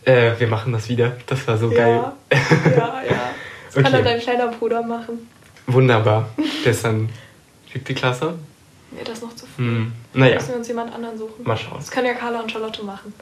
äh, 0.06 0.32
wir 0.38 0.48
machen 0.48 0.72
das 0.74 0.88
wieder. 0.90 1.18
Das 1.28 1.48
war 1.48 1.58
so 1.58 1.70
geil. 1.70 2.00
Ja. 2.00 2.14
Ja, 2.32 2.78
ja. 2.78 3.02
Das 3.74 3.84
kann 3.84 3.86
Okay. 3.86 3.92
dann 3.92 4.04
dein 4.06 4.20
kleiner 4.22 4.48
Bruder 4.48 4.82
machen. 4.82 5.28
Wunderbar. 5.68 6.30
Der 6.64 6.72
ist 6.72 6.84
dann 6.86 7.10
siebte 7.72 7.94
Klasse. 7.94 8.34
Nee, 8.90 9.02
das 9.04 9.16
ist 9.18 9.24
noch 9.24 9.36
zu 9.36 9.46
früh. 9.46 9.64
Hm. 9.64 9.94
Naja, 10.18 10.36
müssen 10.36 10.50
wir 10.50 10.56
uns 10.58 10.68
jemand 10.68 10.94
anderen 10.94 11.18
suchen. 11.18 11.44
mal 11.44 11.58
schauen. 11.58 11.78
Das 11.78 11.92
können 11.92 12.08
ja 12.08 12.14
Carla 12.14 12.40
und 12.42 12.52
Charlotte 12.52 12.84
machen. 12.84 13.14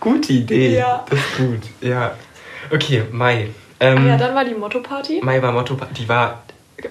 Gute 0.00 0.32
Idee. 0.32 0.76
Ja. 0.78 1.04
Das 1.08 1.18
ist 1.18 1.36
gut. 1.36 1.60
Ja. 1.80 2.16
Okay, 2.72 3.02
Mai. 3.12 3.48
Ähm, 3.80 3.98
Ah 3.98 4.06
ja, 4.08 4.16
dann 4.16 4.34
war 4.34 4.44
die 4.44 4.54
Motto-Party. 4.54 5.20
Mai 5.22 5.40
war 5.42 5.52
Motto, 5.52 5.76
die 5.96 6.08
war, 6.08 6.42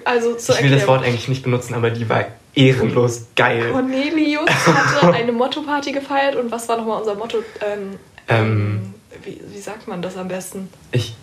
Also 0.04 0.34
zur 0.34 0.54
ich 0.56 0.62
will 0.62 0.70
das 0.70 0.80
Erklärung. 0.80 0.88
Wort 0.88 1.04
eigentlich 1.06 1.28
nicht 1.28 1.42
benutzen, 1.42 1.74
aber 1.74 1.90
die 1.90 2.08
war 2.08 2.24
ehrenlos 2.54 3.26
geil. 3.36 3.70
Cornelius 3.72 4.48
hatte 4.66 5.12
eine 5.14 5.32
Motto-Party 5.32 5.92
gefeiert 5.92 6.36
und 6.36 6.50
was 6.50 6.68
war 6.68 6.76
nochmal 6.76 6.98
unser 7.00 7.14
Motto? 7.14 7.38
Ähm, 7.60 7.98
Ähm. 8.28 8.94
wie, 9.24 9.40
wie 9.46 9.58
sagt 9.60 9.88
man 9.88 10.00
das 10.02 10.16
am 10.16 10.28
besten? 10.28 10.68
Ich, 10.92 11.14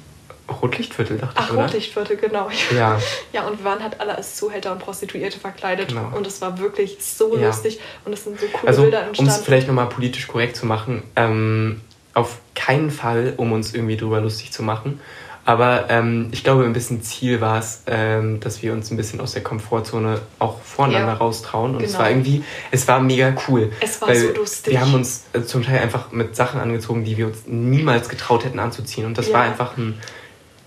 Rotlichtviertel 0.49 1.17
dachte 1.17 1.33
Ach, 1.37 1.47
ich, 1.47 1.53
oder? 1.53 1.63
Rotlichtviertel, 1.63 2.17
genau. 2.17 2.49
Ja. 2.75 2.99
Ja, 3.33 3.47
und 3.47 3.59
wir 3.59 3.65
waren 3.65 3.83
halt 3.83 3.99
alle 3.99 4.15
als 4.17 4.35
Zuhälter 4.35 4.71
und 4.71 4.79
Prostituierte 4.79 5.39
verkleidet. 5.39 5.89
Genau. 5.89 6.11
Und 6.15 6.25
es 6.27 6.41
war 6.41 6.57
wirklich 6.59 6.97
so 7.01 7.37
Ja. 7.37 7.47
lustig 7.47 7.79
und 8.05 8.13
es 8.13 8.23
sind 8.23 8.39
so 8.39 8.47
coole 8.47 8.67
Also, 8.67 8.81
Bilder 8.83 9.01
um 9.01 9.07
entstanden. 9.07 9.31
es 9.33 9.41
vielleicht 9.45 9.67
nochmal 9.67 9.87
politisch 9.89 10.27
korrekt 10.27 10.55
zu 10.55 10.65
machen, 10.65 11.03
ähm, 11.15 11.81
auf 12.13 12.37
keinen 12.55 12.89
Fall, 12.91 13.33
um 13.37 13.51
uns 13.51 13.73
irgendwie 13.73 13.95
drüber 13.97 14.19
lustig 14.21 14.51
zu 14.51 14.63
machen. 14.63 14.99
Aber 15.45 15.85
ähm, 15.89 16.27
ich 16.31 16.43
glaube, 16.43 16.63
ein 16.65 16.73
bisschen 16.73 17.01
Ziel 17.01 17.41
war 17.41 17.57
es, 17.57 17.81
ähm, 17.87 18.39
dass 18.39 18.61
wir 18.61 18.71
uns 18.73 18.91
ein 18.91 18.97
bisschen 18.97 19.19
aus 19.19 19.31
der 19.31 19.41
Komfortzone 19.41 20.19
auch 20.37 20.61
voneinander 20.61 21.13
Ja. 21.13 21.17
raustrauen. 21.17 21.75
Und 21.75 21.81
es 21.81 21.91
Genau. 21.93 22.03
war 22.03 22.09
irgendwie, 22.11 22.43
es 22.69 22.87
war 22.87 22.99
mega 22.99 23.33
cool. 23.47 23.71
Es 23.79 23.99
war 24.01 24.13
so 24.13 24.27
lustig. 24.33 24.73
Wir 24.73 24.81
haben 24.81 24.93
uns 24.93 25.23
äh, 25.33 25.41
zum 25.41 25.63
Teil 25.63 25.79
einfach 25.79 26.11
mit 26.11 26.35
Sachen 26.35 26.59
angezogen, 26.59 27.03
die 27.03 27.17
wir 27.17 27.27
uns 27.27 27.47
niemals 27.47 28.09
getraut 28.09 28.45
hätten 28.45 28.59
anzuziehen. 28.59 29.07
Und 29.07 29.17
das 29.17 29.29
Ja. 29.29 29.35
war 29.35 29.41
einfach 29.43 29.75
ein 29.77 29.99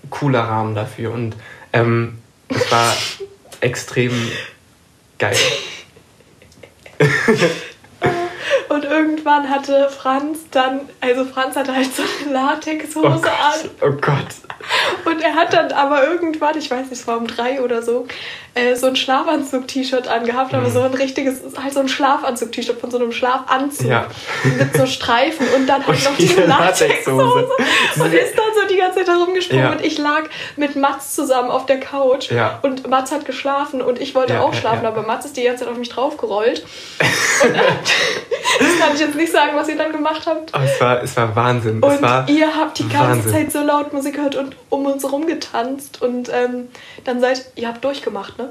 cooler 0.09 0.41
Rahmen 0.41 0.75
dafür. 0.75 1.11
Und 1.11 1.35
ähm, 1.71 2.19
es 2.49 2.71
war 2.71 2.95
extrem 3.61 4.11
geil. 5.17 5.37
Und 8.73 8.85
irgendwann 8.85 9.49
hatte 9.49 9.87
Franz 9.89 10.39
dann, 10.51 10.81
also 10.99 11.25
Franz 11.25 11.55
hatte 11.55 11.75
halt 11.75 11.95
so 11.95 12.01
eine 12.23 12.33
Latexhose 12.33 13.07
Oh 13.07 13.09
an. 13.27 13.69
Oh 13.81 13.91
Gott. 14.01 14.25
Und 15.05 15.21
er 15.21 15.35
hat 15.35 15.53
dann 15.53 15.71
aber 15.73 16.03
irgendwann, 16.07 16.57
ich 16.57 16.71
weiß 16.71 16.89
nicht, 16.89 16.93
es 16.93 17.05
war 17.07 17.17
um 17.17 17.27
drei 17.27 17.61
oder 17.61 17.81
so, 17.83 18.07
äh, 18.55 18.75
so 18.75 18.87
ein 18.87 18.95
Schlafanzug-T-Shirt 18.95 20.07
angehabt, 20.07 20.53
aber 20.53 20.69
so 20.69 20.81
ein 20.81 20.93
richtiges, 20.93 21.41
halt 21.61 21.73
so 21.73 21.81
ein 21.81 21.89
Schlafanzug-T-Shirt 21.89 22.79
von 22.79 22.89
so 22.89 22.97
einem 22.97 23.11
Schlafanzug 23.11 23.85
Mhm. 23.85 23.91
Ja. 23.91 24.05
mit 24.57 24.75
so 24.77 24.85
Streifen 24.85 25.47
und 25.55 25.67
dann 25.67 25.85
halt 25.85 25.97
Und 25.97 26.03
noch 26.05 26.15
diese 26.17 26.45
Latexhose. 26.45 27.49
Und 27.99 28.13
ist 28.13 28.37
dann 28.37 28.45
so 28.61 28.67
die 28.73 28.77
ganze 28.77 28.99
Zeit 28.99 29.07
herumgesprungen 29.09 29.65
Ja. 29.65 29.71
und 29.71 29.83
ich 29.83 29.97
lag 29.97 30.23
mit 30.55 30.75
Mats 30.75 31.13
zusammen 31.13 31.51
auf 31.51 31.65
der 31.65 31.79
Couch 31.79 32.31
Ja. 32.31 32.59
und 32.61 32.87
Mats 32.87 33.11
hat 33.11 33.25
geschlafen 33.25 33.81
und 33.81 33.99
ich 33.99 34.15
wollte 34.15 34.39
auch 34.39 34.53
schlafen, 34.53 34.85
aber 34.85 35.01
Mats 35.03 35.25
ist 35.25 35.35
die 35.37 35.43
ganze 35.43 35.63
Zeit 35.65 35.71
auf 35.73 35.77
mich 35.77 35.89
draufgerollt. 35.89 36.65
Und 37.43 38.62
das 38.63 38.79
kann 38.79 38.93
ich 38.95 38.99
jetzt 39.01 39.15
nicht 39.15 39.31
sagen, 39.31 39.51
was 39.55 39.67
ihr 39.69 39.77
dann 39.77 39.91
gemacht 39.91 40.23
habt. 40.25 40.51
Oh, 40.55 40.59
es, 40.63 40.79
war, 40.81 41.03
es 41.03 41.15
war 41.17 41.35
Wahnsinn. 41.35 41.81
Und 41.81 42.01
war 42.01 42.27
ihr 42.29 42.47
habt 42.55 42.79
die 42.79 42.87
ganze 42.89 42.99
Wahnsinn. 43.25 43.31
Zeit 43.31 43.51
so 43.51 43.59
laut 43.63 43.93
Musik 43.93 44.15
gehört 44.15 44.35
und 44.35 44.55
um 44.69 44.85
uns 44.85 45.03
herum 45.03 45.27
getanzt 45.27 46.01
und 46.01 46.29
ähm, 46.33 46.67
dann 47.03 47.19
seid 47.19 47.45
ihr 47.55 47.67
habt 47.67 47.83
durchgemacht, 47.83 48.37
ne? 48.37 48.49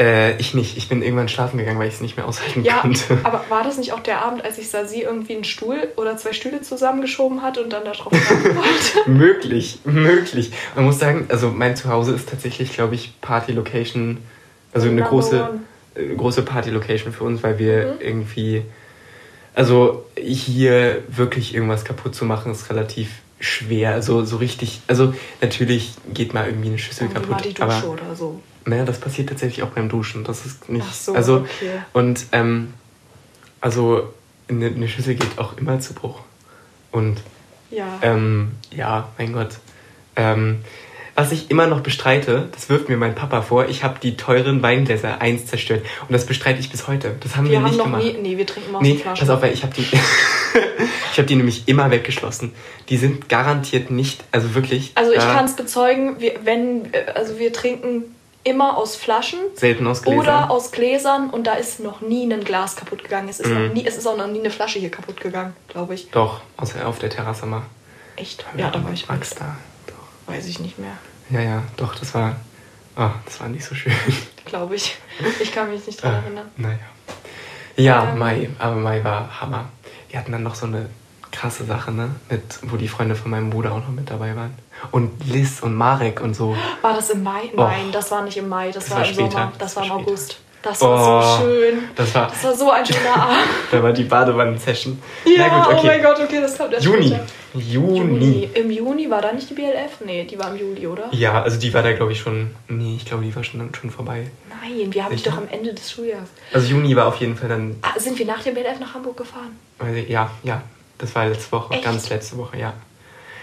Äh, 0.00 0.36
ich 0.36 0.54
nicht. 0.54 0.76
Ich 0.76 0.88
bin 0.88 1.02
irgendwann 1.02 1.28
schlafen 1.28 1.58
gegangen, 1.58 1.80
weil 1.80 1.88
ich 1.88 1.94
es 1.94 2.00
nicht 2.00 2.16
mehr 2.16 2.24
aushalten 2.28 2.62
Ja, 2.62 2.74
konnte. 2.82 3.18
aber 3.24 3.44
war 3.48 3.64
das 3.64 3.78
nicht 3.78 3.92
auch 3.92 3.98
der 3.98 4.22
Abend, 4.24 4.44
als 4.44 4.56
ich 4.58 4.70
Sasi 4.70 5.00
irgendwie 5.00 5.34
einen 5.34 5.42
Stuhl 5.42 5.88
oder 5.96 6.16
zwei 6.16 6.32
Stühle 6.32 6.60
zusammengeschoben 6.62 7.42
hat 7.42 7.58
und 7.58 7.72
dann 7.72 7.84
da 7.84 7.90
drauf 7.90 8.12
wollte? 8.12 9.10
möglich, 9.10 9.80
möglich. 9.84 10.52
Man 10.76 10.84
muss 10.84 11.00
sagen, 11.00 11.26
also 11.30 11.48
mein 11.50 11.74
Zuhause 11.74 12.12
ist 12.12 12.28
tatsächlich, 12.28 12.74
glaube 12.74 12.94
ich, 12.94 13.20
Party-Location, 13.20 14.18
also 14.72 14.86
eine 14.86 14.96
Number 15.00 15.10
große, 15.10 15.42
one. 15.42 15.60
äh, 15.96 16.14
große 16.14 16.42
Party-Location 16.42 17.12
für 17.12 17.24
uns, 17.24 17.42
weil 17.42 17.58
wir 17.58 17.96
irgendwie, 18.00 18.62
also 19.58 20.04
hier 20.16 21.02
wirklich 21.08 21.52
irgendwas 21.52 21.84
kaputt 21.84 22.14
zu 22.14 22.24
machen, 22.24 22.52
ist 22.52 22.70
relativ 22.70 23.10
schwer. 23.40 23.92
Also 23.94 24.24
so 24.24 24.36
richtig, 24.36 24.80
also 24.86 25.12
natürlich 25.40 25.94
geht 26.14 26.32
mal 26.32 26.46
irgendwie 26.46 26.68
eine 26.68 26.78
Schüssel 26.78 27.08
Irgendwie 27.08 27.14
kaputt, 27.28 27.30
mal 27.30 27.42
die 27.42 27.54
Dusche 27.54 27.62
aber 27.86 27.88
oder 27.90 28.14
so. 28.16 28.40
naja, 28.66 28.84
das 28.84 29.00
passiert 29.00 29.28
tatsächlich 29.30 29.64
auch 29.64 29.70
beim 29.70 29.88
Duschen. 29.88 30.22
Das 30.22 30.46
ist 30.46 30.68
nicht, 30.68 30.86
Ach 30.88 30.94
so, 30.94 31.12
also 31.12 31.38
okay. 31.38 31.80
und 31.92 32.26
ähm, 32.30 32.72
also 33.60 34.12
eine, 34.48 34.66
eine 34.66 34.88
Schüssel 34.88 35.16
geht 35.16 35.38
auch 35.38 35.56
immer 35.58 35.80
zu 35.80 35.92
Bruch 35.92 36.20
und 36.92 37.20
Ja. 37.72 37.98
ähm, 38.02 38.52
ja, 38.70 39.08
mein 39.18 39.32
Gott. 39.32 39.58
Ähm, 40.14 40.60
was 41.18 41.32
ich 41.32 41.50
immer 41.50 41.66
noch 41.66 41.80
bestreite, 41.80 42.48
das 42.52 42.68
wirft 42.68 42.88
mir 42.88 42.96
mein 42.96 43.14
Papa 43.16 43.42
vor, 43.42 43.66
ich 43.68 43.82
habe 43.82 43.98
die 44.00 44.16
teuren 44.16 44.62
Weingläser 44.62 45.20
eins 45.20 45.46
zerstört. 45.46 45.84
Und 46.02 46.12
das 46.12 46.24
bestreite 46.26 46.60
ich 46.60 46.70
bis 46.70 46.86
heute. 46.86 47.16
Das 47.20 47.34
haben 47.36 47.44
wir, 47.46 47.50
wir 47.52 47.58
haben 47.58 47.64
nicht 47.66 47.76
noch 47.78 47.84
gemacht. 47.86 48.02
nie. 48.04 48.12
Nee, 48.22 48.38
wir 48.38 48.46
trinken 48.46 48.70
mal 48.70 48.78
aus 48.78 48.82
nee, 48.84 48.92
der 48.94 49.00
Flasche. 49.02 49.20
pass 49.26 49.30
auf, 49.30 49.42
weil 49.42 49.52
ich 49.52 49.62
habe 49.64 49.74
die, 49.74 49.82
ich 51.12 51.18
habe 51.18 51.26
die 51.26 51.34
nämlich 51.34 51.66
immer 51.66 51.90
weggeschlossen. 51.90 52.52
Die 52.88 52.96
sind 52.96 53.28
garantiert 53.28 53.90
nicht, 53.90 54.22
also 54.30 54.54
wirklich. 54.54 54.92
Also 54.94 55.12
ich 55.12 55.18
kann 55.18 55.44
es 55.44 55.56
bezeugen, 55.56 56.20
wir, 56.20 56.34
wenn, 56.44 56.94
äh, 56.94 57.06
also 57.14 57.38
wir 57.40 57.52
trinken 57.52 58.04
immer 58.44 58.76
aus 58.78 58.94
Flaschen 58.94 59.40
selten 59.54 59.86
aus 59.88 60.02
Gläsern. 60.02 60.20
oder 60.20 60.50
aus 60.52 60.70
Gläsern 60.70 61.30
und 61.30 61.48
da 61.48 61.54
ist 61.54 61.80
noch 61.80 62.00
nie 62.00 62.32
ein 62.32 62.44
Glas 62.44 62.76
kaputt 62.76 63.02
gegangen. 63.02 63.28
Es 63.28 63.40
ist, 63.40 63.48
Mhm. 63.50 63.66
noch 63.66 63.74
nie, 63.74 63.84
es 63.84 63.96
ist 63.98 64.06
auch 64.06 64.16
noch 64.16 64.28
nie 64.28 64.38
eine 64.38 64.50
Flasche 64.50 64.78
hier 64.78 64.90
kaputt 64.90 65.20
gegangen, 65.20 65.54
glaube 65.66 65.94
ich. 65.94 66.10
Doch, 66.12 66.40
außer 66.56 66.86
auf 66.86 67.00
der 67.00 67.10
Terrasse 67.10 67.44
mal. 67.44 67.62
Echt? 68.14 68.44
Ja, 68.56 68.70
da 68.70 68.82
war 68.84 68.92
ich 68.92 69.08
Max 69.08 69.34
da. 69.34 69.56
Doch. 69.88 70.32
Weiß 70.32 70.46
ich 70.46 70.60
nicht 70.60 70.78
mehr, 70.78 70.92
Ja, 71.30 71.40
ja, 71.40 71.62
doch, 71.76 71.94
das 71.94 72.14
war. 72.14 72.36
Oh, 72.96 73.10
das 73.24 73.40
war 73.40 73.48
nicht 73.48 73.64
so 73.64 73.74
schön. 73.74 73.92
glaube 74.44 74.74
ich. 74.76 74.96
Ich 75.40 75.52
kann 75.52 75.70
mich 75.70 75.86
nicht 75.86 76.02
dran 76.02 76.14
Ah, 76.14 76.18
erinnern. 76.24 76.46
Naja. 76.56 76.78
Ja, 77.76 78.10
Ähm. 78.10 78.18
Mai, 78.18 78.50
aber 78.58 78.76
Mai 78.76 79.04
war 79.04 79.40
Hammer. 79.40 79.66
Wir 80.08 80.18
hatten 80.18 80.32
dann 80.32 80.42
noch 80.42 80.54
so 80.54 80.66
eine 80.66 80.88
krasse 81.30 81.64
Sache, 81.64 81.92
ne? 81.92 82.10
Mit, 82.30 82.42
wo 82.62 82.76
die 82.76 82.88
Freunde 82.88 83.14
von 83.14 83.30
meinem 83.30 83.50
Bruder 83.50 83.72
auch 83.72 83.78
noch 83.80 83.90
mit 83.90 84.10
dabei 84.10 84.34
waren. 84.34 84.54
Und 84.90 85.24
Liz 85.26 85.60
und 85.60 85.74
Marek 85.74 86.20
und 86.20 86.34
so. 86.34 86.56
War 86.82 86.94
das 86.94 87.10
im 87.10 87.22
Mai? 87.22 87.50
Nein, 87.54 87.92
das 87.92 88.10
war 88.10 88.22
nicht 88.22 88.36
im 88.36 88.48
Mai, 88.48 88.70
das, 88.72 88.86
Das 88.86 88.94
war, 88.94 89.04
im 89.06 89.12
später. 89.12 89.30
Sommer. 89.30 89.52
Das, 89.58 89.74
Das 89.74 89.76
war 89.76 89.82
im 89.84 89.88
später. 89.90 90.08
August. 90.08 90.40
Das 90.62 90.80
war 90.82 90.90
Oh, 90.90 91.38
so 91.38 91.44
schön. 91.44 91.78
Das 91.94 92.14
war, 92.14 92.26
Das 92.28 92.42
war 92.44 92.54
so 92.54 92.70
ein 92.70 92.84
schöner 92.84 93.14
Abend. 93.22 93.36
da 93.70 93.82
war 93.82 93.92
die 93.92 94.02
Badewannen-Session. 94.04 95.00
Ja, 95.24 95.68
oh 95.70 95.82
mein 95.86 96.02
Gott, 96.02 96.18
okay, 96.20 96.40
das 96.40 96.58
kommt 96.58 96.72
erst 96.74 96.84
Juni. 96.84 97.06
später. 97.08 97.24
Juni. 97.54 97.98
Juni. 97.98 98.50
Im 98.54 98.70
Juni 98.70 99.08
war 99.08 99.22
da 99.22 99.32
nicht 99.32 99.48
die 99.48 99.54
BLF? 99.54 100.00
Nee, 100.04 100.24
die 100.24 100.38
war 100.38 100.50
im 100.50 100.58
Juli, 100.58 100.86
oder? 100.86 101.08
Ja, 101.12 101.42
also 101.42 101.58
die 101.58 101.72
war 101.72 101.82
da, 101.82 101.92
glaube 101.92 102.12
ich, 102.12 102.18
schon. 102.20 102.54
Nee, 102.68 102.96
ich 102.96 103.04
glaube, 103.06 103.24
die 103.24 103.34
war 103.36 103.44
schon, 103.44 103.72
schon 103.74 103.90
vorbei. 103.90 104.26
Nein, 104.50 104.92
wir 104.92 105.04
haben 105.04 105.12
die 105.12 105.18
Sicher? 105.18 105.30
doch 105.30 105.38
am 105.38 105.48
Ende 105.48 105.72
des 105.72 105.90
Schuljahres. 105.92 106.28
Also 106.52 106.66
Juni 106.68 106.94
war 106.96 107.06
auf 107.06 107.16
jeden 107.20 107.36
Fall 107.36 107.48
dann. 107.48 107.76
Ah, 107.82 107.98
sind 107.98 108.18
wir 108.18 108.26
nach 108.26 108.42
der 108.42 108.50
BLF 108.50 108.80
nach 108.80 108.94
Hamburg 108.94 109.16
gefahren? 109.16 109.56
ich- 109.94 110.08
Ja, 110.08 110.30
ja. 110.42 110.62
Das 110.98 111.14
war 111.14 111.26
letzte 111.28 111.52
Woche. 111.52 111.74
Echt? 111.74 111.84
Ganz 111.84 112.08
letzte 112.10 112.36
Woche, 112.36 112.58
ja. 112.58 112.72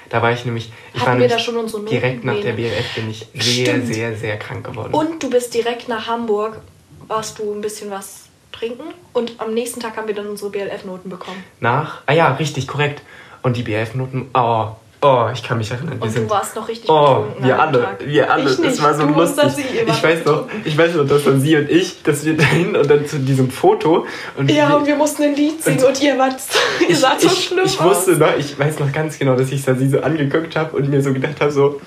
Da 0.10 0.22
war 0.22 0.32
ich 0.34 0.44
nämlich. 0.46 0.72
Ich 0.94 1.00
Hatten 1.02 1.12
war 1.14 1.18
wir 1.18 1.22
da 1.28 1.36
nämlich 1.36 1.46
schon 1.46 1.56
unsere 1.58 1.80
Noten? 1.80 1.92
Direkt 1.92 2.24
nach 2.26 2.40
der? 2.40 2.52
BLF 2.54 2.96
bin 2.96 3.10
ich 3.10 3.26
sehr, 3.34 3.66
Stimmt. 3.66 3.94
sehr, 3.94 4.16
sehr 4.18 4.38
krank 4.38 4.66
geworden. 4.66 4.94
Und 4.94 5.24
du 5.24 5.30
bist 5.30 5.54
direkt 5.54 5.88
nach 5.88 6.06
Hamburg, 6.08 6.60
warst 7.08 7.40
du 7.40 7.54
ein 7.54 7.62
bisschen 7.62 7.92
was 7.92 8.24
trinken 8.52 8.84
und 9.14 9.34
am 9.40 9.54
nächsten 9.54 9.80
Tag 9.80 9.98
haben 9.98 10.08
wir 10.08 10.16
dann 10.16 10.28
unsere 10.28 10.50
BLF-Noten 10.50 11.10
bekommen. 11.10 11.44
nach. 11.60 12.02
Ah 12.06 12.14
ja, 12.14 12.34
richtig, 12.36 12.68
korrekt. 12.68 13.02
Und 13.44 13.58
die 13.58 13.64
BF-Noten. 13.64 14.30
Oh, 14.34 14.68
oh, 15.02 15.28
ich 15.34 15.44
kann 15.44 15.58
mich 15.60 15.70
erinnern. 15.70 15.98
Wir 16.00 16.04
Und 16.04 16.10
sind, 16.10 16.26
du 16.26 16.34
warst 16.34 16.56
noch 16.56 16.68
richtig 16.68 16.90
Oh, 16.90 17.18
betrunken 17.26 17.44
wir 17.46 17.60
alle, 17.62 17.82
Tag. 17.84 18.08
wir 18.08 18.32
alle. 18.32 18.50
Ich 18.52 18.58
nicht. 18.58 18.72
Das 18.72 18.82
war 18.82 18.94
so 18.96 19.06
du 19.06 19.14
lustig. 19.14 19.44
Wart 19.44 19.60
ich 19.98 20.04
weiß 20.04 20.26
noch, 20.26 20.48
ich 20.64 20.78
weiß 20.78 20.96
noch, 20.96 21.08
das 21.08 21.26
waren 21.28 21.40
sie 21.42 21.56
und 21.58 21.70
ich, 21.70 22.02
dass 22.02 22.26
wir 22.26 22.36
dahin 22.38 22.76
und 22.76 22.90
dann 22.90 23.06
zu 23.06 23.20
diesem 23.20 23.52
Foto 23.52 24.08
und 24.38 24.50
Ja, 24.50 24.70
wir- 24.70 24.78
und 24.78 24.88
wir 24.88 24.96
mussten 24.96 25.24
ein 25.24 25.36
Lied 25.36 25.62
singen 25.62 25.78
Und- 25.80 25.86
und, 25.86 26.02
ihr 26.02 26.18
wart 26.18 26.38
ihr 26.82 26.90
ich, 26.90 27.00
saht 27.00 27.22
so 27.22 27.28
ich, 27.28 27.46
schlimm 27.46 27.66
ich 27.66 27.80
aus. 27.80 27.86
wusste 27.98 28.12
noch, 28.18 28.36
ich 28.38 28.58
weiß 28.58 28.80
noch 28.80 28.92
ganz 28.92 29.20
genau, 29.20 29.36
dass 29.36 29.52
ich 29.52 29.62
sie 29.64 29.90
so 29.90 30.00
angeguckt 30.02 30.56
habe 30.56 30.76
und 30.78 30.90
mir 30.90 31.02
so 31.04 31.14
gedacht 31.14 31.40
habe, 31.40 31.52
so, 31.52 31.80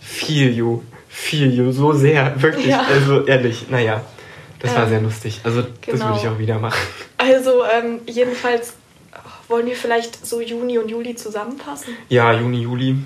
feel 0.00 0.50
you, 0.50 0.80
feel 1.08 1.52
you, 1.52 1.70
so 1.72 1.92
sehr, 1.92 2.40
wirklich, 2.40 2.66
Ja. 2.68 2.82
also 2.88 3.26
ehrlich, 3.26 3.66
naja, 3.68 4.00
das 4.60 4.74
war 4.74 4.84
Ähm, 4.84 4.88
sehr 4.88 5.00
lustig, 5.00 5.40
also 5.44 5.62
das 5.62 5.70
genau. 5.80 6.06
würde 6.08 6.18
ich 6.20 6.28
auch 6.28 6.38
wieder 6.38 6.58
machen. 6.58 6.78
Also 7.16 7.64
ähm, 7.64 8.00
jedenfalls 8.06 8.74
wollen 9.48 9.66
wir 9.66 9.76
vielleicht 9.76 10.24
so 10.26 10.40
Juni 10.40 10.78
und 10.78 10.88
Juli 10.90 11.14
zusammenfassen. 11.16 11.96
Ja, 12.08 12.32
Juni, 12.32 12.60
Juli, 12.62 12.96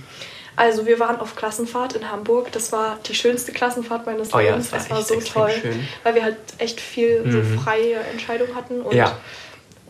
Also 0.57 0.85
wir 0.87 0.99
waren 0.99 1.17
auf 1.21 1.35
Klassenfahrt 1.37 1.95
in 1.95 2.11
Hamburg. 2.11 2.51
Das 2.53 2.73
war 2.73 2.99
die 3.09 3.15
schönste 3.15 3.53
Klassenfahrt 3.53 4.05
meines 4.07 4.35
Oh 4.35 4.39
ja, 4.39 4.51
Lebens. 4.51 4.71
das 4.71 4.91
war 4.91 4.99
das 4.99 5.11
war 5.11 5.21
so 5.21 5.27
toll, 5.33 5.51
schön. 5.61 5.89
weil 6.03 6.15
wir 6.15 6.25
halt 6.25 6.37
echt 6.59 6.81
viel 6.81 7.23
so 7.31 7.39
Mhm. 7.39 7.59
freie 7.61 7.95
Entscheidung 8.13 8.49
hatten 8.55 8.81
und 8.83 8.95
Ja. 8.95 9.17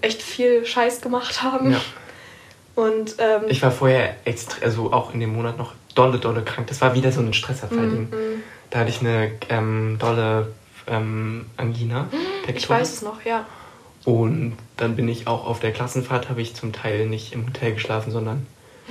echt 0.03 0.22
viel 0.22 0.64
Scheiß 0.66 1.01
gemacht 1.01 1.42
haben. 1.42 1.72
ja. 1.72 1.81
Und 2.75 3.16
ähm, 3.18 3.42
Ich 3.48 3.61
war 3.62 3.70
vorher 3.70 4.16
extra, 4.25 4.64
also 4.64 4.92
auch 4.92 5.12
in 5.14 5.20
dem 5.20 5.35
Monat 5.35 5.59
noch 5.59 5.72
dolle, 5.94 6.18
dolle 6.18 6.42
krank. 6.42 6.66
Das 6.68 6.81
war 6.81 6.94
wieder 6.94 7.12
so 7.12 7.20
ein 7.20 7.35
Stressabfall-Ding. 7.35 8.09
Mhm. 8.11 8.42
Da 8.70 8.79
hatte 8.81 8.90
ich 8.90 9.01
eine 9.01 9.33
ähm, 9.51 9.96
dolle 9.98 10.53
ähm, 10.87 11.47
Angina. 11.57 12.09
ich 12.12 12.47
pectoris. 12.47 12.71
weiß 12.71 12.92
es 12.95 13.03
noch, 13.03 13.25
ja. 13.25 13.47
Und 14.05 14.57
dann 14.77 14.97
bin 14.97 15.09
ich 15.09 15.27
auch 15.27 15.47
auf 15.47 15.61
der 15.61 15.73
Klassenfahrt, 15.73 16.29
habe 16.29 16.42
ich 16.42 16.55
zum 16.55 16.73
Teil 16.73 17.07
nicht 17.07 17.33
im 17.33 17.47
Hotel 17.47 17.75
geschlafen, 17.75 18.11
sondern 18.11 18.47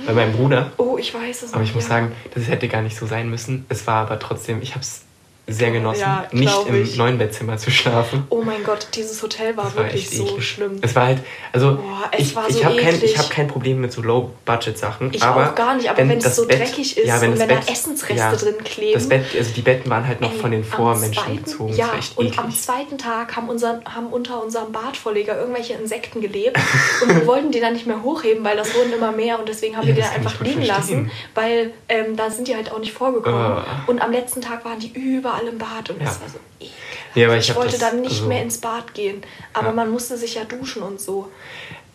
bei 0.06 0.12
meinem 0.14 0.32
Bruder. 0.32 0.72
Oh, 0.78 0.96
ich 0.98 1.12
weiß 1.12 1.42
es 1.42 1.50
noch. 1.50 1.56
Aber 1.56 1.64
ich 1.64 1.74
muss 1.74 1.84
ja. 1.84 1.90
sagen, 1.90 2.12
das 2.34 2.48
hätte 2.48 2.68
gar 2.68 2.82
nicht 2.82 2.96
so 2.96 3.06
sein 3.06 3.28
müssen. 3.28 3.66
Es 3.68 3.86
war 3.86 4.06
aber 4.06 4.18
trotzdem, 4.18 4.62
ich 4.62 4.70
habe 4.70 4.80
es 4.80 5.02
sehr 5.48 5.72
genossen, 5.72 6.00
Ja, 6.00 6.26
nicht 6.30 6.66
im 6.68 6.82
ich. 6.82 6.96
neuen 6.96 7.18
Bettzimmer 7.18 7.56
zu 7.58 7.70
schlafen. 7.72 8.24
Oh 8.30 8.42
mein 8.42 8.62
Gott, 8.64 8.86
dieses 8.94 9.20
Hotel 9.22 9.56
war 9.56 9.64
war 9.64 9.74
wirklich 9.84 10.08
so 10.08 10.24
eklig. 10.24 10.48
schlimm. 10.48 10.78
Es 10.82 10.94
war 10.94 11.06
halt, 11.06 11.18
also 11.52 11.76
Boah, 11.76 12.08
es 12.12 12.20
ich, 12.20 12.36
war 12.36 12.48
ich 12.48 12.56
so 12.56 12.64
habe 12.64 12.76
kein, 12.76 12.94
hab 12.94 13.28
kein 13.30 13.48
Problem 13.48 13.80
mit 13.80 13.92
so 13.92 14.02
Low-Budget-Sachen. 14.02 15.12
Ich 15.12 15.22
aber 15.22 15.50
auch 15.50 15.54
gar 15.56 15.74
nicht, 15.74 15.90
aber 15.90 15.98
wenn 15.98 16.18
es 16.18 16.24
das 16.24 16.36
so 16.36 16.44
dreckig 16.46 16.96
ist 16.96 17.04
und 17.04 17.08
das 17.08 17.20
wenn 17.20 17.48
da 17.48 17.58
Essensreste 17.70 18.36
drin 18.36 18.54
kleben. 18.64 18.94
Das 18.94 19.08
Bett, 19.08 19.24
also 19.36 19.50
die 19.52 19.62
Betten 19.62 19.90
waren 19.90 20.06
halt 20.06 20.20
noch 20.20 20.32
Ey, 20.32 20.38
von 20.38 20.50
den 20.52 20.64
Vormenschen 20.64 21.12
zweiten- 21.24 21.44
gezogen. 21.44 21.74
Ja, 21.74 21.90
und 22.16 22.26
eklig. 22.26 22.38
am 22.38 22.50
zweiten 22.54 22.98
Tag 22.98 23.34
haben, 23.36 23.48
unser, 23.48 23.80
haben 23.84 24.06
unter 24.08 24.42
unserem 24.42 24.70
Badvorleger 24.72 25.38
irgendwelche 25.38 25.74
Insekten 25.74 26.20
gelebt 26.20 26.56
und 27.02 27.14
wir 27.16 27.26
wollten 27.26 27.50
die 27.50 27.60
dann 27.60 27.72
nicht 27.72 27.86
mehr 27.86 28.02
hochheben, 28.02 28.44
weil 28.44 28.56
das 28.56 28.74
wurden 28.76 28.92
immer 28.92 29.10
mehr 29.12 29.38
und 29.40 29.48
deswegen 29.48 29.76
haben 29.76 29.88
Ja, 29.88 29.96
wir 29.96 30.02
die 30.02 30.08
dann 30.08 30.10
einfach 30.24 30.40
liegen 30.40 30.64
verstehen. 30.64 31.06
lassen, 31.06 31.10
weil 31.34 31.72
ähm, 31.88 32.16
da 32.16 32.30
sind 32.30 32.46
die 32.48 32.54
halt 32.54 32.70
auch 32.70 32.78
nicht 32.78 32.92
vorgekommen. 32.92 33.36
Ah. 33.58 33.64
Und 33.88 34.00
am 34.00 34.12
letzten 34.12 34.40
Tag 34.40 34.64
waren 34.64 34.78
die 34.78 34.92
überall 35.40 35.46
im 35.52 35.58
Bad 35.58 35.90
und 35.90 36.00
das 36.02 36.16
Ja. 36.16 36.20
war 36.22 36.28
so 36.28 36.38
ekelhaft. 36.60 37.16
Ja, 37.16 37.26
aber 37.28 37.36
ich 37.36 37.48
ich 37.50 37.56
wollte 37.56 37.72
das 37.72 37.80
dann 37.80 38.00
nicht 38.00 38.16
so- 38.18 38.26
mehr 38.26 38.42
ins 38.42 38.58
Bad 38.58 38.94
gehen, 38.94 39.22
aber 39.52 39.68
Ja. 39.68 39.72
man 39.72 39.90
musste 39.90 40.16
sich 40.16 40.34
ja 40.34 40.44
duschen 40.44 40.82
und 40.82 41.00
so. 41.00 41.30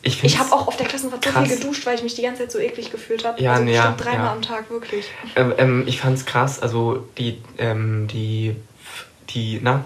ich 0.03 0.23
Ich 0.23 0.37
habe 0.37 0.53
auch 0.53 0.67
auf 0.67 0.77
der 0.77 0.85
Klassenfahrt 0.87 1.25
so 1.25 1.31
viel 1.31 1.57
geduscht, 1.57 1.85
weil 1.85 1.95
ich 1.95 2.03
mich 2.03 2.15
die 2.15 2.21
ganze 2.21 2.43
Zeit 2.43 2.51
so 2.51 2.59
eklig 2.59 2.91
gefühlt 2.91 3.25
habe. 3.25 3.41
Ja, 3.41 3.53
also 3.53 3.65
ja, 3.65 3.89
bestimmt 3.89 4.05
dreimal 4.05 4.25
ja. 4.27 4.31
am 4.33 4.41
Tag, 4.41 4.69
wirklich. 4.69 5.05
Ähm, 5.35 5.53
ähm, 5.57 5.83
ich 5.87 5.99
fand's 5.99 6.25
krass, 6.25 6.61
also 6.61 7.07
die, 7.17 7.41
ähm, 7.57 8.07
die, 8.07 8.55
die, 9.31 9.59
na, 9.61 9.83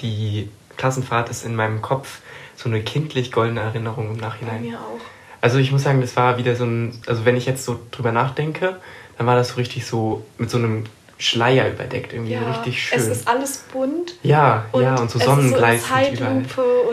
die 0.00 0.48
Klassenfahrt 0.76 1.28
ist 1.28 1.44
in 1.44 1.56
meinem 1.56 1.82
Kopf 1.82 2.20
so 2.56 2.68
eine 2.68 2.82
kindlich 2.82 3.32
goldene 3.32 3.60
Erinnerung 3.60 4.12
im 4.12 4.18
Bei 4.18 4.28
Nachhinein. 4.28 4.62
mir 4.62 4.78
auch. 4.78 5.00
Also 5.40 5.58
ich 5.58 5.72
muss 5.72 5.82
sagen, 5.82 6.00
das 6.00 6.16
war 6.16 6.38
wieder 6.38 6.56
so 6.56 6.64
ein, 6.64 7.00
also 7.06 7.24
wenn 7.24 7.36
ich 7.36 7.46
jetzt 7.46 7.64
so 7.64 7.78
drüber 7.90 8.12
nachdenke, 8.12 8.80
dann 9.18 9.26
war 9.26 9.36
das 9.36 9.50
so 9.50 9.54
richtig 9.56 9.84
so 9.86 10.24
mit 10.38 10.48
so 10.50 10.58
einem 10.58 10.84
Schleier 11.18 11.68
überdeckt, 11.68 12.12
irgendwie 12.12 12.36
so 12.36 12.44
richtig 12.44 12.82
schön. 12.82 12.98
es 12.98 13.06
ist 13.08 13.28
alles 13.28 13.64
bunt. 13.72 14.14
ja, 14.22 14.66
Und 14.72 14.82
ja, 14.84 14.94
und 15.00 15.10
so 15.10 15.18
ist 15.18 15.24
so 15.24 15.32
überall. 15.40 15.78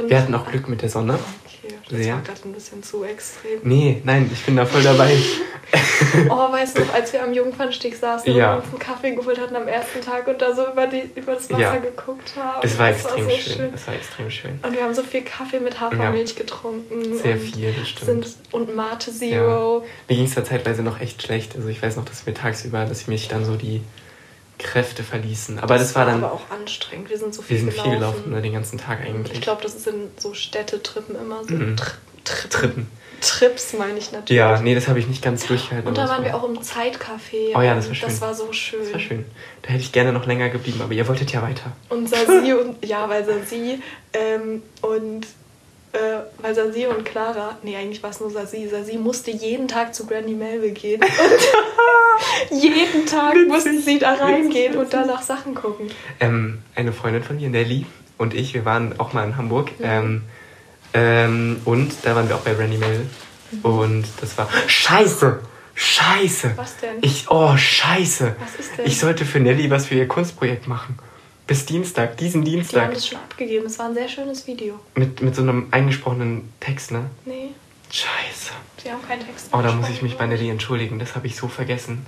Wir 0.07 0.17
hatten 0.19 0.34
auch 0.36 0.47
Glück 0.49 0.67
mit 0.67 0.82
der 0.82 0.89
Sonne. 0.89 1.13
Okay. 1.13 1.76
Das 1.89 1.99
Sehr. 1.99 2.15
war 2.15 2.21
gerade 2.23 2.39
ein 2.45 2.51
bisschen 2.53 2.82
zu 2.84 3.03
extrem. 3.03 3.59
Nee, 3.63 4.01
nein, 4.03 4.30
ich 4.34 4.43
bin 4.43 4.55
da 4.55 4.65
voll 4.65 4.82
dabei. 4.84 5.15
Oh, 6.30 6.51
weißt 6.51 6.78
du 6.78 6.82
noch, 6.86 6.93
als 6.93 7.11
wir 7.13 7.23
am 7.23 7.34
Jungfernstieg 7.34 7.95
saßen 7.95 8.34
Ja. 8.34 8.53
und 8.55 8.63
uns 8.63 8.69
einen 8.69 8.80
Kaffee 8.80 9.15
geholt 9.15 9.39
hatten 9.39 9.55
am 9.55 9.67
ersten 9.67 9.99
Tag 10.01 10.28
und 10.28 10.41
da 10.41 10.53
so 10.53 10.67
über, 10.71 10.88
die, 10.88 11.09
über 11.15 11.34
das 11.36 11.49
Wasser 11.49 11.59
Ja. 11.61 11.76
geguckt 11.78 12.34
haben? 12.38 12.59
Es 12.63 12.78
war 12.78 12.89
Das 12.89 13.03
extrem 13.05 13.30
so 13.30 13.36
schön. 13.38 13.73
Es 13.73 13.88
war 13.88 13.93
extrem 13.95 14.30
schön. 14.30 14.59
Und 14.61 14.73
wir 14.73 14.84
haben 14.84 14.93
so 14.93 15.03
viel 15.03 15.23
Kaffee 15.23 15.59
mit 15.59 15.80
Hafermilch 15.82 16.36
getrunken. 16.36 17.17
Sehr 17.17 17.38
viel, 17.38 17.73
das 17.73 17.89
stimmt. 17.89 18.26
Sind, 18.26 18.36
und 18.51 18.76
Mate 18.76 19.11
Zero. 19.11 19.84
Mir 20.07 20.15
ging 20.15 20.26
es 20.26 20.36
da 20.36 20.43
zeitweise 20.45 20.84
noch 20.84 20.99
echt 21.01 21.23
schlecht. 21.23 21.55
Also 21.55 21.67
ich 21.67 21.82
weiß 21.82 21.95
noch, 21.95 22.05
dass 22.05 22.26
mir 22.26 22.34
tagsüber, 22.34 22.86
dass 22.86 23.07
mich 23.07 23.28
dann 23.28 23.43
so 23.43 23.55
die 23.55 23.82
Kräfte 24.66 25.03
verließen. 25.03 25.59
Aber 25.59 25.78
das, 25.78 25.95
war 25.95 26.05
dann. 26.05 26.24
aber 26.24 26.34
auch 26.34 26.49
anstrengend. 26.49 27.09
Wir 27.09 27.18
sind 27.18 27.34
so 27.36 27.41
wir 27.41 27.45
viel 27.45 27.57
sind 27.59 27.70
gelaufen. 27.70 27.89
viel 27.89 27.99
gelaufen, 27.99 28.32
ne, 28.32 28.41
den 28.41 28.53
ganzen 28.53 28.78
Tag 28.80 28.99
eigentlich. 28.99 29.38
Ich 29.38 29.41
glaube, 29.41 29.61
das 29.61 29.76
ist 29.76 29.88
in 29.88 30.09
so 30.18 30.34
Städtetrippen 30.34 31.16
immer 31.16 31.43
so. 31.43 31.53
Mhm. 31.53 31.78
Tri 31.78 31.91
Trippen. 32.24 32.49
Trippen. 32.49 32.88
Trips 33.22 33.74
meine 33.74 33.97
ich 33.97 34.11
natürlich. 34.11 34.38
Ja, 34.38 34.59
nee, 34.59 34.74
das 34.74 34.88
habe 34.88 34.99
ich 34.99 35.07
nicht 35.07 35.24
ganz 35.24 35.45
durchgehalten. 35.45 35.88
Und 35.88 35.97
da 35.97 36.09
waren 36.09 36.24
wir 36.24 36.36
auch 36.36 36.43
im 36.43 36.57
Zeitcafé. 36.59 37.55
Oh 37.55 37.61
ja, 37.61 37.76
das 37.76 37.88
war 37.88 37.95
schön. 37.95 38.09
Das 38.09 38.22
war 38.22 38.34
so 38.34 38.51
schön. 38.51 38.80
Das 38.82 38.93
war 38.93 38.99
schön. 38.99 39.26
Da 39.61 39.70
hätte 39.70 39.84
ich 39.84 39.91
gerne 39.91 40.11
noch 40.11 40.26
länger 40.26 40.49
geblieben, 40.49 40.82
aber 40.82 40.93
ihr 40.93 41.07
wolltet 41.07 41.32
ja 41.32 41.41
weiter. 41.43 41.72
Und 41.89 42.09
Sasi 42.09 42.53
und 42.53 42.84
ja, 42.84 43.07
weil 43.07 43.24
Sasi 43.26 43.80
ähm, 44.13 44.63
und 44.82 45.28
äh, 45.95 46.23
weil 46.39 46.53
Sasi 46.53 46.85
und 46.85 47.05
Clara, 47.05 47.57
nee, 47.63 47.75
eigentlich 47.75 48.03
war 48.03 48.09
es 48.09 48.19
nur 48.19 48.29
Sasi. 48.29 48.67
Sasi 48.67 48.97
musste 48.97 49.31
jeden 49.31 49.67
Tag 49.67 49.95
zu 49.95 50.05
Granny 50.05 50.33
Melville 50.33 50.73
gehen. 50.73 51.01
Und 51.01 52.57
jeden 52.61 53.05
Tag 53.05 53.35
mussten 53.47 53.81
sie 53.81 53.99
da 53.99 54.13
reingehen 54.13 54.75
und 54.77 54.93
danach 54.93 55.21
Sachen 55.21 55.55
gucken. 55.55 55.89
Ähm, 56.19 56.61
eine 56.75 56.91
Freundin 56.91 57.23
von 57.23 57.37
mir, 57.37 57.49
Nelly, 57.49 57.85
und 58.17 58.33
ich, 58.33 58.53
wir 58.53 58.65
waren 58.65 58.99
auch 58.99 59.13
mal 59.13 59.25
in 59.25 59.37
Hamburg. 59.37 59.71
Mhm. 59.79 59.85
Ähm, 59.85 60.21
ähm, 60.93 61.61
und 61.65 61.93
da 62.03 62.15
waren 62.15 62.29
wir 62.29 62.35
auch 62.35 62.41
bei 62.41 62.53
Randy 62.53 62.77
Mel. 62.77 63.05
Und 63.63 64.05
das 64.21 64.37
war. 64.37 64.47
Scheiße! 64.67 65.39
Scheiße! 65.73 66.53
Was 66.55 66.77
denn? 66.77 66.97
Ich, 67.01 67.29
oh, 67.29 67.55
scheiße! 67.55 68.35
Was 68.39 68.55
ist 68.55 68.77
denn? 68.77 68.85
Ich 68.85 68.97
sollte 68.97 69.25
für 69.25 69.39
Nelly 69.39 69.69
was 69.69 69.87
für 69.87 69.95
ihr 69.95 70.07
Kunstprojekt 70.07 70.67
machen. 70.67 70.97
Bis 71.47 71.65
Dienstag, 71.65 72.17
diesen 72.17 72.43
Die 72.43 72.51
haben 72.51 72.57
Dienstag. 72.57 72.93
das 72.93 73.07
schon 73.07 73.17
abgegeben. 73.19 73.67
Es 73.67 73.77
war 73.77 73.87
ein 73.87 73.93
sehr 73.93 74.07
schönes 74.09 74.47
Video. 74.47 74.79
Mit, 74.95 75.21
mit 75.21 75.35
so 75.35 75.43
einem 75.43 75.67
eingesprochenen 75.71 76.51
Text, 76.59 76.91
ne? 76.91 77.05
Nee, 77.25 77.49
Scheiße. 77.91 78.51
sie 78.83 78.91
haben 78.91 79.01
keinen 79.07 79.25
Text. 79.25 79.49
Oh, 79.53 79.61
da 79.61 79.71
muss 79.71 79.89
ich 79.89 80.01
mich 80.01 80.17
bei 80.17 80.25
Nelly 80.25 80.49
entschuldigen. 80.49 80.97
Das 80.97 81.15
habe 81.15 81.27
ich 81.27 81.35
so 81.35 81.47
vergessen. 81.47 82.03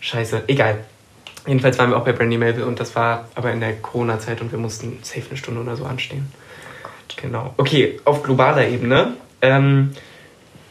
Scheiße. 0.00 0.44
Egal. 0.48 0.84
Jedenfalls 1.46 1.78
waren 1.78 1.90
wir 1.90 1.96
auch 1.96 2.04
bei 2.04 2.12
Brandy 2.12 2.36
Melville 2.38 2.66
und 2.66 2.80
das 2.80 2.94
war 2.96 3.28
aber 3.34 3.52
in 3.52 3.60
der 3.60 3.74
Corona-Zeit 3.76 4.40
und 4.42 4.52
wir 4.52 4.58
mussten 4.58 4.98
safe 5.02 5.24
eine 5.28 5.36
Stunde 5.38 5.60
oder 5.62 5.76
so 5.76 5.84
anstehen. 5.84 6.30
Genau. 7.16 7.54
Okay, 7.56 8.00
auf 8.04 8.22
globaler 8.22 8.66
Ebene. 8.68 9.14
Ähm, 9.40 9.92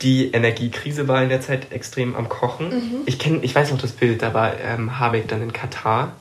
die 0.01 0.31
Energiekrise 0.31 1.07
war 1.07 1.23
in 1.23 1.29
der 1.29 1.41
Zeit 1.41 1.71
extrem 1.71 2.15
am 2.15 2.27
Kochen. 2.29 3.01
Ich, 3.05 3.17
kenn, 3.19 3.43
ich 3.43 3.55
weiß 3.55 3.71
noch 3.71 3.79
das 3.81 3.91
Bild, 3.93 4.21
da 4.21 4.33
war 4.33 4.59
ähm, 4.59 4.99
Habeck 4.99 5.27
dann 5.27 5.41
in 5.41 5.53
Katar 5.53 6.13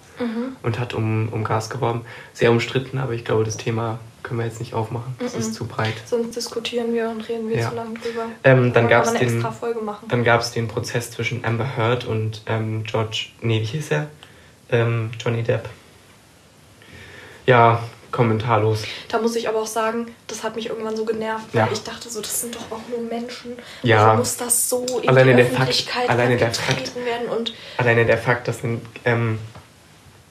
und 0.63 0.79
hat 0.79 0.95
um, 0.95 1.29
um 1.31 1.45
Gas 1.45 1.71
geworben. 1.71 2.03
Sehr 2.33 2.51
umstritten, 2.51 2.99
aber 2.99 3.13
ich 3.13 3.25
glaube, 3.25 3.45
das 3.45 3.57
Thema 3.57 3.99
können 4.23 4.39
wir 4.39 4.47
jetzt 4.47 4.61
nicht 4.61 4.73
aufmachen. 4.75 5.17
Das 5.19 5.35
ist 5.35 5.55
zu 5.55 5.67
breit. 5.67 5.95
Sonst 6.07 6.37
diskutieren 6.37 6.93
wir 6.95 7.11
und 7.11 7.29
reden 7.29 7.49
wir 7.49 7.57
Ja. 7.59 7.71
zu 7.71 7.75
lange 7.75 7.95
drüber. 7.99 8.27
Ähm, 8.45 8.73
dann 8.73 8.93
aber 8.93 9.09
eine 9.09 9.19
den-. 9.19 9.45
Dann 10.09 10.23
gab 10.25 10.41
es 10.43 10.53
den 10.53 10.69
Prozess 10.69 11.11
zwischen 11.11 11.45
Amber 11.45 11.77
Heard 11.77 12.05
und 12.05 12.43
ähm, 12.47 12.85
George, 12.85 13.27
nee, 13.41 13.61
wie 13.61 13.65
hieß 13.65 13.91
er? 13.91 14.07
Ähm, 14.71 15.11
Johnny 15.19 15.43
Depp. 15.43 15.69
Ja, 17.47 17.83
kommentarlos. 18.13 18.85
Da 19.09 19.19
muss 19.19 19.35
ich 19.37 19.49
aber 19.49 19.59
auch 19.61 19.67
sagen, 19.67 20.07
das 20.29 20.45
hat 20.45 20.55
mich 20.55 20.69
irgendwann 20.69 20.97
so 20.97 21.05
genervt, 21.05 21.47
weil 21.53 21.63
Ja. 21.67 21.69
ich 21.73 21.83
dachte 21.83 22.09
so, 22.11 22.21
das 22.21 22.43
sind 22.43 22.55
doch 22.55 22.71
auch 22.71 22.81
nur 22.91 23.01
Menschen. 23.09 23.55
Ja. 23.83 24.05
Also 24.11 24.19
muss 24.19 24.37
das 24.37 24.69
so 24.69 24.87
in 25.03 25.09
Alleine 25.09 25.31
die 25.35 25.43
der 25.43 25.47
Fakt- 25.47 25.89
alleine 26.09 26.37
der 26.37 26.49
getreten 26.49 27.05
werden 27.05 27.27
und 27.29 27.55
Alleine 27.79 28.05
der 28.07 28.19
Fakt, 28.19 28.47
dass 28.49 28.63
ein 28.63 28.81
ähm, 29.05 29.39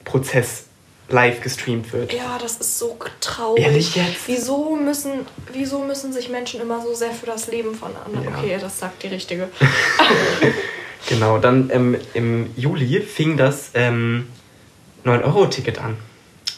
Prozess 0.04 0.64
live 1.08 1.40
gestreamt 1.42 1.92
wird. 1.92 2.12
ja, 2.12 2.38
das 2.40 2.56
ist 2.56 2.78
so 2.78 2.96
traurig. 3.20 3.62
Ehrlich 3.64 3.94
jetzt? 3.96 4.16
Wieso 4.26 4.76
müssen, 4.76 5.26
wieso 5.52 5.80
müssen 5.80 6.12
sich 6.12 6.28
Menschen 6.30 6.60
immer 6.60 6.80
so 6.80 6.94
sehr 6.94 7.10
für 7.10 7.26
das 7.26 7.48
Leben 7.48 7.74
von 7.74 7.90
anderen? 7.96 8.24
Ja. 8.32 8.38
Okay, 8.38 8.56
das 8.60 8.78
sagt 8.78 9.02
die 9.02 9.08
richtige. 9.08 9.48
Genau, 11.08 11.38
dann 11.38 11.68
ähm, 11.72 11.96
im 12.14 12.50
Juli 12.56 13.00
fing 13.00 13.36
das 13.36 13.70
ähm, 13.74 14.28
9-Euro-Ticket 15.04 15.78
an. 15.78 15.96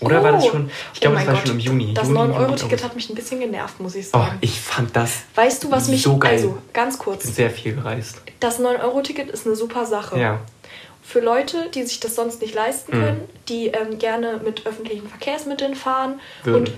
Oder 0.01 0.23
war 0.23 0.33
das 0.33 0.45
Oh. 0.45 0.51
schon? 0.51 0.71
Ich 0.93 1.01
glaube, 1.01 1.17
Oh 1.17 1.19
das 1.19 1.27
war 1.29 1.35
Gott, 1.35 1.47
schon 1.47 1.53
im 1.57 1.61
Juni. 1.61 1.95
Das 1.95 2.09
Juni, 2.09 2.19
9-Euro-Ticket 2.21 2.71
Juli, 2.73 2.83
hat 2.83 2.95
mich 2.95 3.09
ein 3.09 3.15
bisschen 3.15 3.41
genervt, 3.41 3.81
muss 3.81 3.95
ich 3.95 4.07
Oh, 4.09 4.19
sagen. 4.19 4.37
ich 4.43 4.61
fand 4.61 4.95
das 4.95 5.23
weißt 5.35 5.65
du, 5.65 5.71
was 5.71 5.89
mich. 5.89 6.03
so 6.03 6.19
geil. 6.19 6.33
Also, 6.33 6.59
ganz 6.75 6.99
kurz. 6.99 7.23
bin 7.25 7.33
sehr 7.33 7.51
viel 7.51 7.75
gereist. 7.75 8.17
Das 8.39 8.61
9-Euro-Ticket 8.61 9.31
ist 9.31 9.47
eine 9.47 9.57
super 9.57 9.87
Sache. 9.87 10.19
Ja. 10.21 10.41
Für 11.05 11.21
Leute, 11.21 11.69
die 11.75 11.83
sich 11.85 12.01
das 12.01 12.15
sonst 12.15 12.41
nicht 12.41 12.55
leisten 12.55 12.97
Mhm. 12.97 13.01
können, 13.03 13.29
die 13.49 13.67
ähm, 13.69 13.99
gerne 13.99 14.41
mit 14.43 14.67
öffentlichen 14.67 15.09
Verkehrsmitteln 15.09 15.75
fahren 15.75 16.21
Würden. 16.43 16.69
und 16.69 16.73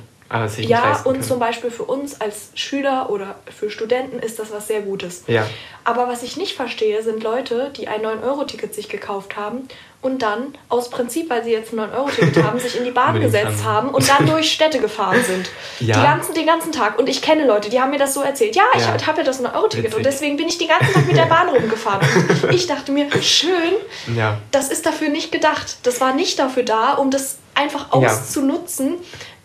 ja, 0.59 1.03
und 1.05 1.25
zum 1.25 1.39
Beispiel 1.39 1.71
für 1.71 1.85
uns 1.85 2.21
als 2.21 2.51
Schüler 2.57 3.11
oder 3.11 3.37
für 3.57 3.71
Studenten 3.71 4.19
ist 4.19 4.41
das 4.41 4.51
was 4.51 4.67
sehr 4.67 4.83
Gutes. 4.83 5.23
Ja. 5.29 5.47
Aber 5.85 6.09
was 6.09 6.25
ich 6.25 6.37
nicht 6.37 6.57
verstehe, 6.57 7.01
sind 7.05 7.23
Leute, 7.23 7.71
die 7.77 7.87
ein 7.87 8.03
9-Euro-Ticket 8.03 8.75
sich 8.75 8.89
gekauft 8.89 9.37
haben 9.37 9.69
und 10.07 10.23
dann 10.23 10.55
aus 10.69 10.89
Prinzip, 10.89 11.29
weil 11.29 11.45
sie 11.45 11.51
jetzt 11.53 11.73
ein 11.73 11.81
9-Euro-Ticket 11.81 12.43
haben, 12.43 12.59
sich 12.59 12.79
in 12.79 12.85
die 12.85 12.91
Bahn 12.93 13.21
gesetzt 13.21 13.65
haben. 13.65 13.91
und 13.91 14.09
dann 14.09 14.27
durch 14.27 14.51
Städte 14.53 14.79
gefahren 14.79 15.23
sind. 15.25 15.51
Ja. 15.81 15.97
Die 15.97 16.03
ganzen, 16.03 16.35
den 16.35 16.47
ganzen 16.47 16.73
Tag. 16.73 16.99
Und 16.99 17.09
ich 17.09 17.21
kenne 17.21 17.47
Leute, 17.47 17.69
die 17.69 17.81
haben 17.81 17.91
mir 17.91 17.99
das 17.99 18.15
so 18.15 18.23
erzählt. 18.23 18.57
Ja, 18.57 18.63
ich 18.75 18.83
Ja. 18.83 19.07
habe 19.07 19.19
ja 19.19 19.25
das 19.25 19.43
9-Euro-Ticket 19.43 19.95
und 19.95 20.07
deswegen 20.07 20.37
bin 20.37 20.47
ich 20.49 20.59
den 20.59 20.69
ganzen 20.69 20.95
Tag 20.95 21.07
mit 21.07 21.17
der 21.17 21.27
Bahn 21.27 21.49
rumgefahren. 21.49 22.01
Und 22.43 22.55
ich 22.55 22.67
dachte 22.67 22.93
mir, 22.93 23.09
schön, 23.23 23.75
Ja. 24.17 24.39
das 24.53 24.69
ist 24.69 24.87
dafür 24.87 25.09
nicht 25.09 25.33
gedacht. 25.33 25.79
Das 25.83 26.01
war 26.01 26.15
nicht 26.15 26.39
dafür 26.39 26.63
da, 26.63 26.95
um 26.95 27.11
das 27.11 27.37
einfach 27.55 27.91
auszunutzen, 27.93 28.95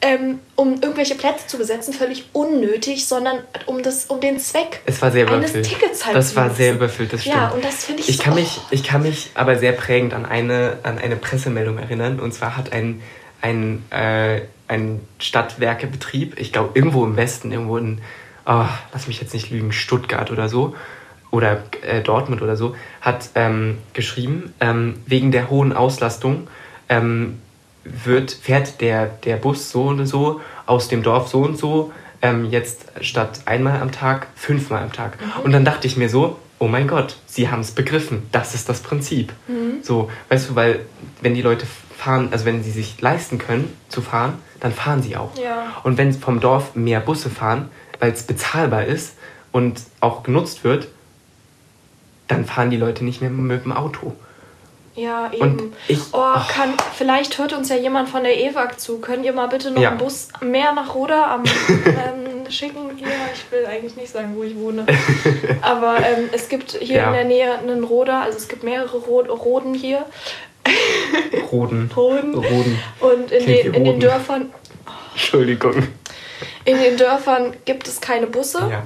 ähm, 0.02 0.39
um 0.56 0.82
irgendwelche 0.82 1.16
Plätze 1.16 1.47
zu 1.47 1.58
besetzen, 1.58 1.93
völlig 1.93 2.26
unnötig, 2.34 3.06
sondern 3.06 3.38
um, 3.68 3.84
das, 3.84 4.06
um 4.06 4.20
den 4.20 4.39
Zweck 4.39 4.82
Es 4.86 5.02
war 5.02 5.12
sehr 5.12 5.28
eines 5.28 5.52
überfüllt. 5.52 5.66
Tickets 5.68 6.06
halt 6.06 6.16
das 6.16 6.36
war 6.36 6.49
sehr 6.49 6.74
überfüllt, 6.74 7.14
das 7.14 7.22
stimmt. 7.22 7.36
Ja, 7.36 7.49
und 7.49 7.64
das 7.64 7.86
finde 7.86 8.02
ich 8.02 8.10
Ich 8.10 8.18
so, 8.18 8.24
kann, 8.24 8.34
mich, 8.34 8.60
oh. 8.60 8.68
ich 8.72 8.84
kann 8.84 9.04
mich 9.04 9.30
aber 9.36 9.58
sehr 9.58 9.74
prägend 9.74 10.14
an 10.14 10.26
eine, 10.26 10.80
an 10.84 10.97
eine 10.97 11.16
Pressemeldung 11.16 11.78
erinnern. 11.78 12.20
Und 12.20 12.34
zwar 12.34 12.58
hat 12.58 12.74
ein, 12.74 13.02
ein, 13.41 13.84
äh, 13.91 14.41
ein 14.68 15.02
Stadtwerkebetrieb, 15.20 16.39
ich 16.39 16.52
glaube 16.52 16.72
irgendwo 16.74 17.06
im 17.06 17.16
Westen, 17.16 17.52
irgendwo 17.52 17.78
in, 17.78 18.02
oh, 18.47 18.66
lass 18.93 19.08
mich 19.08 19.22
jetzt 19.22 19.34
nicht 19.34 19.52
lügen, 19.52 19.72
Stuttgart 19.72 20.32
oder 20.32 20.49
so, 20.49 20.76
oder 21.30 21.64
äh, 21.84 22.02
Dortmund 22.02 22.41
oder 22.41 22.56
so, 22.56 22.76
hat 23.02 23.30
ähm, 23.36 23.78
geschrieben, 23.93 24.54
ähm, 24.60 24.95
wegen 25.06 25.32
der 25.32 25.49
hohen 25.49 25.74
Auslastung 25.74 26.47
ähm, 26.89 27.38
wird, 27.84 28.32
fährt 28.32 28.82
der, 28.82 29.08
der 29.08 29.38
Bus 29.38 29.72
so 29.72 29.84
und 29.84 30.06
so 30.06 30.42
aus 30.66 30.88
dem 30.88 31.04
Dorf 31.04 31.28
so 31.28 31.40
und 31.40 31.58
so 31.58 31.92
ähm, 32.22 32.50
jetzt 32.50 32.86
statt 33.02 33.42
einmal 33.46 33.82
am 33.82 33.92
Tag 33.92 34.28
fünfmal 34.36 34.84
am 34.84 34.92
Tag. 34.92 35.18
Und 35.44 35.52
dann 35.52 35.66
dachte 35.66 35.88
ich 35.88 35.98
mir 35.98 36.10
so, 36.10 36.38
oh 36.60 36.68
mein 36.68 36.88
Gott, 36.88 37.18
sie 37.26 37.50
haben 37.50 37.62
es 37.62 37.72
begriffen. 37.72 38.24
Das 38.32 38.54
ist 38.54 38.70
das 38.70 38.82
Prinzip. 38.82 39.34
So, 39.82 40.12
weißt 40.30 40.50
du, 40.52 40.56
weil 40.56 40.86
wenn 41.22 41.34
die 41.34 41.42
Leute 41.42 41.66
fahren, 41.98 42.30
also 42.32 42.46
wenn 42.46 42.64
sie 42.64 42.72
sich 42.72 43.02
leisten 43.02 43.38
können 43.40 43.76
zu 43.90 44.02
fahren, 44.02 44.34
dann 44.60 44.72
fahren 44.72 45.02
sie 45.02 45.18
auch. 45.18 45.36
Ja. 45.38 45.78
Und 45.84 45.98
wenn 45.98 46.14
vom 46.14 46.40
Dorf 46.40 46.76
mehr 46.76 47.00
Busse 47.00 47.30
fahren, 47.30 47.70
weil 48.00 48.12
es 48.12 48.24
bezahlbar 48.24 48.86
ist 48.86 49.16
und 49.52 49.82
auch 50.00 50.22
genutzt 50.24 50.64
wird, 50.64 50.88
dann 52.28 52.46
fahren 52.46 52.70
die 52.70 52.78
Leute 52.78 53.04
nicht 53.04 53.22
mehr 53.22 53.32
mit 53.32 53.66
dem 53.66 53.72
Auto. 53.72 54.16
Ja, 55.02 55.26
Und 55.28 55.34
eben. 55.34 55.74
ich- 55.88 55.99
oh, 56.14 56.18
oh. 56.20 56.39
kann, 56.54 56.74
vielleicht 56.95 57.38
hört 57.39 57.54
uns 57.54 57.70
ja 57.70 57.76
jemand 57.76 58.10
von 58.10 58.24
der 58.24 58.39
EWAG 58.39 58.80
zu. 58.80 58.99
Könnt 58.99 59.26
ihr 59.26 59.34
mal 59.34 59.47
bitte 59.47 59.72
noch 59.72 59.82
Ja. 59.82 59.89
einen 59.89 59.97
Bus 59.97 60.28
mehr 60.41 60.74
nach 60.74 60.93
Roda 60.93 61.34
am, 61.34 61.43
ähm, 61.43 62.45
schicken? 62.52 62.91
Hier, 62.97 63.08
ich 63.34 63.52
will 63.52 63.66
eigentlich 63.66 63.95
nicht 63.95 64.12
sagen, 64.12 64.34
wo 64.36 64.43
ich 64.43 64.56
wohne. 64.56 64.86
Aber 65.62 65.97
ähm, 65.97 66.30
es 66.34 66.49
gibt 66.49 66.74
hier 66.74 66.97
Ja. 66.97 67.08
in 67.08 67.14
der 67.14 67.24
Nähe 67.26 67.58
einen 67.58 67.84
Roda, 67.84 68.22
also 68.22 68.38
es 68.38 68.47
gibt 68.47 68.64
mehrere 68.64 68.97
Rod 68.97 69.28
Roden 69.30 69.74
hier. 69.74 70.06
Roden. 71.52 71.89
Roden. 71.95 72.36
Roden. 72.36 72.80
Und 72.99 73.32
in, 73.32 73.45
den, 73.45 73.74
in 73.74 73.84
den. 73.86 73.99
Dörfern 73.99 74.52
Entschuldigung. 75.14 75.88
in 76.66 76.78
den 76.80 76.97
Dörfern 76.97 77.54
gibt 77.66 77.88
es 77.88 77.99
keine 78.02 78.28
Busse. 78.28 78.60
Ja. 78.70 78.84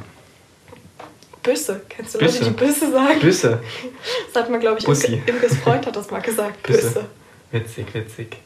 Büsse. 1.46 1.82
Kennst 1.90 2.16
du 2.16 2.20
Leute, 2.20 2.32
Büsse. 2.34 2.44
die 2.46 2.50
Büsse 2.52 2.92
sagen? 2.92 3.20
Büsse. 3.20 3.60
Das 4.34 4.44
hat 4.44 4.50
man, 4.50 4.60
glaube 4.60 4.80
ich, 4.80 4.86
Bussi. 4.86 5.14
Imke, 5.14 5.32
Imkes 5.32 5.56
Freund 5.58 5.86
hat 5.86 5.96
das 5.96 6.10
mal 6.12 6.22
gesagt. 6.22 6.62
Büsse. 6.64 6.82
Büsse. 6.82 7.06
Witzig, 7.52 7.94
witzig. 7.94 8.38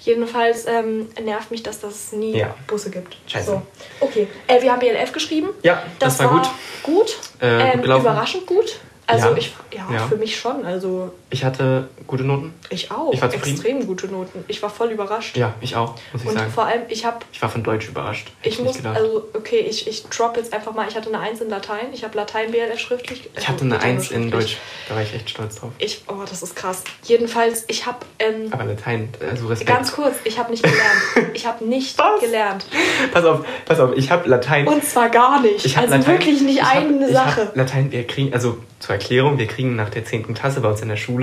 Jedenfalls 0.00 0.66
ähm, 0.66 1.08
nervt 1.24 1.50
mich, 1.50 1.62
dass 1.62 1.80
das 1.80 2.12
nie 2.12 2.36
Ja. 2.38 2.54
Busse 2.66 2.90
gibt. 2.90 3.16
Scheiße. 3.26 3.46
So. 3.46 3.62
Okay, 4.00 4.28
äh, 4.46 4.60
wir 4.62 4.70
haben 4.72 4.78
BLF 4.80 5.12
geschrieben. 5.12 5.48
Ja, 5.62 5.82
das 5.98 6.18
war 6.20 6.28
gut. 6.30 6.48
Gut, 6.82 7.16
Äh, 7.40 7.76
gut 7.78 7.84
ähm, 7.86 8.00
überraschend 8.00 8.46
gut. 8.46 8.78
Also 9.08 9.28
Ja. 9.28 9.36
ich, 9.36 9.54
ja, 9.72 9.86
Ja. 9.92 10.06
für 10.08 10.16
mich 10.16 10.36
schon. 10.36 10.64
Also 10.64 11.12
Ich 11.28 11.44
hatte 11.44 11.88
gute 12.06 12.22
Noten. 12.22 12.54
ich 12.70 12.92
auch. 12.92 13.12
Ich 13.12 13.20
war 13.20 13.28
zufrieden. 13.28 13.56
Extrem 13.56 13.86
gute 13.86 14.06
Noten. 14.06 14.44
Ich 14.46 14.62
war 14.62 14.70
voll 14.70 14.90
überrascht. 14.92 15.36
Ja, 15.36 15.54
ich 15.60 15.74
auch, 15.74 15.96
muss 16.12 16.22
ich 16.22 16.28
Und 16.28 16.38
sagen. 16.38 16.52
vor 16.52 16.66
allem, 16.66 16.82
ich 16.88 17.04
habe 17.04 17.18
Ich 17.32 17.42
war 17.42 17.48
von 17.48 17.64
Deutsch 17.64 17.88
überrascht. 17.88 18.28
Hätte 18.42 18.48
Ich 18.48 18.60
nicht 18.60 18.84
muss, 18.84 18.94
also, 18.94 19.26
okay, 19.34 19.58
ich, 19.58 19.88
ich 19.88 20.04
drop 20.04 20.36
jetzt 20.36 20.52
einfach 20.54 20.72
mal. 20.72 20.86
Ich 20.88 20.94
hatte 20.94 21.08
eine 21.08 21.18
1 21.18 21.40
in 21.40 21.50
Latein. 21.50 21.86
Ich 21.92 22.04
habe 22.04 22.16
Latein 22.16 22.52
BLF 22.52 22.78
schriftlich. 22.78 23.22
ich 23.24 23.36
also 23.36 23.48
hatte 23.48 23.60
eine 23.62 23.70
nur 23.74 23.82
1 23.82 24.10
in. 24.12 24.30
Deutsch. 24.30 24.56
Da 24.88 24.94
war 24.94 25.02
ich 25.02 25.12
echt 25.14 25.28
stolz 25.30 25.56
drauf. 25.56 25.72
Ich, 25.78 26.04
oh, 26.06 26.22
das 26.28 26.44
ist 26.44 26.54
krass. 26.54 26.84
Jedenfalls, 27.02 27.64
ich 27.66 27.86
habe, 27.86 27.98
ähm, 28.20 28.52
Aber 28.52 28.64
Latein, 28.64 29.08
also 29.28 29.48
Respekt. 29.48 29.68
ganz 29.68 29.90
kurz, 29.92 30.14
ich 30.22 30.38
habe 30.38 30.52
nicht 30.52 30.62
gelernt. 30.62 31.34
Ich 31.34 31.44
habe 31.44 31.64
nicht 31.64 31.98
Was? 31.98 32.20
gelernt. 32.20 32.66
Pass 33.12 33.24
auf, 33.24 33.44
pass 33.64 33.80
auf, 33.80 33.96
ich 33.96 34.12
habe 34.12 34.28
Latein. 34.28 34.68
Und 34.68 34.84
zwar 34.84 35.08
gar 35.08 35.40
nicht. 35.42 35.64
Ich 35.66 35.76
hab 35.76 35.84
also 35.84 35.96
Latein, 35.96 36.12
wirklich 36.12 36.40
nicht 36.42 36.58
ich 36.58 36.62
hab- 36.64 36.76
eine 36.76 37.06
ich 37.08 37.12
Sache. 37.12 37.40
Hab 37.46 37.56
Latein, 37.56 37.90
wir 37.90 38.06
kriegen, 38.06 38.32
also 38.32 38.58
zur 38.78 38.94
Erklärung, 38.94 39.38
wir 39.38 39.46
kriegen 39.46 39.74
nach 39.74 39.88
der 39.88 40.04
10. 40.04 40.34
Klasse 40.34 40.60
bei 40.60 40.68
uns 40.68 40.82
in 40.82 40.88
der 40.88 40.96
Schule 40.96 41.15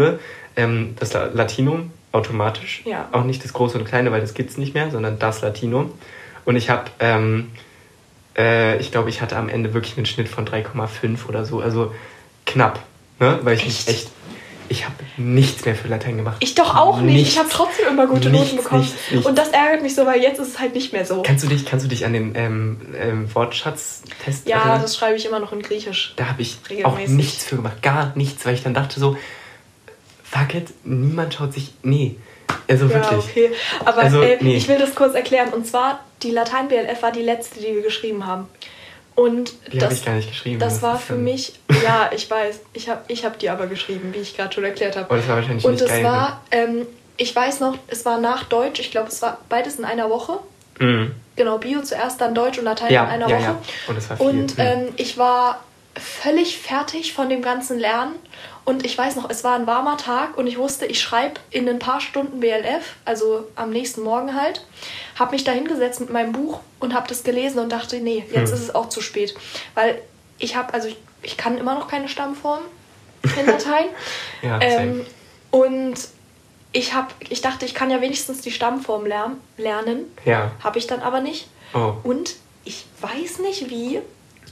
ähm, 0.56 0.96
das 1.00 1.14
La- 1.14 1.30
Latinum 1.34 1.92
automatisch. 2.12 2.82
Ja. 2.86 3.08
Auch 3.12 3.24
nicht 3.24 3.44
das 3.44 3.54
große 3.54 3.78
und 3.78 3.86
kleine, 3.86 4.12
weil 4.12 4.22
das 4.22 4.34
gibt's 4.34 4.58
nicht 4.58 4.74
mehr, 4.74 4.92
sondern 4.92 5.18
das 5.20 5.42
Latinum. 5.42 5.92
Und 6.46 6.56
ich 6.56 6.70
habe, 6.70 6.86
ähm, 7.00 7.52
äh, 8.38 8.78
ich 8.80 8.92
glaube, 8.92 9.10
ich 9.10 9.22
hatte 9.22 9.36
am 9.38 9.50
Ende 9.50 9.74
wirklich 9.74 9.98
einen 9.98 10.06
Schnitt 10.06 10.28
von 10.30 10.46
3,5 10.46 11.28
oder 11.28 11.46
so. 11.46 11.60
Also 11.62 11.94
knapp, 12.46 12.80
ne? 13.20 13.40
Weil 13.44 13.56
ich 13.56 13.62
Echt? 13.66 13.88
mich 13.88 13.96
echt, 13.96 14.08
ich 14.70 14.86
habe 14.86 14.96
nichts 15.18 15.66
mehr 15.66 15.76
für 15.76 15.88
Latein 15.88 16.18
gemacht. 16.18 16.38
Ich 16.40 16.56
doch 16.56 16.76
auch 16.76 17.00
nicht. 17.02 17.14
Nichts. 17.16 17.34
Ich 17.34 17.40
habe 17.40 17.50
trotzdem 17.52 17.88
immer 17.90 18.08
gute 18.08 18.30
Nichts, 18.30 18.52
Noten 18.52 18.64
bekommen. 18.64 18.82
nichts. 19.12 19.26
Und 19.26 19.38
das 19.38 19.50
ärgert 19.50 19.82
mich 19.84 19.94
so, 19.96 20.06
weil 20.06 20.22
jetzt 20.22 20.40
ist 20.40 20.50
es 20.50 20.60
halt 20.60 20.74
nicht 20.74 20.94
mehr 20.94 21.06
so. 21.06 21.22
Kannst 21.22 21.44
du 21.44 21.48
dich, 21.48 21.66
kannst 21.66 21.86
du 21.86 21.90
dich 21.90 22.06
an 22.06 22.14
den 22.14 22.34
ähm, 22.36 22.78
ähm, 23.00 23.36
Wortschatztest 23.36 24.48
Ja, 24.48 24.58
erinnern? 24.60 24.82
das 24.82 24.96
schreibe 24.96 25.16
ich 25.16 25.26
immer 25.26 25.40
noch 25.40 25.52
in 25.54 25.62
Griechisch. 25.62 26.14
Da 26.16 26.28
habe 26.28 26.42
ich 26.42 26.58
auch 26.84 26.98
nichts 27.08 27.44
für 27.44 27.56
gemacht. 27.58 27.82
Gar 27.82 28.14
nichts, 28.16 28.46
weil 28.46 28.54
ich 28.56 28.64
dann 28.64 28.74
dachte 28.74 29.00
so, 29.00 29.18
fuck 30.34 30.56
it, 30.56 30.70
niemand 30.84 31.34
schaut 31.34 31.54
sich. 31.54 31.74
Nee. 31.84 32.16
Also 32.68 32.86
Ja, 32.88 32.96
wirklich. 32.96 33.20
okay. 33.30 33.52
Aber 33.86 34.02
Also, 34.04 34.22
äh, 34.22 34.38
nee. 34.42 34.56
ich 34.56 34.68
will 34.68 34.78
das 34.78 34.96
kurz 34.96 35.14
erklären. 35.16 35.50
Und 35.54 35.68
zwar, 35.68 36.00
die 36.24 36.32
Latein-BLF 36.32 37.02
war 37.02 37.12
die 37.12 37.22
letzte, 37.22 37.60
die 37.60 37.76
wir 37.76 37.82
geschrieben 37.82 38.26
haben. 38.26 38.48
Und 39.16 39.54
Die 39.72 39.78
habe 39.78 39.90
das, 39.90 40.00
ich 40.00 40.06
gar 40.06 40.16
nicht 40.16 40.30
geschrieben. 40.30 40.60
das 40.60 40.76
Was 40.76 40.82
war 40.82 40.98
für 40.98 41.16
mich, 41.16 41.54
ja, 41.84 42.10
ich 42.16 42.30
weiß, 42.32 42.62
ich 42.74 42.90
habe 42.90 43.02
ich 43.10 43.24
hab 43.26 43.38
die 43.38 43.50
aber 43.50 43.68
geschrieben, 43.68 44.10
wie 44.14 44.20
ich 44.20 44.36
gerade 44.36 44.52
schon 44.54 44.64
erklärt 44.64 44.96
habe. 44.98 45.06
Oh, 45.14 45.16
das 45.18 45.28
war 45.28 45.36
wahrscheinlich 45.36 45.64
Und 45.66 45.74
nicht 45.74 45.84
es 45.84 45.90
geil. 45.90 46.04
war, 46.04 46.42
ähm, 46.50 46.88
ich 47.18 47.36
weiß 47.36 47.60
noch, 47.60 47.78
es 47.88 48.06
war 48.06 48.20
nach 48.20 48.46
Deutsch, 48.46 48.80
ich 48.80 48.90
glaube, 48.90 49.10
es 49.10 49.22
war 49.22 49.38
beides 49.50 49.76
in 49.78 49.86
einer 49.86 50.10
Woche. 50.10 50.40
ne? 50.80 50.86
Mhm. 50.88 51.12
Genau, 51.36 51.58
Bio 51.60 51.82
zuerst, 51.82 52.22
dann 52.22 52.34
Deutsch 52.34 52.58
und 52.58 52.66
Latein 52.66 52.92
Ja, 52.92 53.04
in 53.06 53.10
einer 53.12 53.28
ja, 53.30 53.36
Woche. 53.38 53.44
ja. 53.46 53.60
Und 53.88 53.98
es 53.98 54.10
war 54.10 54.18
viel. 54.18 54.26
Und 54.28 54.58
Mhm. 54.58 54.64
ähm, 54.64 54.88
ich 54.98 55.18
war 55.20 55.64
völlig 55.96 56.58
fertig 56.58 57.14
von 57.14 57.30
dem 57.30 57.42
ganzen 57.44 57.78
Lernen. 57.80 58.14
Und 58.66 58.86
ich 58.86 58.98
weiß 58.98 59.18
noch, 59.18 59.30
es 59.30 59.44
war 59.44 59.56
ein 59.56 59.68
warmer 59.68 59.98
Tag 59.98 60.38
und 60.38 60.48
ich 60.48 60.58
wusste, 60.58 60.86
ich 60.86 61.02
schreibe 61.02 61.40
in 61.52 61.68
ein 61.68 61.80
paar 61.80 62.00
Stunden 62.00 62.40
BLF, 62.40 62.96
also 63.04 63.46
am 63.56 63.72
nächsten 63.72 64.02
Morgen 64.04 64.36
halt. 64.36 64.66
Habe 65.20 65.32
mich 65.32 65.44
da 65.44 65.52
hingesetzt 65.52 66.00
mit 66.00 66.10
meinem 66.10 66.32
Buch 66.32 66.62
und 66.80 66.94
habe 66.94 67.08
das 67.08 67.24
gelesen 67.24 67.60
und 67.60 67.72
dachte, 67.72 67.98
nee, 68.00 68.24
jetzt 68.32 68.52
Hm. 68.52 68.56
ist 68.56 68.64
es 68.64 68.74
auch 68.76 68.88
zu 68.90 69.02
spät. 69.02 69.36
Weil 69.76 70.02
ich 70.40 70.56
habe, 70.56 70.74
also 70.74 70.88
ich, 70.88 70.98
ich 71.24 71.36
kann 71.36 71.58
immer 71.58 71.76
noch 71.76 71.88
keine 71.90 72.08
Stammform 72.08 72.62
in 73.40 73.46
Latein. 73.46 73.86
Ja, 74.42 74.60
ähm, 74.62 75.06
und 75.52 75.96
ich, 76.74 76.94
hab, 76.94 77.14
ich 77.30 77.42
dachte, 77.42 77.66
ich 77.66 77.74
kann 77.74 77.90
ja 77.92 78.02
wenigstens 78.02 78.42
die 78.42 78.52
Stammform 78.52 79.06
lern, 79.06 79.40
lernen. 79.58 80.06
Ja. 80.26 80.52
Habe 80.64 80.80
ich 80.80 80.88
dann 80.88 81.02
aber 81.02 81.22
nicht. 81.22 81.48
Oh. 81.74 81.94
Und 82.04 82.36
ich 82.66 82.86
weiß 83.00 83.40
nicht 83.40 83.70
wie, 83.70 84.02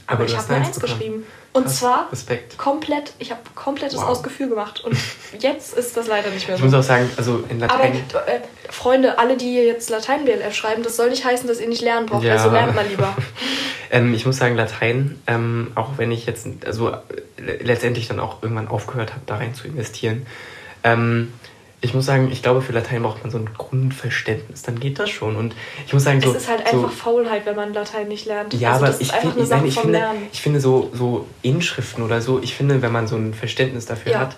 Aber 0.06 0.20
aber 0.20 0.24
ich 0.24 0.36
habe 0.36 0.46
eine 0.48 0.56
Eins 0.58 0.68
1 0.68 0.78
bekommen. 0.80 0.98
geschrieben. 0.98 1.26
Und 1.54 1.64
Krass, 1.64 1.80
zwar 1.80 2.10
Respekt. 2.10 2.56
komplett, 2.56 3.12
ich 3.18 3.30
habe 3.30 3.40
komplettes 3.54 3.98
Wow. 3.98 4.04
Ausgefühl 4.08 4.48
gemacht. 4.48 4.82
Und 4.84 4.96
jetzt 5.38 5.74
ist 5.76 5.94
das 5.98 6.06
leider 6.06 6.30
nicht 6.30 6.46
mehr 6.48 6.56
Ich 6.56 6.62
so. 6.62 6.66
muss 6.66 6.74
auch 6.74 6.82
sagen, 6.82 7.10
also 7.18 7.44
in 7.50 7.62
aber 7.62 7.74
Latein. 7.76 7.96
äh, 8.26 8.40
Freunde, 8.72 9.18
alle, 9.18 9.36
die 9.36 9.54
jetzt 9.56 9.90
Latein-BLF 9.90 10.54
schreiben, 10.54 10.82
das 10.82 10.96
soll 10.96 11.10
nicht 11.10 11.26
heißen, 11.26 11.46
dass 11.46 11.60
ihr 11.60 11.68
nicht 11.68 11.82
lernen 11.82 12.06
braucht. 12.06 12.24
Ja. 12.24 12.32
Also 12.36 12.50
lernt 12.50 12.74
mal 12.74 12.86
lieber. 12.86 13.14
Ähm, 13.94 14.14
ich 14.14 14.24
muss 14.24 14.38
sagen, 14.38 14.56
Latein, 14.56 15.20
ähm, 15.26 15.70
auch 15.74 15.98
wenn 15.98 16.10
ich 16.12 16.24
jetzt 16.24 16.46
also 16.64 16.92
äh, 16.92 16.96
letztendlich 17.62 18.08
dann 18.08 18.20
auch 18.20 18.42
irgendwann 18.42 18.66
aufgehört 18.68 19.10
habe, 19.12 19.20
da 19.26 19.36
rein 19.36 19.54
zu 19.54 19.66
investieren, 19.68 20.26
ähm, 20.82 21.30
ich 21.84 21.94
muss 21.94 22.06
sagen, 22.06 22.30
ich 22.32 22.42
glaube, 22.42 22.62
für 22.62 22.72
Latein 22.72 23.02
braucht 23.02 23.22
man 23.22 23.30
so 23.32 23.38
ein 23.38 23.50
Grundverständnis, 23.58 24.62
dann 24.62 24.78
geht 24.80 24.98
das 25.00 25.10
schon. 25.10 25.36
Und 25.36 25.54
ich 25.86 25.92
muss 25.92 26.04
sagen, 26.04 26.20
so. 26.20 26.30
es 26.30 26.36
ist 26.42 26.48
halt 26.48 26.66
so, 26.68 26.76
einfach 26.76 26.92
Faulheit, 26.96 27.44
wenn 27.44 27.56
man 27.56 27.74
Latein 27.74 28.08
nicht 28.08 28.24
lernt. 28.24 28.54
Ja, 28.54 28.72
also 28.74 28.86
aber 28.86 29.00
ich, 29.00 29.10
find, 29.12 29.36
ich, 29.36 29.48
nein, 29.48 29.66
ich, 29.66 29.74
finde, 29.74 29.98
Lernen. 29.98 30.22
ich 30.32 30.40
finde 30.40 30.60
so, 30.60 30.90
so 30.94 31.26
Inschriften 31.42 32.02
oder 32.04 32.20
so, 32.20 32.40
ich 32.40 32.54
finde, 32.54 32.80
wenn 32.82 32.92
man 32.92 33.06
so 33.08 33.16
ein 33.16 33.34
Verständnis 33.34 33.84
dafür 33.86 34.12
Ja. 34.12 34.18
hat, 34.20 34.36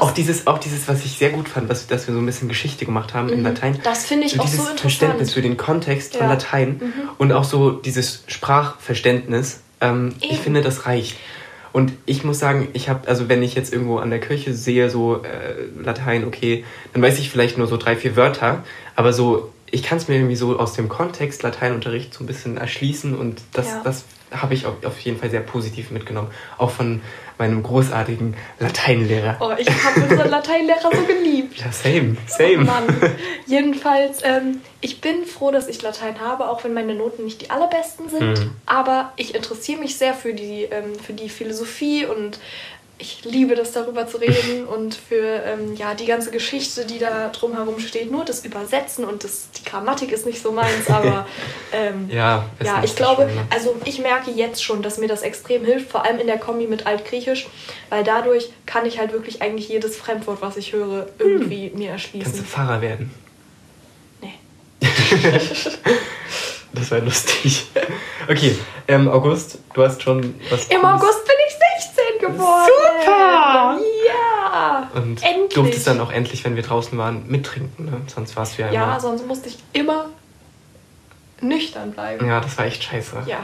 auch 0.00 0.10
dieses, 0.10 0.46
auch 0.46 0.58
dieses, 0.58 0.88
was 0.88 1.04
ich 1.06 1.12
sehr 1.18 1.30
gut 1.30 1.48
fand, 1.48 1.68
was, 1.70 1.86
dass 1.86 2.06
wir 2.06 2.12
so 2.14 2.20
ein 2.20 2.26
bisschen 2.26 2.48
Geschichte 2.48 2.84
gemacht 2.84 3.14
haben 3.14 3.28
in 3.30 3.38
Mhm. 3.40 3.46
Latein. 3.46 3.78
Das 3.82 4.04
finde 4.06 4.26
ich 4.26 4.38
auch 4.38 4.44
dieses 4.44 4.56
so 4.58 4.62
interessant. 4.70 4.80
Verständnis 4.80 5.32
für 5.32 5.42
den 5.42 5.56
Kontext 5.56 6.16
von 6.16 6.26
Ja. 6.26 6.32
Latein 6.34 6.68
Mhm. 6.80 6.92
und 7.18 7.32
auch 7.32 7.44
so 7.44 7.70
dieses 7.70 8.24
Sprachverständnis. 8.26 9.60
Ähm, 9.80 10.14
ich 10.20 10.38
finde, 10.38 10.60
das 10.62 10.86
reicht. 10.86 11.16
Und 11.72 11.92
ich 12.06 12.24
muss 12.24 12.38
sagen, 12.38 12.68
ich 12.72 12.88
habe, 12.88 13.06
also 13.08 13.28
wenn 13.28 13.42
ich 13.42 13.54
jetzt 13.54 13.72
irgendwo 13.72 13.98
an 13.98 14.10
der 14.10 14.20
Kirche 14.20 14.54
sehe, 14.54 14.90
so 14.90 15.22
äh, 15.22 15.82
Latein, 15.82 16.24
okay, 16.26 16.64
dann 16.92 17.02
weiß 17.02 17.18
ich 17.18 17.30
vielleicht 17.30 17.58
nur 17.58 17.66
so 17.66 17.76
drei, 17.76 17.96
vier 17.96 18.16
Wörter, 18.16 18.64
aber 18.96 19.12
so, 19.12 19.52
ich 19.70 19.82
kann 19.84 19.98
es 19.98 20.08
mir 20.08 20.16
irgendwie 20.16 20.36
so 20.36 20.58
aus 20.58 20.72
dem 20.72 20.88
Kontext 20.88 21.42
Lateinunterricht 21.42 22.12
so 22.12 22.24
ein 22.24 22.26
bisschen 22.26 22.56
erschließen 22.56 23.16
und 23.16 23.40
das, 23.52 23.68
Ja. 23.68 23.80
das 23.84 24.04
habe 24.32 24.54
ich 24.54 24.66
auf, 24.66 24.84
auf 24.84 24.98
jeden 25.00 25.18
Fall 25.18 25.30
sehr 25.30 25.40
positiv 25.40 25.90
mitgenommen. 25.90 26.28
Auch 26.58 26.70
von 26.70 27.00
meinem 27.40 27.62
großartigen 27.62 28.36
Lateinlehrer. 28.60 29.38
Oh, 29.40 29.50
ich 29.56 29.68
habe 29.68 30.02
unseren 30.02 30.30
Lateinlehrer 30.30 30.90
so 30.92 31.02
geliebt. 31.02 31.58
Ja, 31.58 31.72
same, 31.72 32.16
same. 32.26 32.60
Oh 32.60 32.64
Mann. 32.64 33.16
Jedenfalls, 33.46 34.20
ähm, 34.22 34.60
ich 34.80 35.00
bin 35.00 35.24
froh, 35.24 35.50
dass 35.50 35.66
ich 35.66 35.82
Latein 35.82 36.20
habe, 36.20 36.48
auch 36.48 36.62
wenn 36.62 36.74
meine 36.74 36.94
Noten 36.94 37.24
nicht 37.24 37.40
die 37.40 37.50
allerbesten 37.50 38.08
sind. 38.08 38.38
Mhm. 38.38 38.50
Aber 38.66 39.12
ich 39.16 39.34
interessiere 39.34 39.80
mich 39.80 39.96
sehr 39.96 40.14
für 40.14 40.34
die, 40.34 40.64
ähm, 40.64 40.94
für 40.94 41.14
die 41.14 41.28
Philosophie 41.28 42.04
und 42.04 42.38
ich 43.00 43.24
liebe 43.24 43.54
das, 43.54 43.72
darüber 43.72 44.06
zu 44.06 44.18
reden 44.18 44.66
und 44.66 44.94
für 44.94 45.42
ähm, 45.44 45.74
ja, 45.76 45.94
die 45.94 46.04
ganze 46.06 46.30
Geschichte, 46.30 46.84
die 46.84 46.98
da 46.98 47.28
drumherum 47.28 47.80
steht. 47.80 48.10
Nur 48.10 48.24
das 48.24 48.44
Übersetzen 48.44 49.04
und 49.04 49.24
das, 49.24 49.48
die 49.58 49.64
Grammatik 49.64 50.12
ist 50.12 50.26
nicht 50.26 50.42
so 50.42 50.52
meins, 50.52 50.86
aber 50.88 51.26
ähm, 51.72 52.08
Ja, 52.10 52.44
ja, 52.62 52.82
ich 52.84 52.94
glaube, 52.96 53.22
schon, 53.22 53.34
ne? 53.34 53.46
also 53.50 53.74
ich 53.84 53.98
merke 54.00 54.30
jetzt 54.30 54.62
schon, 54.62 54.82
dass 54.82 54.98
mir 54.98 55.08
das 55.08 55.22
extrem 55.22 55.64
hilft, 55.64 55.90
vor 55.90 56.04
allem 56.04 56.18
in 56.18 56.26
der 56.26 56.38
Kombi 56.38 56.66
mit 56.66 56.86
Altgriechisch, 56.86 57.48
weil 57.88 58.04
dadurch 58.04 58.50
kann 58.66 58.84
ich 58.86 58.98
halt 58.98 59.12
wirklich 59.12 59.40
eigentlich 59.42 59.68
jedes 59.68 59.96
Fremdwort, 59.96 60.42
was 60.42 60.56
ich 60.56 60.72
höre, 60.72 61.08
irgendwie 61.18 61.70
mir 61.74 61.90
Kannst 61.90 62.12
du 62.14 62.18
erschließen. 62.18 62.44
Pfarrer 62.44 62.80
werden? 62.82 63.10
Nee. 64.20 64.34
Das 66.72 66.90
wäre 66.92 67.04
lustig. 67.04 67.66
Okay, 68.28 68.56
ähm, 68.86 69.08
August, 69.08 69.58
du 69.74 69.82
hast 69.82 70.00
schon 70.02 70.36
was. 70.50 70.66
Im 70.68 70.80
Cooles- 70.80 70.84
August 71.02 71.24
bin 71.24 71.34
ich 71.34 71.39
16 71.39 71.39
geworden. 72.32 72.70
Super! 73.02 73.78
Ja! 74.08 74.90
Und 74.94 75.22
endlich. 75.22 75.54
durftest 75.54 75.86
dann 75.86 76.00
auch 76.00 76.10
endlich, 76.12 76.44
wenn 76.44 76.56
wir 76.56 76.62
draußen 76.62 76.96
waren, 76.98 77.26
mittrinken, 77.28 77.84
ne? 77.86 78.00
Sonst 78.06 78.36
warst 78.36 78.58
du 78.58 78.62
ja 78.62 78.70
Ja, 78.70 78.84
immer. 78.84 79.00
sonst 79.00 79.26
musste 79.26 79.48
ich 79.48 79.58
immer 79.72 80.06
nüchtern 81.40 81.92
bleiben. 81.92 82.26
Ja, 82.26 82.40
das 82.40 82.58
war 82.58 82.66
echt 82.66 82.82
scheiße. 82.84 83.22
Ja. 83.26 83.38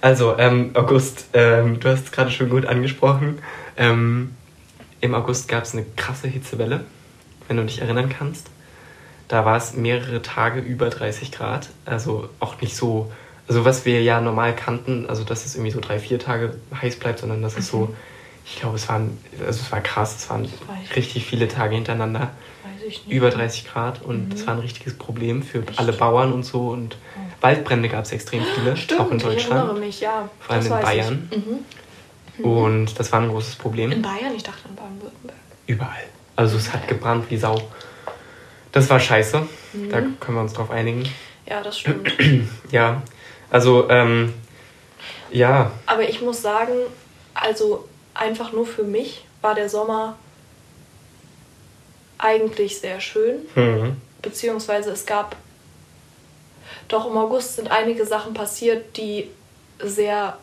Also, 0.00 0.36
ähm, 0.38 0.70
August, 0.74 1.26
ähm, 1.34 1.78
du 1.78 1.88
hast 1.90 2.04
es 2.06 2.12
gerade 2.12 2.30
schon 2.30 2.48
gut 2.50 2.66
angesprochen. 2.66 3.40
Ähm, 3.76 4.34
Im 5.00 5.14
August 5.14 5.48
gab 5.48 5.64
es 5.64 5.72
eine 5.74 5.84
krasse 5.96 6.28
Hitzewelle, 6.28 6.84
wenn 7.48 7.56
du 7.56 7.64
dich 7.64 7.80
erinnern 7.80 8.08
kannst. 8.08 8.46
Da 9.28 9.44
war 9.44 9.56
es 9.56 9.74
mehrere 9.74 10.22
Tage 10.22 10.60
über 10.60 10.90
30 10.90 11.32
Grad. 11.32 11.68
Also 11.86 12.28
auch 12.40 12.60
nicht 12.60 12.76
so, 12.76 13.10
also 13.48 13.64
was 13.64 13.84
wir 13.84 14.02
ja 14.02 14.20
normal 14.20 14.54
kannten, 14.54 15.06
also 15.08 15.24
dass 15.24 15.44
es 15.44 15.54
irgendwie 15.54 15.72
so 15.72 15.80
drei, 15.80 15.98
vier 15.98 16.18
Tage 16.18 16.54
heiß 16.80 16.96
bleibt, 16.96 17.18
sondern 17.18 17.42
dass 17.42 17.56
es 17.58 17.68
so, 17.68 17.94
ich 18.46 18.56
glaube, 18.60 18.76
es 18.76 18.88
waren, 18.88 19.18
also 19.40 19.60
es 19.60 19.70
war 19.72 19.80
krass, 19.80 20.16
es 20.16 20.30
waren 20.30 20.42
Mhm. 20.42 20.48
Richtig 20.96 21.24
viele 21.26 21.48
Tage 21.48 21.74
hintereinander 21.74 22.30
Weiß 22.64 22.82
ich 22.86 23.06
nicht. 23.06 23.12
über 23.16 23.30
30 23.30 23.66
Grad 23.66 24.02
und 24.02 24.24
Mhm. 24.26 24.30
das 24.30 24.46
war 24.46 24.54
ein 24.54 24.60
richtiges 24.60 24.94
Problem 24.94 25.42
für 25.42 25.60
Echt? 25.66 25.78
alle 25.78 25.92
Bauern 25.92 26.32
und 26.32 26.44
so 26.44 26.68
und 26.68 26.96
Waldbrände 27.40 27.88
gab 27.88 28.04
es 28.04 28.12
extrem 28.12 28.44
viele, 28.54 28.76
Stimmt, 28.76 29.00
auch 29.00 29.10
in 29.10 29.16
ich 29.18 29.24
erinnere 29.24 29.36
Deutschland. 29.66 29.80
mich, 29.80 30.00
ja. 30.00 30.28
Vor 30.40 30.54
allem 30.56 30.66
in 30.66 30.70
Bayern. 30.70 31.28
Ich. 31.30 32.38
Mhm. 32.38 32.44
Und 32.44 32.98
das 32.98 33.10
war 33.12 33.20
ein 33.20 33.28
großes 33.28 33.56
Problem. 33.56 33.90
In 33.92 34.02
Bayern? 34.02 34.32
Ich 34.36 34.42
dachte 34.42 34.68
in 34.68 34.74
Baden-Württemberg. 34.76 35.38
Überall. 35.66 36.04
Also 36.36 36.56
es 36.56 36.72
hat 36.72 36.86
gebrannt 36.88 37.26
wie 37.30 37.36
Sau. 37.36 37.60
Das 38.72 38.88
war 38.90 39.00
scheiße. 39.00 39.42
Da 39.90 40.00
Mhm. 40.00 40.16
können 40.20 40.36
wir 40.36 40.42
uns 40.42 40.52
drauf 40.54 40.70
einigen. 40.70 41.04
Ja, 41.46 41.62
das 41.62 41.78
stimmt. 41.78 42.12
Ja, 42.70 43.02
also 43.52 43.88
ähm, 43.90 44.32
ja, 45.30 45.70
Aber 45.86 46.08
ich 46.08 46.20
muss 46.20 46.42
sagen, 46.42 46.72
also 47.34 47.88
einfach 48.14 48.52
nur 48.52 48.66
für 48.66 48.84
mich 48.84 49.24
war 49.40 49.54
der 49.54 49.68
Sommer 49.68 50.16
eigentlich 52.18 52.78
sehr 52.78 53.00
schön. 53.00 53.40
hm, 53.54 53.96
Beziehungsweise 54.22 54.90
es 54.90 55.04
gab, 55.06 55.36
doch 56.88 57.06
im 57.06 57.16
August 57.16 57.56
sind 57.56 57.70
einige 57.70 58.06
Sachen 58.06 58.34
passiert, 58.34 58.96
die 58.96 59.28
sehr, 59.80 60.38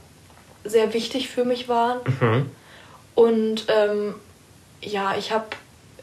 sehr 0.64 0.94
wichtig 0.94 1.30
für 1.30 1.46
mich 1.46 1.68
waren. 1.68 2.00
mhm. 2.20 2.52
Und 3.16 3.66
ähm, 3.70 4.16
ja, 4.82 5.16
ich 5.18 5.32
habe 5.32 5.48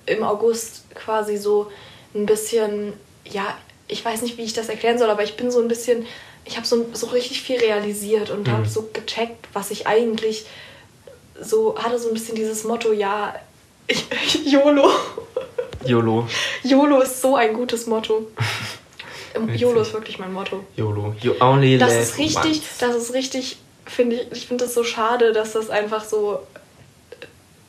im 0.06 0.22
August 0.22 0.84
quasi 0.94 1.36
so 1.36 1.70
ein 2.14 2.26
bisschen, 2.26 2.92
ja, 3.24 3.56
ich 3.88 4.04
weiß 4.04 4.22
nicht, 4.22 4.36
wie 4.38 4.42
ich 4.42 4.52
das 4.52 4.68
erklären 4.68 4.98
soll, 4.98 5.10
aber 5.10 5.22
ich 5.22 5.36
bin 5.36 5.50
so 5.50 5.60
ein 5.60 5.68
bisschen, 5.68 6.06
ich 6.46 6.56
habe 6.56 6.66
so, 6.66 6.86
so 6.92 7.06
richtig 7.08 7.42
viel 7.42 7.58
realisiert 7.58 8.30
und 8.30 8.46
mhm. 8.46 8.52
habe 8.52 8.68
so 8.68 8.88
gecheckt, 8.92 9.48
was 9.52 9.70
ich 9.70 9.86
eigentlich 9.86 10.46
so 11.40 11.76
hatte, 11.78 11.98
so 11.98 12.08
ein 12.08 12.14
bisschen 12.14 12.36
dieses 12.36 12.64
Motto, 12.64 12.92
ja, 12.92 13.34
ich, 13.86 14.06
YOLO. 14.46 14.90
YOLO. 15.84 16.26
YOLO 16.62 17.00
ist 17.00 17.20
so 17.20 17.36
ein 17.36 17.52
gutes 17.52 17.86
Motto. 17.86 18.28
YOLO 19.54 19.82
ist 19.82 19.92
wirklich 19.92 20.18
mein 20.18 20.32
Motto. 20.32 20.64
YOLO. 20.76 21.14
You 21.20 21.34
only 21.40 21.76
das 21.78 21.94
ist 21.94 22.18
richtig, 22.18 22.58
once. 22.58 22.78
das 22.78 22.96
ist 22.96 23.12
richtig, 23.12 23.58
finde 23.84 24.16
ich, 24.16 24.32
ich 24.32 24.46
finde 24.46 24.64
das 24.64 24.74
so 24.74 24.82
schade, 24.82 25.32
dass 25.32 25.52
das 25.52 25.68
einfach 25.68 26.04
so, 26.04 26.40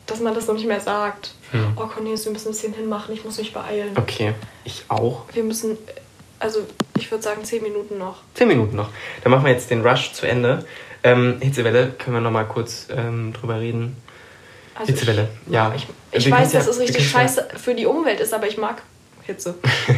dass 0.05 0.21
man 0.21 0.33
das 0.33 0.47
noch 0.47 0.55
nicht 0.55 0.67
mehr 0.67 0.79
sagt. 0.79 1.33
Hm. 1.51 1.73
Oh 1.75 1.87
Cornelius, 1.87 2.25
wir 2.25 2.31
müssen 2.31 2.49
ein 2.49 2.51
bisschen 2.51 2.73
hinmachen, 2.73 3.13
ich 3.13 3.25
muss 3.25 3.37
mich 3.37 3.53
beeilen. 3.53 3.91
Okay, 3.97 4.33
ich 4.63 4.85
auch. 4.87 5.23
Wir 5.33 5.43
müssen, 5.43 5.77
also 6.39 6.61
ich 7.07 7.11
würde 7.11 7.23
sagen, 7.23 7.45
zehn 7.45 7.63
Minuten 7.63 7.97
noch. 7.97 8.17
Zehn 8.33 8.49
Minuten 8.49 8.75
noch. 8.75 8.89
Dann 9.23 9.31
machen 9.31 9.45
wir 9.45 9.53
jetzt 9.53 9.71
den 9.71 9.81
Rush 9.81 10.11
zu 10.11 10.27
Ende. 10.27 10.65
Ähm, 11.03 11.37
Hitzewelle, 11.39 11.93
können 11.97 12.17
wir 12.17 12.21
noch 12.21 12.31
mal 12.31 12.43
kurz 12.43 12.87
ähm, 12.93 13.31
drüber 13.31 13.61
reden. 13.61 13.95
Also 14.75 14.91
Hitzewelle, 14.91 15.29
ich, 15.45 15.53
ja. 15.53 15.73
Ich, 15.73 15.87
ich 16.11 16.29
weiß, 16.29 16.51
dass 16.51 16.65
ja, 16.65 16.71
es 16.71 16.79
richtig 16.79 17.09
scheiße 17.09 17.47
für 17.55 17.73
die 17.73 17.85
Umwelt 17.85 18.19
ist, 18.19 18.33
aber 18.33 18.47
ich 18.47 18.57
mag 18.57 18.81
Hitze. 19.23 19.55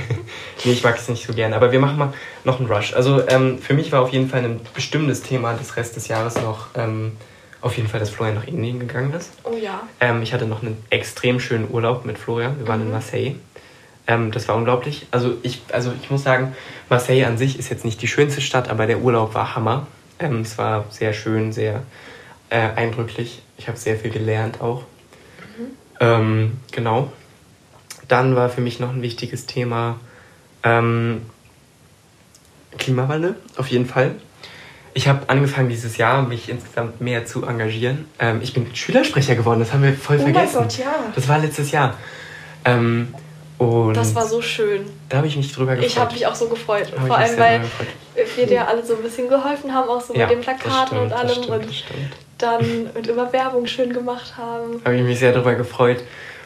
nee, 0.64 0.72
ich 0.72 0.84
mag 0.84 0.98
es 0.98 1.10
nicht 1.10 1.26
so 1.26 1.34
gerne. 1.34 1.56
Aber 1.56 1.72
wir 1.72 1.80
machen 1.80 1.98
mal 1.98 2.14
noch 2.44 2.60
einen 2.60 2.72
Rush. 2.72 2.94
Also 2.94 3.28
ähm, 3.28 3.58
für 3.58 3.74
mich 3.74 3.92
war 3.92 4.04
auf 4.04 4.12
jeden 4.12 4.30
Fall 4.30 4.44
ein 4.44 4.60
bestimmendes 4.76 5.24
Thema 5.24 5.54
des 5.54 5.78
Rest 5.78 5.96
des 5.96 6.10
Jahres 6.10 6.36
noch 6.36 6.68
ähm, 6.76 7.14
auf 7.62 7.76
jeden 7.76 7.90
Fall, 7.90 8.00
dass 8.00 8.12
Florian 8.12 8.36
nach 8.36 8.48
Indien 8.48 8.80
gegangen 8.80 9.16
ist. 9.16 9.32
Oh 9.44 9.58
ja. 9.60 9.82
Ähm, 10.00 10.22
ich 10.22 10.32
hatte 10.32 10.46
noch 10.46 10.62
einen 10.62 10.78
extrem 10.92 11.40
schönen 11.40 11.72
Urlaub 11.72 12.06
mit 12.06 12.20
Florian. 12.20 12.60
Wir 12.60 12.68
waren 12.68 12.82
mhm. 12.82 12.86
in 12.86 12.92
Marseille. 12.92 13.36
Ähm, 14.10 14.32
das 14.32 14.48
war 14.48 14.56
unglaublich. 14.56 15.06
Also 15.12 15.38
ich, 15.44 15.62
also 15.72 15.94
ich 16.02 16.10
muss 16.10 16.24
sagen, 16.24 16.56
Marseille 16.90 17.26
an 17.26 17.38
sich 17.38 17.60
ist 17.60 17.70
jetzt 17.70 17.86
nicht 17.86 18.02
die 18.02 18.08
schönste 18.08 18.42
Stadt, 18.42 18.68
aber 18.68 18.88
der 18.88 19.02
Urlaub 19.02 19.36
war 19.36 19.56
Hammer. 19.56 19.86
Ähm, 20.18 20.42
es 20.42 20.58
war 20.58 20.86
sehr 20.90 21.14
schön, 21.14 21.54
sehr 21.54 21.84
äh, 22.50 22.70
eindrücklich. 22.76 23.44
Ich 23.60 23.68
habe 23.68 23.78
sehr 23.78 23.98
viel 23.98 24.10
gelernt 24.10 24.62
auch. 24.62 24.82
Mhm. 25.58 25.68
Ähm, 26.00 26.58
genau. 26.72 27.14
Dann 28.08 28.36
war 28.36 28.50
für 28.50 28.62
mich 28.62 28.80
noch 28.80 28.90
ein 28.90 29.04
wichtiges 29.04 29.46
Thema 29.46 30.00
ähm, 30.64 31.22
Klimawandel, 32.80 33.36
auf 33.58 33.68
jeden 33.68 33.86
Fall. 33.86 34.16
Ich 34.96 35.08
habe 35.08 35.30
angefangen 35.30 35.70
dieses 35.70 35.98
Jahr, 35.98 36.24
mich 36.24 36.50
insgesamt 36.50 37.00
mehr 37.00 37.28
zu 37.28 37.46
engagieren. 37.46 38.06
Ähm, 38.18 38.40
ich 38.42 38.56
bin 38.56 38.76
Schülersprecher 38.76 39.36
geworden, 39.36 39.60
das 39.60 39.72
haben 39.72 39.84
wir 39.84 39.94
voll 39.94 40.18
oh 40.18 40.24
vergessen. 40.24 40.56
Mein 40.56 40.68
Gott, 40.68 40.78
ja. 40.80 40.96
Das 41.14 41.28
war 41.28 41.38
letztes 41.38 41.70
Jahr. 41.70 41.94
Ähm, 42.66 43.14
und 43.60 43.94
das 43.94 44.16
war 44.16 44.26
so 44.26 44.42
schön. 44.42 44.86
Da 45.10 45.18
habe 45.18 45.28
ich 45.28 45.38
mich 45.38 45.54
drüber 45.54 45.76
gefreut. 45.76 45.92
Ich 45.92 45.98
habe 46.00 46.14
mich 46.14 46.26
auch 46.26 46.36
so 46.36 46.48
gefreut. 46.48 46.92
Vor 47.08 47.18
allem, 47.18 47.38
weil 47.38 47.62
wir 48.36 48.48
dir 48.48 48.68
alle 48.68 48.84
so 48.84 48.96
ein 48.96 49.04
bisschen 49.04 49.30
geholfen 49.30 49.74
haben, 49.74 49.90
auch 49.90 50.02
so 50.02 50.16
ja, 50.16 50.26
mit 50.26 50.38
den 50.38 50.42
Plakaten 50.42 50.88
stimmt, 50.88 51.02
und 51.02 51.14
allem. 51.14 51.30
Stimmt, 51.30 51.50
und 51.50 51.68
dann 52.38 52.84
mit 52.94 53.08
immer 53.08 53.32
Werbung 53.34 53.68
schön 53.68 53.92
gemacht 53.94 54.38
haben. 54.38 54.82
Habe 54.84 54.96
ich 54.96 55.04
mich 55.04 55.20
sehr 55.20 55.34
darüber 55.34 55.56
gefreut. 55.56 56.02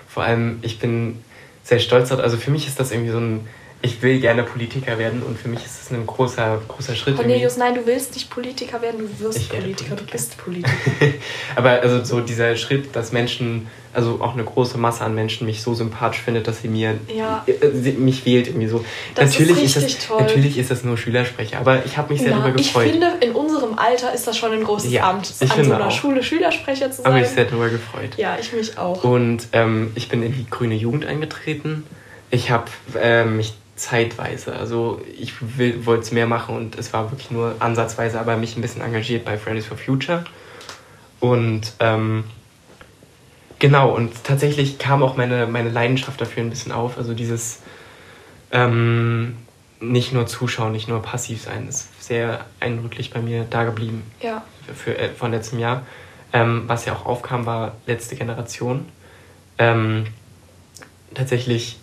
Vor 0.08 0.24
allem, 0.24 0.60
ich 0.64 0.80
bin 0.80 1.24
sehr 1.64 1.80
stolz 1.80 2.10
darauf. 2.10 2.24
Also 2.24 2.38
für 2.38 2.52
mich 2.52 2.68
ist 2.68 2.80
das 2.80 2.92
irgendwie 2.92 3.12
so 3.12 3.20
ein 3.20 3.48
ich 3.84 4.02
will 4.02 4.22
gerne 4.22 4.44
Politiker 4.44 4.98
werden 4.98 5.22
und 5.22 5.38
für 5.38 5.50
mich 5.50 5.60
ist 5.66 5.82
es 5.82 5.92
ein 5.92 6.08
großer, 6.08 6.62
großer 6.70 6.96
Schritt. 6.96 7.18
Cornelius, 7.18 7.58
nein, 7.58 7.76
du 7.76 7.86
willst 7.86 8.14
nicht 8.14 8.30
Politiker 8.30 8.82
werden, 8.82 9.00
du 9.00 9.26
wirst 9.26 9.50
Politiker, 9.50 9.62
Politiker, 9.62 9.96
du 9.98 10.06
bist 10.06 10.38
Politiker. 10.38 10.74
Aber 11.58 11.70
also 11.82 12.02
so 12.06 12.22
dieser 12.22 12.56
Schritt, 12.56 12.96
dass 12.96 13.12
Menschen, 13.12 13.68
also 13.92 14.22
auch 14.22 14.36
eine 14.36 14.46
große 14.46 14.78
Masse 14.78 15.04
an 15.04 15.14
Menschen 15.14 15.46
mich 15.46 15.62
so 15.62 15.74
sympathisch 15.74 16.22
findet, 16.22 16.48
dass 16.48 16.62
sie 16.62 16.70
mir 16.70 16.98
ja. 17.14 17.46
äh, 17.46 17.92
mich 17.92 18.26
wählt 18.26 18.48
irgendwie 18.48 18.68
so. 18.68 18.86
Das 19.16 19.32
natürlich 19.32 19.62
ist, 19.62 19.76
ist 19.76 19.98
das, 19.98 20.08
toll. 20.08 20.22
Natürlich 20.22 20.58
ist 20.58 20.72
das 20.72 20.86
nur 20.86 20.98
Schülersprecher, 20.98 21.60
aber 21.60 21.86
ich 21.86 21.98
habe 21.98 22.14
mich 22.14 22.22
sehr 22.22 22.32
Na, 22.32 22.40
darüber 22.40 22.58
gefreut. 22.58 22.86
Ich 22.86 22.92
finde, 22.94 23.12
in 23.20 23.34
unserem 23.34 23.78
Alter 23.78 24.14
ist 24.14 24.26
das 24.26 24.38
schon 24.38 24.54
ein 24.54 24.64
großes 24.64 24.94
ja, 24.94 25.10
Amt, 25.10 25.30
ich 25.42 25.52
an 25.52 25.66
so 25.66 25.74
einer 25.74 25.88
auch. 25.88 25.92
Schule 25.92 26.24
Schülersprecher 26.24 26.90
zu 26.90 27.02
sein. 27.02 27.12
Habe 27.12 27.20
mich 27.20 27.28
sehr 27.32 27.44
darüber 27.44 27.68
gefreut. 27.68 28.12
Ja, 28.16 28.38
ich 28.40 28.54
mich 28.54 28.78
auch. 28.78 29.04
Und 29.04 29.50
ähm, 29.52 29.92
ich 29.96 30.08
bin 30.08 30.24
in 30.24 30.34
die 30.34 30.50
grüne 30.50 30.76
Jugend 30.76 31.06
eingetreten. 31.06 31.84
Ich 32.32 32.50
habe 32.50 32.72
äh, 32.96 33.26
mich 33.26 33.54
zeitweise. 33.84 34.56
Also 34.56 35.02
ich 35.20 35.34
wollte 35.86 36.04
es 36.04 36.12
mehr 36.12 36.26
machen 36.26 36.56
und 36.56 36.78
es 36.78 36.94
war 36.94 37.12
wirklich 37.12 37.32
nur 37.32 37.56
ansatzweise, 37.60 38.20
aber 38.20 38.38
mich 38.38 38.56
ein 38.56 38.62
bisschen 38.62 38.82
engagiert 38.82 39.26
bei 39.26 39.38
Fridays 39.38 39.66
for 39.66 39.78
Future. 39.78 40.24
Und 41.20 41.74
ähm, 41.80 42.24
genau, 43.60 43.94
und 43.94 44.24
tatsächlich 44.24 44.80
kam 44.80 45.04
auch 45.04 45.18
meine, 45.18 45.48
meine 45.48 45.70
Leidenschaft 45.70 46.20
dafür 46.22 46.44
ein 46.44 46.50
bisschen 46.50 46.72
auf. 46.72 46.98
Also 46.98 47.14
dieses 47.14 47.60
ähm, 48.52 49.36
nicht 49.82 50.14
nur 50.14 50.28
zuschauen, 50.28 50.72
nicht 50.72 50.88
nur 50.88 51.02
passiv 51.02 51.42
sein, 51.42 51.68
ist 51.68 52.02
sehr 52.02 52.46
eindrücklich 52.62 53.12
bei 53.12 53.22
mir 53.22 53.46
da 53.50 53.66
geblieben. 53.66 54.04
Ja. 54.22 54.44
Für, 54.74 54.98
äh, 54.98 55.10
von 55.10 55.32
letztem 55.32 55.60
Jahr. 55.60 55.84
Ähm, 56.32 56.64
was 56.68 56.86
ja 56.86 56.94
auch 56.94 57.06
aufkam, 57.06 57.46
war 57.46 57.76
letzte 57.86 58.16
Generation. 58.16 58.86
Ähm, 59.58 60.06
tatsächlich 61.14 61.78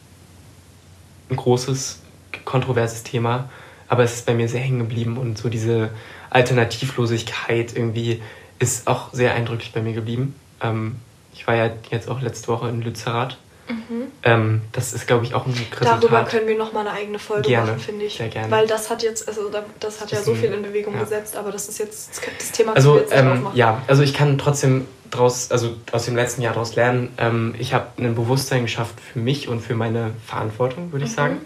ein 1.30 1.36
großes, 1.36 2.00
kontroverses 2.44 3.02
Thema, 3.02 3.48
aber 3.88 4.04
es 4.04 4.14
ist 4.14 4.26
bei 4.26 4.34
mir 4.34 4.48
sehr 4.48 4.60
hängen 4.60 4.78
geblieben 4.80 5.16
und 5.16 5.38
so 5.38 5.48
diese 5.48 5.90
Alternativlosigkeit 6.30 7.76
irgendwie 7.76 8.22
ist 8.58 8.86
auch 8.86 9.12
sehr 9.12 9.34
eindrücklich 9.34 9.72
bei 9.72 9.82
mir 9.82 9.94
geblieben. 9.94 10.34
Ähm, 10.62 10.96
ich 11.34 11.46
war 11.46 11.54
ja 11.54 11.70
jetzt 11.90 12.08
auch 12.08 12.20
letzte 12.20 12.48
Woche 12.48 12.68
in 12.68 12.82
Lützerath. 12.82 13.38
Mhm. 13.68 14.06
Ähm, 14.24 14.60
das 14.72 14.92
ist, 14.92 15.06
glaube 15.06 15.24
ich, 15.24 15.34
auch 15.34 15.46
ein 15.46 15.52
Resultat. 15.52 16.02
Darüber 16.02 16.24
können 16.24 16.46
wir 16.48 16.58
nochmal 16.58 16.86
eine 16.86 16.96
eigene 16.96 17.18
Folge 17.18 17.48
gerne, 17.48 17.72
machen, 17.72 17.80
finde 17.80 18.04
ich. 18.04 18.16
Sehr 18.16 18.28
gerne. 18.28 18.50
Weil 18.50 18.66
das 18.66 18.90
hat 18.90 19.02
jetzt, 19.02 19.28
also 19.28 19.48
das 19.78 20.00
hat 20.00 20.12
das 20.12 20.18
ja 20.18 20.24
so 20.24 20.34
viel 20.34 20.52
in 20.52 20.62
Bewegung 20.62 20.94
ja. 20.94 21.00
gesetzt, 21.00 21.36
aber 21.36 21.52
das 21.52 21.68
ist 21.68 21.78
jetzt 21.78 22.20
das 22.38 22.52
Thema, 22.52 22.74
also, 22.74 22.94
wir 22.94 23.02
jetzt 23.02 23.12
ähm, 23.14 23.46
Ja, 23.54 23.82
also 23.86 24.02
ich 24.02 24.12
kann 24.12 24.38
trotzdem 24.38 24.86
draus, 25.10 25.50
also 25.50 25.76
aus 25.92 26.04
dem 26.04 26.16
letzten 26.16 26.42
Jahr 26.42 26.54
daraus 26.54 26.76
lernen. 26.76 27.12
Ähm, 27.18 27.54
ich 27.58 27.74
habe 27.74 27.86
ein 27.98 28.14
Bewusstsein 28.14 28.62
geschafft 28.62 28.94
für 29.12 29.18
mich 29.18 29.48
und 29.48 29.60
für 29.60 29.74
meine 29.74 30.12
Verantwortung, 30.26 30.92
würde 30.92 31.04
ich 31.04 31.12
mhm. 31.12 31.16
sagen. 31.16 31.40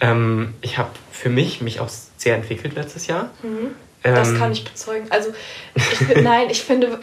Ähm, 0.00 0.54
ich 0.60 0.78
habe 0.78 0.90
für 1.12 1.28
mich 1.28 1.60
mich 1.60 1.80
auch 1.80 1.88
sehr 2.16 2.36
entwickelt 2.36 2.74
letztes 2.74 3.06
Jahr. 3.06 3.30
Mhm. 3.42 3.70
Das 4.02 4.28
ähm, 4.28 4.38
kann 4.38 4.52
ich 4.52 4.64
bezeugen. 4.64 5.06
Also, 5.10 5.30
ich, 5.74 6.16
nein, 6.22 6.48
ich 6.50 6.62
finde. 6.62 6.98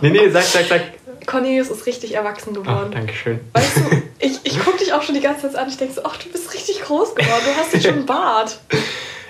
nee, 0.00 0.10
nee, 0.10 0.28
sag, 0.30 0.42
sag, 0.42 0.66
sag. 0.66 0.82
Cornelius 1.26 1.68
ist 1.68 1.86
richtig 1.86 2.14
erwachsen 2.14 2.54
geworden. 2.54 2.88
Oh, 2.88 2.92
Dankeschön. 2.92 3.40
Weißt 3.52 3.76
du, 3.76 4.02
ich, 4.18 4.40
ich 4.42 4.58
gucke 4.58 4.78
dich 4.78 4.92
auch 4.92 5.02
schon 5.02 5.14
die 5.14 5.20
ganze 5.20 5.42
Zeit 5.42 5.56
an. 5.56 5.68
Ich 5.68 5.76
denke 5.76 5.94
so, 5.94 6.02
ach, 6.04 6.16
du 6.16 6.28
bist 6.30 6.52
richtig 6.54 6.82
groß 6.82 7.14
geworden. 7.14 7.42
Du 7.44 7.60
hast 7.60 7.72
jetzt 7.72 7.84
schon 7.84 7.94
einen 7.94 8.06
Bart. 8.06 8.60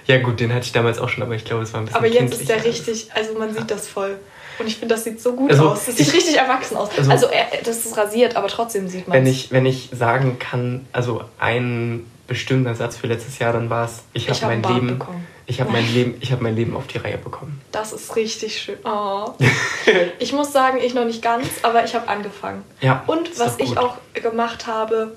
Ja, 0.06 0.18
gut, 0.18 0.40
den 0.40 0.52
hatte 0.52 0.64
ich 0.64 0.72
damals 0.72 0.98
auch 0.98 1.08
schon, 1.08 1.22
aber 1.22 1.36
ich 1.36 1.44
glaube, 1.44 1.62
es 1.62 1.72
war 1.72 1.80
ein 1.80 1.84
bisschen. 1.84 1.98
Aber 1.98 2.08
jetzt 2.08 2.40
ist 2.40 2.48
der 2.48 2.64
richtig, 2.64 3.10
also 3.14 3.38
man 3.38 3.54
sieht 3.54 3.70
das 3.70 3.86
voll. 3.86 4.18
Und 4.60 4.66
ich 4.66 4.76
finde, 4.76 4.94
das 4.94 5.04
sieht 5.04 5.20
so 5.20 5.32
gut 5.32 5.50
also, 5.50 5.70
aus. 5.70 5.86
Das 5.86 5.96
sieht 5.96 6.08
ich, 6.08 6.14
richtig 6.14 6.36
erwachsen 6.36 6.76
aus. 6.76 6.90
Also, 6.96 7.10
also 7.10 7.28
das 7.64 7.86
ist 7.86 7.96
rasiert, 7.96 8.36
aber 8.36 8.48
trotzdem 8.48 8.88
sieht 8.88 9.08
man 9.08 9.16
es. 9.16 9.24
Wenn 9.24 9.30
ich, 9.30 9.50
wenn 9.52 9.66
ich 9.66 9.88
sagen 9.92 10.38
kann, 10.38 10.86
also 10.92 11.22
ein 11.38 12.06
bestimmter 12.26 12.74
Satz 12.74 12.96
für 12.96 13.06
letztes 13.06 13.38
Jahr, 13.38 13.52
dann 13.54 13.70
war 13.70 13.86
es, 13.86 14.02
ich 14.12 14.28
habe 14.28 14.38
hab 14.38 14.48
mein 14.48 14.62
Leben. 14.62 14.98
Bekommen. 14.98 15.26
Ich 15.46 15.60
habe 15.60 15.72
mein 15.72 15.92
Leben, 15.92 16.14
ich 16.20 16.30
habe 16.30 16.44
mein 16.44 16.54
Leben 16.54 16.76
auf 16.76 16.86
die 16.86 16.98
Reihe 16.98 17.18
bekommen. 17.18 17.60
Das 17.72 17.92
ist 17.92 18.14
richtig 18.14 18.62
schön. 18.62 18.78
Oh. 18.84 19.32
ich 20.20 20.32
muss 20.32 20.52
sagen, 20.52 20.78
ich 20.80 20.94
noch 20.94 21.04
nicht 21.04 21.22
ganz, 21.22 21.48
aber 21.62 21.84
ich 21.84 21.94
habe 21.96 22.06
angefangen. 22.06 22.62
Ja. 22.80 23.02
Und 23.08 23.36
was 23.40 23.58
ich 23.58 23.76
auch 23.76 23.96
gemacht 24.14 24.68
habe, 24.68 25.16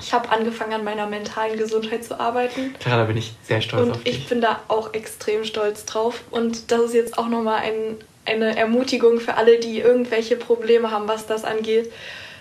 ich 0.00 0.12
habe 0.12 0.28
angefangen 0.28 0.74
an 0.74 0.84
meiner 0.84 1.08
mentalen 1.08 1.58
Gesundheit 1.58 2.04
zu 2.04 2.20
arbeiten. 2.20 2.74
Klar, 2.78 2.98
da 2.98 3.04
bin 3.04 3.16
ich 3.16 3.32
sehr 3.42 3.60
stolz 3.60 3.82
und 3.82 3.90
auf 3.92 4.02
dich. 4.04 4.14
Und 4.14 4.20
ich 4.20 4.28
bin 4.28 4.40
da 4.40 4.60
auch 4.68 4.94
extrem 4.94 5.44
stolz 5.44 5.86
drauf. 5.86 6.20
Und 6.30 6.70
das 6.70 6.82
ist 6.82 6.94
jetzt 6.94 7.18
auch 7.18 7.28
nochmal 7.28 7.62
ein 7.62 7.96
eine 8.28 8.56
Ermutigung 8.56 9.20
für 9.20 9.34
alle, 9.34 9.58
die 9.58 9.80
irgendwelche 9.80 10.36
Probleme 10.36 10.90
haben, 10.90 11.08
was 11.08 11.26
das 11.26 11.44
angeht. 11.44 11.92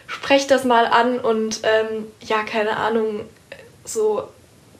Sprecht 0.07 0.51
das 0.51 0.63
mal 0.63 0.85
an 0.85 1.19
und 1.19 1.61
ähm, 1.63 2.05
ja, 2.21 2.43
keine 2.43 2.77
Ahnung, 2.77 3.21
so 3.83 4.27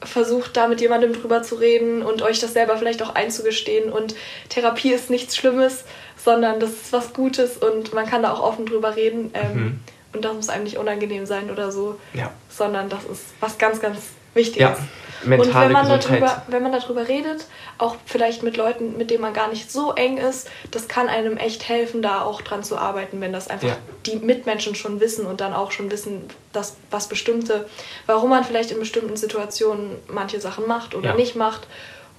versucht 0.02 0.56
da 0.56 0.68
mit 0.68 0.80
jemandem 0.80 1.14
drüber 1.14 1.42
zu 1.42 1.56
reden 1.56 2.04
und 2.04 2.22
euch 2.22 2.40
das 2.40 2.54
selber 2.54 2.78
vielleicht 2.78 3.02
auch 3.02 3.16
einzugestehen. 3.16 3.92
Und 3.92 4.16
Therapie 4.50 4.94
ist 4.94 5.10
nichts 5.10 5.36
Schlimmes, 5.36 5.86
sondern 6.24 6.60
das 6.60 6.72
ist 6.72 6.94
was 6.94 7.14
Gutes 7.14 7.58
und 7.58 7.94
man 7.94 8.06
kann 8.06 8.22
da 8.22 8.34
auch 8.34 8.42
offen 8.42 8.66
drüber 8.66 8.96
reden. 8.96 9.32
Ähm, 9.34 9.54
mhm. 9.56 9.80
Und 10.14 10.24
das 10.24 10.34
muss 10.34 10.50
einem 10.50 10.64
nicht 10.64 10.78
unangenehm 10.78 11.26
sein 11.26 11.52
oder 11.52 11.72
so, 11.72 12.00
ja. 12.14 12.32
sondern 12.50 12.90
das 12.90 13.04
ist 13.04 13.24
was 13.40 13.58
ganz, 13.58 13.82
ganz 13.82 13.98
Wichtiges. 14.34 14.62
Ja 14.62 14.78
mentale 15.24 15.48
und 15.48 15.56
wenn 15.56 15.72
man 15.72 15.84
Gesundheit. 15.84 16.22
Darüber, 16.22 16.44
wenn 16.48 16.64
man 16.64 16.72
darüber 16.72 17.08
redet, 17.08 17.46
auch 17.78 17.96
vielleicht 18.06 18.44
mit 18.44 18.58
Leuten, 18.58 18.98
mit 18.98 19.10
denen 19.10 19.22
man 19.22 19.34
gar 19.34 19.50
nicht 19.50 19.72
so 19.72 19.94
eng 19.94 20.18
ist, 20.18 20.50
das 20.72 20.88
kann 20.88 21.10
einem 21.10 21.38
echt 21.38 21.68
helfen, 21.68 22.02
da 22.02 22.22
auch 22.22 22.42
dran 22.42 22.64
zu 22.64 22.78
arbeiten, 22.78 23.22
wenn 23.22 23.34
das 23.34 23.48
einfach 23.50 23.68
ja. 23.70 23.78
die 24.06 24.18
Mitmenschen 24.18 24.76
schon 24.76 25.00
wissen 25.00 25.26
und 25.26 25.42
dann 25.42 25.54
auch 25.54 25.72
schon 25.72 25.92
wissen, 25.92 26.24
dass 26.54 26.78
was 26.92 27.08
bestimmte, 27.08 27.68
warum 28.06 28.30
man 28.30 28.44
vielleicht 28.44 28.72
in 28.72 28.80
bestimmten 28.80 29.18
Situationen 29.18 29.96
manche 30.08 30.40
Sachen 30.40 30.68
macht 30.68 30.96
oder 30.96 31.10
ja. 31.10 31.16
nicht 31.16 31.36
macht. 31.36 31.68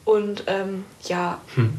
Und 0.05 0.45
ähm, 0.47 0.85
ja. 1.05 1.41
Hm. 1.55 1.77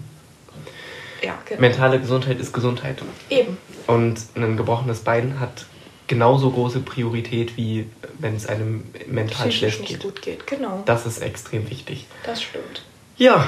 Ja, 1.21 1.37
genau. 1.45 1.61
Mentale 1.61 1.99
Gesundheit 1.99 2.39
ist 2.39 2.53
Gesundheit. 2.53 2.97
Eben. 3.29 3.57
Und 3.87 4.19
ein 4.35 4.55
gebrochenes 4.55 4.99
Bein 4.99 5.39
hat 5.39 5.65
genauso 6.09 6.51
große 6.51 6.81
Priorität, 6.81 7.55
wie 7.55 7.89
wenn 8.17 8.35
es 8.35 8.45
einem 8.47 8.83
mental 9.07 9.47
Psychisch 9.47 9.57
schlecht 9.59 9.79
nicht 9.79 9.89
geht. 9.93 10.01
gut 10.01 10.21
geht. 10.21 10.47
Genau. 10.47 10.83
Das 10.85 11.05
ist 11.05 11.19
extrem 11.21 11.69
wichtig. 11.69 12.05
Das 12.25 12.41
stimmt. 12.43 12.83
Ja, 13.15 13.47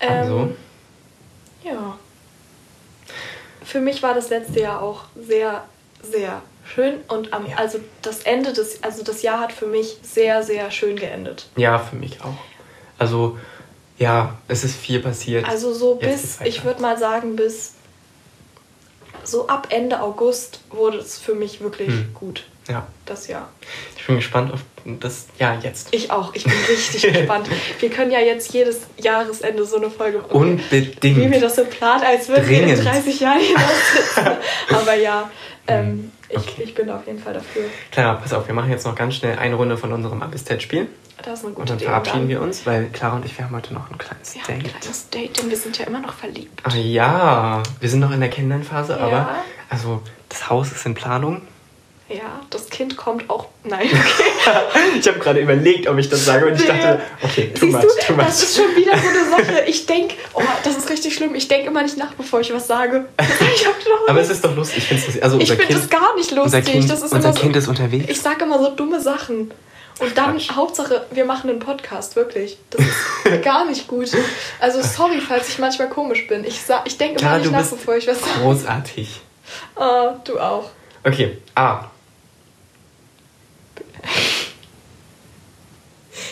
Ähm, 0.00 0.10
also, 0.10 0.52
Ja. 1.64 1.98
Für 3.64 3.80
mich 3.80 4.02
war 4.02 4.14
das 4.14 4.30
letzte 4.30 4.60
Jahr 4.60 4.80
auch 4.80 5.02
sehr, 5.20 5.64
sehr 6.02 6.40
schön 6.64 6.94
und 7.08 7.32
am, 7.32 7.46
Ja. 7.46 7.56
also 7.56 7.80
das 8.02 8.20
Ende 8.22 8.52
des, 8.52 8.82
also 8.82 9.02
das 9.02 9.20
Jahr 9.22 9.40
hat 9.40 9.52
für 9.52 9.66
mich 9.66 9.98
sehr, 10.02 10.42
sehr 10.42 10.70
schön 10.70 10.96
geendet. 10.96 11.48
ja, 11.56 11.78
für 11.78 11.96
mich 11.96 12.20
auch. 12.22 12.38
Also, 12.98 13.38
ja, 13.98 14.38
es 14.48 14.64
ist 14.64 14.76
viel 14.76 15.00
passiert. 15.00 15.46
Also 15.48 15.74
so 15.74 15.96
bis, 15.96 16.40
ich 16.44 16.64
würde 16.64 16.80
mal 16.80 16.96
sagen, 16.98 17.36
bis 17.36 17.74
so 19.28 19.46
ab 19.48 19.68
Ende 19.70 20.00
August 20.00 20.60
wurde 20.70 20.98
es 20.98 21.18
für 21.18 21.34
mich 21.34 21.60
wirklich 21.60 21.88
Hm. 21.88 22.10
gut, 22.14 22.44
Ja, 22.68 22.86
das 23.06 23.28
Jahr. 23.28 23.48
ich 23.96 24.06
bin 24.06 24.16
gespannt 24.16 24.52
auf 24.52 24.60
das 25.00 25.26
Jahr 25.38 25.58
jetzt. 25.62 25.88
Ich 25.92 26.10
auch, 26.10 26.34
ich 26.34 26.44
bin 26.44 26.52
richtig 26.68 27.02
gespannt. 27.12 27.46
Wir 27.80 27.90
können 27.90 28.10
ja 28.10 28.20
jetzt 28.20 28.52
jedes 28.54 28.80
Jahresende 28.98 29.64
so 29.66 29.76
eine 29.76 29.90
Folge 29.90 30.18
machen. 30.18 30.30
Unbedingt. 30.32 31.02
Wie 31.02 31.30
wir 31.30 31.40
das 31.40 31.56
so 31.56 31.64
planen, 31.64 32.04
als 32.04 32.28
würden 32.28 32.48
wir 32.48 32.58
in 32.62 32.66
Dringend. 32.68 32.84
30 32.86 33.20
Jahren 33.20 33.40
hinaussitzen. 33.40 34.26
Aber 34.70 34.94
ja, 34.94 35.30
ähm, 35.66 36.10
ich, 36.30 36.36
Okay. 36.38 36.62
ich 36.64 36.74
bin 36.74 36.88
auf 36.90 37.06
jeden 37.06 37.18
Fall 37.18 37.34
dafür. 37.34 37.64
Clara, 37.90 38.14
pass 38.14 38.32
auf, 38.32 38.46
wir 38.46 38.54
machen 38.54 38.70
jetzt 38.70 38.86
noch 38.86 38.94
ganz 38.94 39.14
schnell 39.16 39.38
eine 39.38 39.54
Runde 39.56 39.76
von 39.76 39.92
unserem 39.92 40.22
Abistat-Spiel. 40.22 40.86
Das 41.24 41.40
ist 41.40 41.44
eine 41.44 41.54
gute 41.54 41.60
Und 41.62 41.70
dann 41.70 41.76
Idee. 41.78 41.86
verabschieden 41.86 42.22
Und 42.22 42.28
wir 42.28 42.40
uns, 42.42 42.64
weil 42.66 42.86
Clara 42.92 43.16
und 43.16 43.24
ich, 43.24 43.36
wir 43.36 43.44
haben 43.44 43.54
heute 43.56 43.74
noch 43.74 43.90
ein 43.90 43.98
kleines 43.98 44.32
dann- 44.34 44.42
Ja, 44.42 44.54
ein 44.54 44.62
Date. 44.62 44.70
kleines 44.80 45.10
Date, 45.10 45.38
denn 45.42 45.50
wir 45.50 45.56
sind 45.56 45.78
ja 45.78 45.86
immer 45.86 46.00
noch 46.00 46.14
verliebt. 46.14 46.60
Ach 46.64 46.74
ja, 46.74 47.62
wir 47.80 47.88
sind 47.88 48.00
noch 48.00 48.12
in 48.12 48.20
der 48.20 48.30
Kennenlernphase, 48.30 48.92
Ja. 48.94 48.98
aber 49.06 49.28
also 49.68 50.02
das 50.28 50.48
Haus 50.48 50.72
ist 50.72 50.86
in 50.86 50.94
Planung. 50.94 51.42
Ja, 52.10 52.40
das 52.48 52.70
Kind 52.70 52.96
kommt 52.96 53.28
auch. 53.28 53.48
Nein, 53.64 53.82
okay. 53.86 54.54
Ich 54.98 55.06
habe 55.06 55.18
gerade 55.18 55.40
überlegt, 55.40 55.86
ob 55.88 55.98
ich 55.98 56.08
das 56.08 56.24
sage 56.24 56.46
und 56.46 56.54
ich 56.54 56.62
Nee. 56.62 56.68
dachte, 56.68 57.00
okay, 57.22 57.50
too 57.52 57.66
Siehst 57.66 57.72
much, 57.72 57.82
du, 57.82 58.06
too 58.06 58.12
much. 58.14 58.24
das 58.24 58.42
ist 58.44 58.56
schon 58.56 58.74
wieder 58.76 58.96
so 58.96 59.08
eine 59.08 59.28
Sache. 59.46 59.64
Ich 59.66 59.84
denke, 59.84 60.14
oh, 60.32 60.40
das 60.64 60.78
ist 60.78 60.88
richtig 60.88 61.14
schlimm. 61.14 61.34
Ich 61.34 61.48
denke 61.48 61.66
immer 61.66 61.82
nicht 61.82 61.98
nach, 61.98 62.14
bevor 62.14 62.40
ich 62.40 62.50
was 62.54 62.66
sage. 62.66 63.06
Ich 63.54 63.66
aber 64.08 64.20
es 64.22 64.30
ist 64.30 64.42
doch 64.42 64.56
lustig. 64.56 64.78
Ich 64.78 64.84
finde 64.86 65.02
es 65.06 65.22
also 65.22 65.38
ich 65.38 65.50
unser 65.50 65.62
Kind, 65.62 65.78
das 65.78 65.90
gar 65.90 66.14
nicht 66.16 66.32
unser 66.32 66.42
lustig. 66.58 66.64
Kind, 66.64 66.90
das 66.90 67.02
ist 67.02 67.12
unser 67.12 67.28
immer 67.28 67.36
so, 67.36 67.42
kind 67.42 67.56
ist 67.56 67.68
unterwegs. 67.68 68.06
Ich 68.08 68.20
sage 68.22 68.44
immer 68.44 68.58
so 68.58 68.70
dumme 68.74 69.00
Sachen. 69.02 69.50
Und 70.00 70.16
dann, 70.16 70.36
Quatsch. 70.36 70.52
Hauptsache, 70.52 71.06
wir 71.10 71.24
machen 71.24 71.50
einen 71.50 71.58
Podcast, 71.58 72.14
wirklich. 72.16 72.56
Das 72.70 72.84
ist 72.84 73.42
gar 73.44 73.64
nicht 73.64 73.88
gut. 73.88 74.10
Also, 74.60 74.80
sorry, 74.82 75.20
falls 75.20 75.48
ich 75.48 75.58
manchmal 75.58 75.88
komisch 75.88 76.26
bin. 76.28 76.44
Ich, 76.44 76.60
ich 76.84 76.98
denke 76.98 77.20
immer 77.20 77.38
nicht 77.38 77.50
nach, 77.50 77.66
bevor 77.68 77.96
ich 77.96 78.06
was 78.06 78.20
sage. 78.20 78.40
großartig. 78.42 79.20
Ah, 79.76 80.14
du 80.24 80.38
auch. 80.38 80.70
Okay, 81.04 81.38
A. 81.54 81.84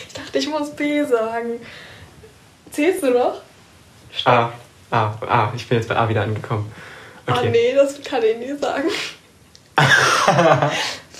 Ich 0.07 0.13
dachte, 0.13 0.37
ich 0.37 0.47
muss 0.47 0.71
B 0.71 1.03
sagen. 1.03 1.59
Zählst 2.71 3.03
du 3.03 3.11
noch? 3.11 3.41
A. 4.25 4.51
A. 4.91 5.13
A. 5.27 5.51
Ich 5.55 5.67
bin 5.67 5.77
jetzt 5.77 5.89
bei 5.89 5.95
A 5.95 6.07
wieder 6.07 6.21
angekommen. 6.23 6.71
Ah, 7.25 7.33
Okay. 7.39 7.49
nee, 7.49 7.73
das 7.75 8.01
kann 8.03 8.21
ich 8.23 8.37
nie 8.37 8.55
sagen. 8.57 8.89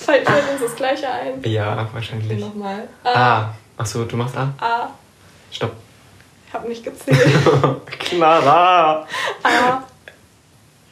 Fällt 0.07 0.25
uns 0.29 0.61
das 0.61 0.75
gleiche 0.77 1.09
ein? 1.09 1.43
Ja, 1.43 1.89
wahrscheinlich. 1.91 2.39
Nochmal. 2.39 2.87
A. 3.03 3.09
A. 3.09 3.53
Achso, 3.77 4.05
du 4.05 4.15
machst 4.15 4.37
A? 4.37 4.53
A. 4.57 4.89
Stopp. 5.51 5.73
Ich 6.47 6.53
habe 6.53 6.69
nicht 6.69 6.81
gezählt. 6.81 7.19
Clara! 7.99 9.05
A. 9.43 9.83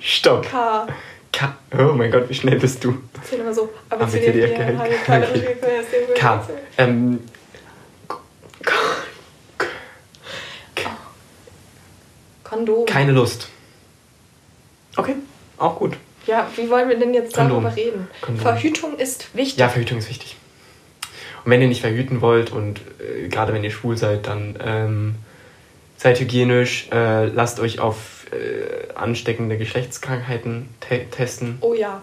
Stopp. 0.02 0.50
K. 0.50 0.88
K. 1.32 1.56
Oh 1.78 1.94
mein 1.94 2.12
Gott, 2.12 2.28
wie 2.28 2.34
schnell 2.34 2.60
bist 2.60 2.84
du? 2.84 2.98
Zähl 3.24 3.40
immer 3.40 3.54
so. 3.54 3.70
Ah, 3.90 3.96
Aber 3.96 4.06
mit 4.08 4.22
dir 4.22 4.34
die. 4.34 6.14
K. 6.16 6.48
Ähm. 6.78 7.20
Kondom. 12.44 12.86
Keine 12.86 13.12
Lust. 13.14 13.48
Okay, 14.98 15.16
auch 15.58 15.78
gut. 15.80 15.98
Ja, 16.28 16.50
wie 16.56 16.70
wollen 16.70 16.90
wir 16.90 16.98
denn 16.98 17.14
jetzt 17.14 17.36
Kondom. 17.36 17.64
darüber 17.64 17.76
reden? 17.76 18.08
Kondom. 18.22 18.42
Verhütung 18.42 18.98
ist 18.98 19.36
wichtig. 19.36 19.58
Ja, 19.58 19.70
Verhütung 19.70 19.98
ist 20.00 20.10
wichtig. 20.10 20.36
Und 21.44 21.52
wenn 21.52 21.62
ihr 21.62 21.68
nicht 21.68 21.82
verhüten 21.82 22.22
wollt 22.22 22.52
und 22.52 22.82
äh, 23.00 23.28
gerade 23.28 23.54
wenn 23.54 23.64
ihr 23.64 23.70
schwul 23.72 23.98
seid, 23.98 24.26
dann 24.28 24.58
ähm, 24.64 25.16
seid 25.98 26.20
hygienisch, 26.20 26.88
äh, 26.92 27.26
lasst 27.26 27.60
euch 27.60 27.80
auf 27.80 28.26
äh, 28.32 28.92
ansteckende 28.96 29.58
Geschlechtskrankheiten 29.58 30.70
te 30.80 31.06
testen. 31.12 31.58
Oh 31.62 31.74
ja, 31.76 32.02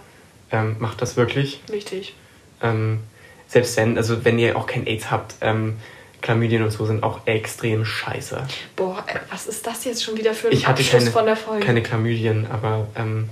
Ähm, 0.53 0.77
macht 0.79 1.03
das 1.03 1.17
wirklich. 1.17 1.61
wichtig. 1.69 2.15
Ähm, 2.63 3.01
selbst 3.49 3.77
wenn, 3.77 3.97
also 3.99 4.25
wenn 4.25 4.39
ihr 4.39 4.57
auch 4.57 4.67
kein 4.67 4.87
AIDS 4.87 5.11
habt, 5.11 5.35
ähm, 5.41 5.75
Chlamydien 6.21 6.63
und 6.63 6.71
so 6.71 6.87
sind 6.87 7.03
auch 7.03 7.27
extrem 7.27 7.85
scheiße. 7.85 8.47
Boah, 8.77 9.03
ey, 9.09 9.19
was 9.31 9.49
ist 9.49 9.67
das 9.67 9.85
jetzt 9.85 10.05
schon 10.05 10.17
wieder 10.17 10.33
für 10.35 10.47
ein 10.49 10.53
Ich 10.53 10.69
hatte 10.69 10.81
Abschluss 10.83 11.01
keine, 11.01 11.11
von 11.11 11.27
der 11.27 11.37
Folge? 11.37 11.67
keine 11.67 11.83
Chlamydien, 11.83 12.47
aber 12.49 12.87
ähm, 12.95 13.29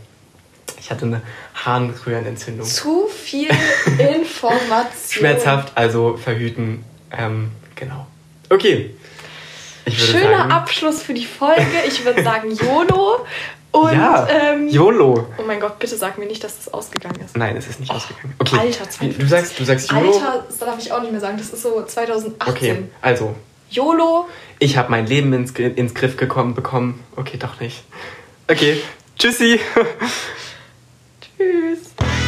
ich 0.79 0.91
hatte 0.91 1.07
eine 1.07 1.23
Harnröhrenentzündung. 1.55 2.67
Zu 2.67 3.07
viel 3.09 3.49
Information. 3.99 4.91
Schmerzhaft, 5.11 5.73
also 5.77 6.17
verhüten. 6.17 6.85
Ähm, 7.17 7.51
genau. 7.75 8.07
Okay. 8.49 8.95
Schöner 9.89 10.39
sagen, 10.39 10.53
Abschluss 10.53 11.03
für 11.03 11.15
die 11.15 11.25
Folge. 11.27 11.65
Ich 11.87 12.05
würde 12.05 12.23
sagen 12.23 12.51
YOLO. 12.51 13.27
Und, 13.73 13.93
ja, 13.93 14.27
ähm, 14.29 14.69
YOLO. 14.69 15.29
oh 15.39 15.43
mein 15.47 15.61
Gott, 15.61 15.79
bitte 15.79 15.97
sag 15.97 16.19
mir 16.19 16.27
nicht, 16.27 16.43
dass 16.43 16.57
das 16.57 16.73
ausgegangen 16.75 17.21
ist. 17.25 17.37
Nein, 17.37 17.57
es 17.57 17.69
ist 17.69 17.79
nicht 17.79 17.91
ausgegangen. 17.93 18.35
Oh, 18.39 18.43
Okay. 18.43 18.59
Alter, 18.59 18.85
Wie- 18.99 19.11
du 19.13 19.27
sagst, 19.27 19.59
du 19.61 19.65
sagst 19.65 19.93
YOLO. 19.93 20.13
Alter, 20.13 20.45
das 20.49 20.59
darf 20.59 20.79
ich 20.79 20.91
auch 20.93 21.01
nicht 21.01 21.13
mehr 21.13 21.21
sagen. 21.21 21.39
Das 21.39 21.51
ist 21.51 21.63
so 21.63 21.85
2018. 21.85 22.53
Okay, 22.53 22.83
also 23.01 23.35
YOLO. 23.71 24.29
ich 24.59 24.77
habe 24.77 24.91
mein 24.91 25.07
Leben 25.07 25.33
ins, 25.33 25.53
ins 25.53 25.95
Griff 25.95 26.17
gekommen 26.17 26.55
bekommen. 26.57 27.03
Okay, 27.15 27.37
doch 27.37 27.61
nicht. 27.61 27.85
Okay, 28.49 28.83
tschüssi. 29.17 29.61
Tschüss. 31.41 32.20